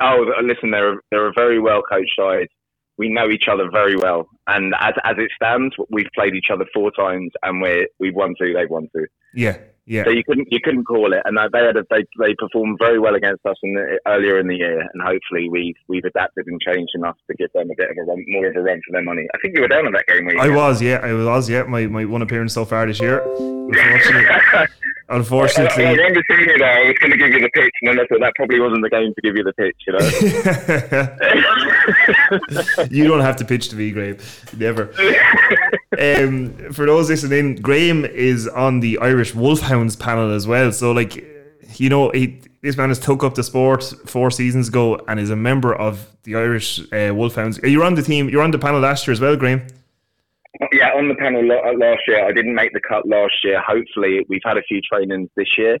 Oh, 0.00 0.24
listen, 0.42 0.70
they're 0.70 0.94
a- 0.94 1.00
they're 1.10 1.26
a 1.28 1.32
very 1.36 1.58
well 1.58 1.82
coached 1.82 2.14
side. 2.18 2.48
We 2.98 3.08
know 3.08 3.28
each 3.30 3.44
other 3.50 3.70
very 3.70 3.96
well, 3.96 4.28
and 4.46 4.74
as 4.80 4.94
as 5.04 5.16
it 5.18 5.30
stands, 5.36 5.74
we've 5.90 6.08
played 6.14 6.34
each 6.34 6.50
other 6.52 6.66
four 6.74 6.90
times, 6.92 7.30
and 7.42 7.60
we're 7.62 7.86
we've 7.98 8.14
won 8.14 8.34
two, 8.40 8.52
they've 8.52 8.68
won 8.70 8.88
two. 8.94 9.06
Yeah, 9.34 9.58
yeah. 9.88 10.04
So 10.04 10.10
you 10.10 10.22
couldn't 10.22 10.48
you 10.50 10.60
couldn't 10.62 10.84
call 10.84 11.14
it, 11.14 11.22
and 11.24 11.36
they 11.36 11.64
had 11.64 11.76
a, 11.76 11.84
they 11.90 12.04
they 12.20 12.34
performed 12.38 12.78
very 12.78 12.98
well 12.98 13.14
against 13.14 13.44
us 13.46 13.56
in 13.62 13.74
the, 13.74 13.98
earlier 14.06 14.38
in 14.38 14.46
the 14.46 14.56
year, 14.56 14.80
and 14.80 15.02
hopefully 15.02 15.48
we 15.48 15.74
we've 15.88 16.04
adapted 16.04 16.46
and 16.46 16.60
changed 16.60 16.92
enough 16.94 17.16
to 17.30 17.36
give 17.36 17.50
them 17.52 17.70
a 17.70 17.74
bit 17.74 17.90
of 17.90 17.96
a 17.96 18.02
run, 18.02 18.22
more 18.28 18.46
of 18.46 18.56
a 18.56 18.60
run 18.60 18.82
for 18.86 18.92
their 18.92 19.02
money. 19.02 19.26
I 19.34 19.38
think 19.38 19.56
you 19.56 19.62
were 19.62 19.68
down 19.68 19.86
on 19.86 19.92
that 19.92 20.06
game. 20.06 20.26
Were 20.26 20.38
I 20.38 20.50
was, 20.50 20.82
yeah, 20.82 21.00
I 21.02 21.14
was, 21.14 21.48
yeah. 21.48 21.62
My, 21.62 21.86
my 21.86 22.04
one 22.04 22.20
appearance 22.20 22.52
so 22.52 22.66
far 22.66 22.86
this 22.86 23.00
year. 23.00 23.22
Unfortunately, 23.70 24.28
I, 24.28 24.62
I 24.62 24.66
unfortunately, 25.08 25.84
remember 25.84 26.22
seeing 26.28 26.48
you 26.48 26.58
there. 26.58 26.70
I 26.70 26.86
was 26.86 26.96
going 26.98 27.10
to 27.12 27.16
give 27.16 27.32
you 27.32 27.40
the 27.40 27.48
pitch, 27.50 27.74
and 27.82 27.90
then 27.90 28.00
I 28.00 28.06
thought 28.06 28.20
that 28.20 28.34
probably 28.36 28.60
wasn't 28.60 28.82
the 28.82 28.90
game 28.90 29.14
to 29.14 29.20
give 29.22 29.36
you 29.36 29.44
the 29.44 29.54
pitch. 29.54 29.76
You 29.86 29.94
know. 29.94 30.00
you 32.90 33.08
don't 33.08 33.20
have 33.20 33.36
to 33.36 33.44
pitch 33.44 33.68
to 33.70 33.76
me, 33.76 33.90
Graham. 33.90 34.18
Never. 34.56 34.92
um, 35.98 36.52
for 36.72 36.86
those 36.86 37.08
listening, 37.08 37.56
Graham 37.56 38.04
is 38.04 38.46
on 38.48 38.80
the 38.80 38.98
Irish 38.98 39.34
Panel 39.96 40.32
as 40.32 40.46
well. 40.46 40.72
So, 40.72 40.92
like, 40.92 41.16
you 41.76 41.88
know, 41.88 42.10
he, 42.10 42.40
this 42.62 42.76
man 42.76 42.88
has 42.88 42.98
took 42.98 43.22
up 43.22 43.34
the 43.34 43.42
sport 43.42 43.84
four 44.06 44.30
seasons 44.30 44.68
ago 44.68 45.00
and 45.08 45.20
is 45.20 45.30
a 45.30 45.36
member 45.36 45.74
of 45.74 46.06
the 46.24 46.36
Irish 46.36 46.80
uh, 46.92 47.12
Wolfhounds. 47.14 47.58
You're 47.62 47.84
on 47.84 47.94
the 47.94 48.02
team. 48.02 48.28
You're 48.28 48.42
on 48.42 48.50
the 48.50 48.58
panel 48.58 48.80
last 48.80 49.06
year 49.06 49.12
as 49.12 49.20
well, 49.20 49.36
Graham. 49.36 49.66
Yeah, 50.72 50.88
on 50.96 51.08
the 51.08 51.14
panel 51.14 51.44
uh, 51.50 51.72
last 51.76 52.02
year. 52.08 52.26
I 52.26 52.32
didn't 52.32 52.54
make 52.54 52.72
the 52.72 52.80
cut 52.80 53.06
last 53.06 53.34
year. 53.44 53.60
Hopefully, 53.60 54.24
we've 54.28 54.40
had 54.44 54.56
a 54.56 54.62
few 54.62 54.80
trainings 54.80 55.28
this 55.36 55.56
year. 55.56 55.78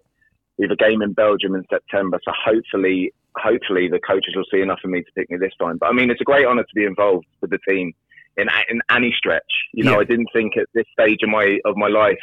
We 0.58 0.64
have 0.64 0.70
a 0.70 0.76
game 0.76 1.02
in 1.02 1.12
Belgium 1.12 1.54
in 1.54 1.64
September, 1.70 2.20
so 2.24 2.32
hopefully, 2.34 3.12
hopefully 3.36 3.88
the 3.88 4.00
coaches 4.00 4.34
will 4.36 4.44
see 4.52 4.60
enough 4.60 4.80
of 4.84 4.90
me 4.90 5.02
to 5.02 5.12
pick 5.16 5.30
me 5.30 5.38
this 5.38 5.52
time. 5.60 5.78
But 5.78 5.88
I 5.88 5.92
mean, 5.92 6.10
it's 6.10 6.20
a 6.20 6.24
great 6.24 6.46
honour 6.46 6.62
to 6.62 6.74
be 6.74 6.84
involved 6.84 7.26
with 7.40 7.50
the 7.50 7.58
team 7.68 7.92
in 8.36 8.48
in 8.68 8.80
any 8.90 9.12
stretch. 9.16 9.42
You 9.72 9.84
know, 9.84 9.92
Yeah. 9.92 9.98
I 9.98 10.04
didn't 10.04 10.28
think 10.32 10.56
at 10.56 10.66
this 10.74 10.86
stage 10.92 11.22
of 11.22 11.28
my 11.30 11.58
of 11.64 11.76
my 11.76 11.88
life 11.88 12.18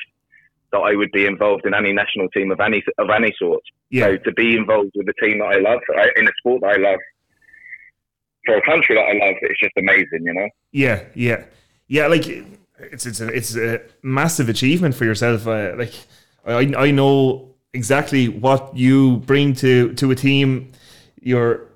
that 0.75 0.81
I 0.91 0.95
would 0.95 1.11
be 1.11 1.25
involved 1.25 1.65
in 1.65 1.73
any 1.73 1.93
national 1.93 2.27
team 2.29 2.51
of 2.51 2.59
any 2.59 2.83
of 2.97 3.09
any 3.09 3.33
sort. 3.39 3.63
Yeah. 3.89 4.05
So 4.05 4.17
to 4.17 4.31
be 4.33 4.57
involved 4.57 4.91
with 4.95 5.07
a 5.07 5.25
team 5.25 5.39
that 5.39 5.45
I 5.45 5.59
love 5.59 5.79
in 6.17 6.27
a 6.27 6.31
sport 6.39 6.61
that 6.61 6.71
I 6.71 6.77
love 6.77 6.99
for 8.45 8.57
a 8.57 8.65
country 8.65 8.95
that 8.95 9.01
I 9.01 9.25
love, 9.25 9.35
it's 9.41 9.59
just 9.59 9.73
amazing. 9.77 10.21
You 10.23 10.33
know. 10.33 10.49
Yeah, 10.71 11.03
yeah, 11.13 11.45
yeah. 11.87 12.07
Like 12.07 12.27
it's 12.79 13.05
it's 13.05 13.21
a, 13.21 13.27
it's 13.27 13.55
a 13.55 13.81
massive 14.03 14.49
achievement 14.49 14.95
for 14.95 15.05
yourself. 15.05 15.47
Uh, 15.47 15.73
like 15.77 15.93
I 16.45 16.73
I 16.77 16.91
know 16.91 17.55
exactly 17.73 18.27
what 18.27 18.75
you 18.75 19.17
bring 19.17 19.53
to 19.55 19.93
to 19.93 20.11
a 20.11 20.15
team. 20.15 20.71
Your 21.21 21.67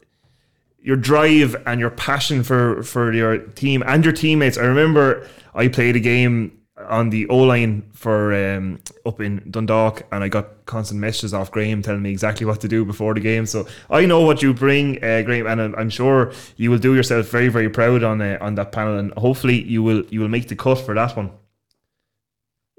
your 0.82 0.96
drive 0.96 1.56
and 1.66 1.80
your 1.80 1.90
passion 1.90 2.44
for 2.44 2.84
for 2.84 3.14
your 3.14 3.38
team 3.38 3.84
and 3.86 4.04
your 4.04 4.14
teammates. 4.14 4.58
I 4.58 4.66
remember 4.66 5.28
I 5.56 5.68
played 5.68 5.96
a 5.96 6.00
game 6.00 6.59
on 6.88 7.10
the 7.10 7.28
O 7.28 7.38
line 7.38 7.90
for 7.94 8.34
um, 8.34 8.80
up 9.06 9.20
in 9.20 9.44
Dundalk, 9.50 10.04
and 10.12 10.24
I 10.24 10.30
got 10.30 10.66
constant 10.66 11.00
messages 11.00 11.34
off 11.34 11.52
Graham 11.52 11.82
telling 11.82 12.02
me 12.02 12.12
exactly 12.12 12.46
what 12.46 12.62
to 12.62 12.68
do 12.68 12.86
before 12.86 13.14
the 13.14 13.20
game. 13.20 13.46
So 13.46 13.68
I 13.90 14.06
know 14.06 14.22
what 14.22 14.42
you 14.42 14.54
bring, 14.54 15.04
uh, 15.04 15.22
Graham, 15.24 15.48
and 15.48 15.76
I'm, 15.76 15.90
sure 15.90 16.32
you 16.56 16.72
will 16.72 16.78
do 16.78 16.96
yourself 16.96 17.28
very 17.28 17.50
very 17.50 17.70
proud 17.70 18.04
on 18.04 18.22
uh, 18.22 18.38
on 18.42 18.56
that 18.56 18.72
panel, 18.72 18.98
and 18.98 19.14
hopefully 19.14 19.62
you 19.64 19.84
will 19.84 20.04
you 20.10 20.20
will 20.20 20.30
make 20.30 20.48
the 20.48 20.56
cut 20.56 20.80
for 20.80 20.96
that 20.96 21.16
one. 21.16 21.32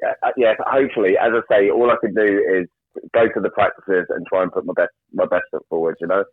yeah, 0.03 0.13
uh, 0.23 0.31
yeah, 0.37 0.55
hopefully, 0.61 1.19
as 1.19 1.33
I 1.35 1.41
say, 1.53 1.71
all 1.71 1.91
I 1.91 1.97
can 2.01 2.15
do 2.15 2.23
is 2.23 2.67
go 3.15 3.29
to 3.29 3.41
the 3.41 3.51
practices 3.51 4.07
and 4.11 4.27
try 4.27 4.43
and 4.43 4.53
put 4.53 4.65
my 4.65 4.75
best 4.75 4.93
my 5.13 5.27
best 5.27 5.45
foot 5.51 5.67
forward, 5.69 5.97
you 6.01 6.07
know, 6.07 6.25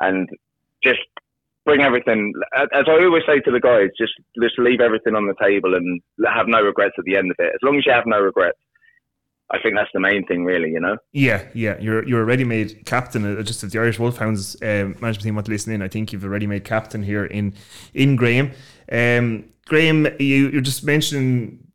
and 0.00 0.28
just 0.82 1.00
bring 1.64 1.82
everything. 1.82 2.32
As 2.54 2.68
I 2.72 3.04
always 3.04 3.22
say 3.26 3.40
to 3.40 3.50
the 3.50 3.60
guys, 3.60 3.90
just 3.98 4.12
just 4.42 4.58
leave 4.58 4.80
everything 4.80 5.14
on 5.14 5.26
the 5.26 5.34
table 5.40 5.74
and 5.74 6.00
have 6.26 6.48
no 6.48 6.62
regrets 6.62 6.94
at 6.98 7.04
the 7.04 7.16
end 7.16 7.30
of 7.30 7.36
it. 7.38 7.52
As 7.54 7.60
long 7.62 7.76
as 7.76 7.86
you 7.86 7.92
have 7.92 8.06
no 8.06 8.20
regrets, 8.20 8.58
I 9.50 9.58
think 9.58 9.74
that's 9.76 9.90
the 9.92 10.00
main 10.00 10.26
thing, 10.26 10.44
really. 10.44 10.70
You 10.70 10.80
know. 10.80 10.96
Yeah, 11.12 11.44
yeah. 11.54 11.76
You're 11.80 12.06
you're 12.06 12.22
a 12.22 12.24
ready-made 12.24 12.86
captain. 12.86 13.24
Uh, 13.24 13.42
just 13.42 13.62
as 13.64 13.72
the 13.72 13.78
Irish 13.78 13.98
Wolfhounds 13.98 14.56
uh, 14.62 14.92
management 15.00 15.22
team 15.22 15.34
want 15.34 15.46
to 15.46 15.52
listen 15.52 15.72
in, 15.72 15.82
I 15.82 15.88
think 15.88 16.12
you've 16.12 16.24
a 16.24 16.28
ready-made 16.28 16.64
captain 16.64 17.02
here 17.02 17.24
in 17.24 17.54
in 17.94 18.16
Graham. 18.16 18.52
Um, 18.90 19.44
Graham, 19.66 20.06
you 20.18 20.48
you're 20.48 20.60
just 20.60 20.84
mentioning 20.84 21.70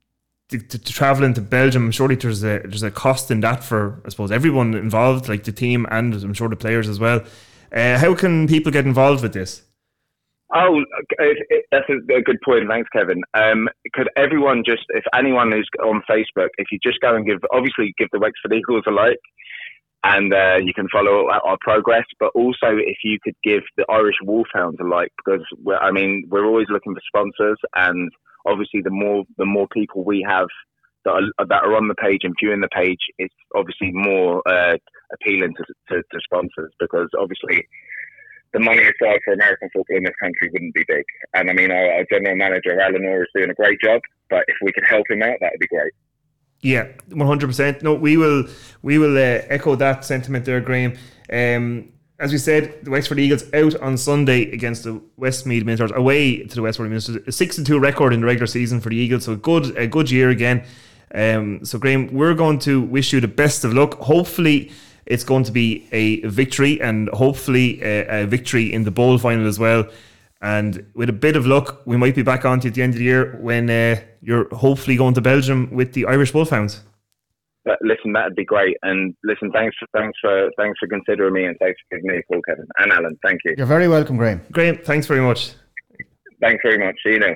to, 0.50 0.60
to, 0.60 0.78
to 0.78 0.94
traveling 0.94 1.34
to 1.34 1.42
Belgium, 1.42 1.92
surely 1.92 2.16
there's 2.16 2.44
a 2.44 2.60
there's 2.60 2.84
a 2.84 2.92
cost 2.92 3.32
in 3.32 3.42
that 3.42 3.64
for 3.64 4.02
I 4.06 4.10
suppose 4.10 4.32
everyone 4.32 4.74
involved, 4.74 5.28
like 5.28 5.44
the 5.44 5.52
team 5.52 5.86
and 5.90 6.14
I'm 6.14 6.34
sure 6.34 6.50
the 6.50 6.56
players 6.56 6.88
as 6.88 7.00
well. 7.00 7.24
Uh, 7.72 7.98
how 7.98 8.16
can 8.16 8.48
people 8.48 8.72
get 8.72 8.86
involved 8.86 9.22
with 9.24 9.34
this? 9.34 9.64
Oh, 10.56 10.86
that's 11.72 11.90
a, 11.90 12.22
good 12.22 12.40
point. 12.44 12.70
Thanks, 12.70 12.88
Kevin. 12.94 13.22
Um, 13.34 13.68
could 13.94 14.08
everyone 14.16 14.64
just, 14.66 14.84
if 14.90 15.04
anyone 15.14 15.52
is 15.52 15.68
on 15.84 16.02
Facebook, 16.10 16.48
if 16.58 16.68
you 16.72 16.80
just 16.82 17.02
go 17.02 17.14
and 17.14 17.26
give, 17.26 17.40
obviously 17.52 17.94
give 17.98 18.08
the 18.14 18.20
Wexford 18.20 18.54
Eagles 18.54 18.86
a 18.88 18.92
like, 18.92 19.20
and 20.06 20.34
uh, 20.34 20.58
you 20.64 20.74
can 20.74 20.88
follow 20.88 21.28
our 21.30 21.58
progress. 21.60 22.06
But 22.22 22.32
also, 22.36 22.78
if 22.78 22.98
you 23.04 23.18
could 23.22 23.36
give 23.44 23.64
the 23.76 23.86
Irish 23.90 24.16
Wolfhounds 24.24 24.78
a 24.80 24.86
like, 24.86 25.12
because 25.26 25.46
I 25.82 25.92
mean, 25.92 26.24
we're 26.30 26.46
always 26.46 26.68
looking 26.70 26.94
for 26.94 27.02
sponsors, 27.06 27.58
and 27.76 28.10
obviously, 28.46 28.82
the 28.82 28.92
more 28.92 29.26
the 29.38 29.46
more 29.46 29.68
people 29.74 30.06
we 30.06 30.26
have 30.26 30.48
that 31.04 31.12
are, 31.12 31.46
that 31.46 31.64
are 31.64 31.76
on 31.76 31.90
the 31.90 31.96
page 31.96 32.22
and 32.24 32.36
viewing 32.42 32.62
the 32.62 32.70
page, 32.70 33.00
it's 33.18 33.36
obviously 33.56 33.92
more 33.92 34.42
uh, 34.48 34.78
appealing 35.14 35.54
to, 35.58 35.64
to, 35.90 36.02
to 36.12 36.20
sponsors 36.24 36.72
because 36.80 37.10
obviously 37.20 37.68
the 38.56 38.60
money 38.70 38.84
aside 38.84 39.20
for 39.24 39.34
American 39.34 39.70
football 39.74 39.98
in 39.98 40.04
this 40.04 40.20
country 40.24 40.50
wouldn't 40.54 40.74
be 40.74 40.86
big. 40.88 41.04
And 41.34 41.50
I 41.52 41.54
mean, 41.54 41.72
our, 41.78 41.88
our 41.96 42.06
general 42.12 42.38
manager, 42.46 42.80
Alan 42.80 43.06
Orr, 43.06 43.24
is 43.24 43.30
doing 43.36 43.50
a 43.50 43.54
great 43.62 43.80
job, 43.82 44.00
but 44.30 44.44
if 44.48 44.58
we 44.66 44.72
could 44.72 44.86
help 44.88 45.06
him 45.10 45.22
out, 45.22 45.38
that 45.42 45.52
would 45.54 45.60
be 45.60 45.68
great. 45.68 45.94
Yeah, 46.62 46.86
one 47.22 47.28
hundred 47.28 47.48
percent. 47.48 47.84
No, 47.84 47.94
we 47.94 48.14
will 48.18 48.46
we 48.82 48.98
will 48.98 49.16
uh, 49.18 49.56
echo 49.58 49.76
that 49.76 50.06
sentiment 50.06 50.46
there, 50.46 50.62
Graham. 50.62 50.92
Um, 51.32 51.92
as 52.18 52.32
we 52.32 52.40
said, 52.50 52.64
the 52.84 52.92
Wexford 52.92 53.20
Eagles 53.20 53.44
out 53.54 53.76
on 53.82 53.98
Sunday 53.98 54.50
against 54.58 54.86
the 54.86 55.02
Westmeath 55.18 55.66
Minotaurs, 55.66 55.92
away 55.94 56.44
to 56.44 56.56
the 56.56 56.62
Westmeath 56.62 56.90
Minotaurs. 56.90 57.18
A 57.28 57.32
six 57.32 57.58
and 57.58 57.68
two 57.68 57.78
record 57.78 58.14
in 58.14 58.22
the 58.22 58.26
regular 58.26 58.48
season 58.48 58.80
for 58.80 58.90
the 58.90 58.96
Eagles, 58.96 59.26
so 59.26 59.34
a 59.34 59.36
good 59.36 59.78
a 59.78 59.86
good 59.86 60.10
year 60.10 60.30
again. 60.30 60.64
Um, 61.14 61.64
so 61.66 61.78
Graham, 61.78 62.08
we're 62.20 62.34
going 62.34 62.60
to 62.60 62.82
wish 62.82 63.14
you 63.14 63.20
the 63.22 63.28
best 63.28 63.66
of 63.66 63.74
luck. 63.74 63.96
Hopefully, 63.96 64.72
it's 65.06 65.24
going 65.24 65.44
to 65.44 65.52
be 65.52 65.88
a 65.92 66.22
victory 66.28 66.82
and 66.82 67.10
hopefully 67.10 67.82
a, 67.82 68.24
a 68.24 68.26
victory 68.26 68.72
in 68.74 68.84
the 68.84 68.92
bowl 68.92 69.18
final 69.18 69.48
as 69.48 69.60
well. 69.60 69.86
And 70.42 70.86
with 70.94 71.10
a 71.10 71.14
bit 71.14 71.36
of 71.36 71.46
luck, 71.46 71.82
we 71.86 71.98
might 71.98 72.16
be 72.16 72.22
back 72.22 72.46
on 72.46 72.60
to 72.60 72.66
you 72.66 72.70
at 72.70 72.76
the 72.76 72.82
end 72.82 72.94
of 72.94 73.00
the 73.00 73.06
year 73.06 73.38
when 73.42 73.70
uh, 73.70 74.02
you're 74.22 74.54
hopefully 74.54 74.96
going 74.96 75.14
to 75.16 75.22
Belgium 75.22 75.70
with 75.72 75.94
the 75.94 76.06
Irish 76.06 76.34
Wolfhounds. 76.34 76.82
Uh, 77.68 77.76
listen, 77.82 78.14
that'd 78.14 78.36
be 78.36 78.46
great. 78.46 78.78
And 78.84 79.16
listen, 79.24 79.52
thanks 79.52 79.76
for 79.80 79.88
thanks 79.98 80.18
for 80.22 80.52
thanks 80.58 80.78
for 80.80 80.88
considering 80.88 81.34
me 81.34 81.46
and 81.46 81.58
thanks 81.60 81.80
for 81.82 81.98
giving 81.98 82.12
me 82.12 82.20
a 82.20 82.24
call, 82.24 82.42
Kevin 82.48 82.68
and 82.78 82.92
Alan. 82.92 83.18
Thank 83.24 83.42
you. 83.44 83.56
You're 83.58 83.66
very 83.66 83.88
welcome, 83.88 84.18
Graham. 84.18 84.42
Graham, 84.52 84.78
thanks 84.78 85.08
very 85.08 85.22
much. 85.22 85.54
Thanks 86.42 86.62
very 86.64 86.78
much. 86.78 86.96
See 87.04 87.14
you 87.14 87.20
now. 87.20 87.36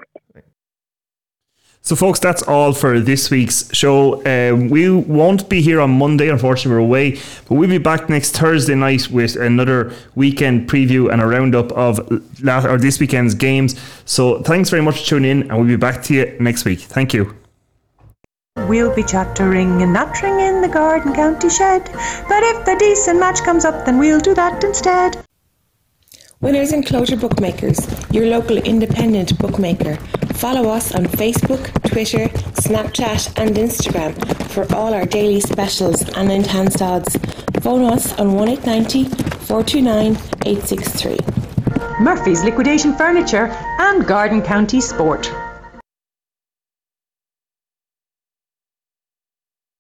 So, 1.82 1.95
folks, 1.95 2.19
that's 2.19 2.43
all 2.43 2.73
for 2.73 2.99
this 2.99 3.32
week's 3.32 3.73
show. 3.75 4.23
Um, 4.23 4.69
we 4.69 4.91
won't 4.91 5.49
be 5.49 5.59
here 5.59 5.82
on 5.82 5.97
Monday, 5.97 6.30
unfortunately, 6.30 6.73
we're 6.73 6.86
away, 6.86 7.11
but 7.47 7.55
we'll 7.55 7.67
be 7.67 7.80
back 7.80 8.09
next 8.09 8.38
Thursday 8.38 8.75
night 8.75 9.09
with 9.09 9.36
another 9.38 9.91
weekend 10.13 10.69
preview 10.69 11.11
and 11.11 11.19
a 11.19 11.25
roundup 11.25 11.71
of 11.71 11.99
last, 12.43 12.67
or 12.67 12.77
this 12.77 12.99
weekend's 12.99 13.34
games. 13.34 13.80
So, 14.05 14.43
thanks 14.43 14.69
very 14.69 14.84
much 14.84 14.99
for 14.99 15.05
tuning 15.07 15.32
in, 15.32 15.41
and 15.49 15.57
we'll 15.57 15.67
be 15.67 15.77
back 15.77 16.03
to 16.03 16.13
you 16.13 16.38
next 16.39 16.63
week. 16.63 16.80
Thank 16.80 17.11
you. 17.13 17.36
We'll 18.67 18.93
be 18.93 19.03
chattering 19.03 19.82
and 19.82 19.91
nattering 19.95 20.39
in 20.41 20.61
the 20.61 20.67
Garden 20.67 21.15
County 21.15 21.49
shed, 21.49 21.86
but 21.86 22.43
if 22.43 22.65
the 22.65 22.75
decent 22.77 23.19
match 23.19 23.41
comes 23.41 23.65
up, 23.65 23.86
then 23.86 23.97
we'll 23.97 24.19
do 24.19 24.36
that 24.36 24.63
instead. 24.63 25.25
Winners 26.42 26.72
Enclosure 26.72 27.18
Bookmakers, 27.18 27.86
your 28.14 28.28
local 28.28 28.56
independent 28.60 29.38
bookmaker. 29.40 29.98
Follow 30.36 30.70
us 30.70 30.96
on 30.96 31.04
Facebook, 31.04 31.70
Twitter, 31.90 32.30
Snapchat, 32.62 33.38
and 33.38 33.58
Instagram 33.58 34.16
for 34.50 34.66
all 34.74 34.94
our 34.94 35.06
daily 35.06 35.42
specials 35.42 36.08
and 36.16 36.32
enhanced 36.32 36.82
odds. 36.82 37.18
Phone 37.60 37.84
us 37.84 38.18
on 38.18 38.34
1890 38.36 39.10
429 39.48 40.16
863. 40.46 41.18
Murphy's 42.00 42.46
Liquidation 42.46 42.96
Furniture 42.96 43.48
and 43.78 44.08
Garden 44.08 44.42
County 44.42 44.80
Sport. 44.80 45.30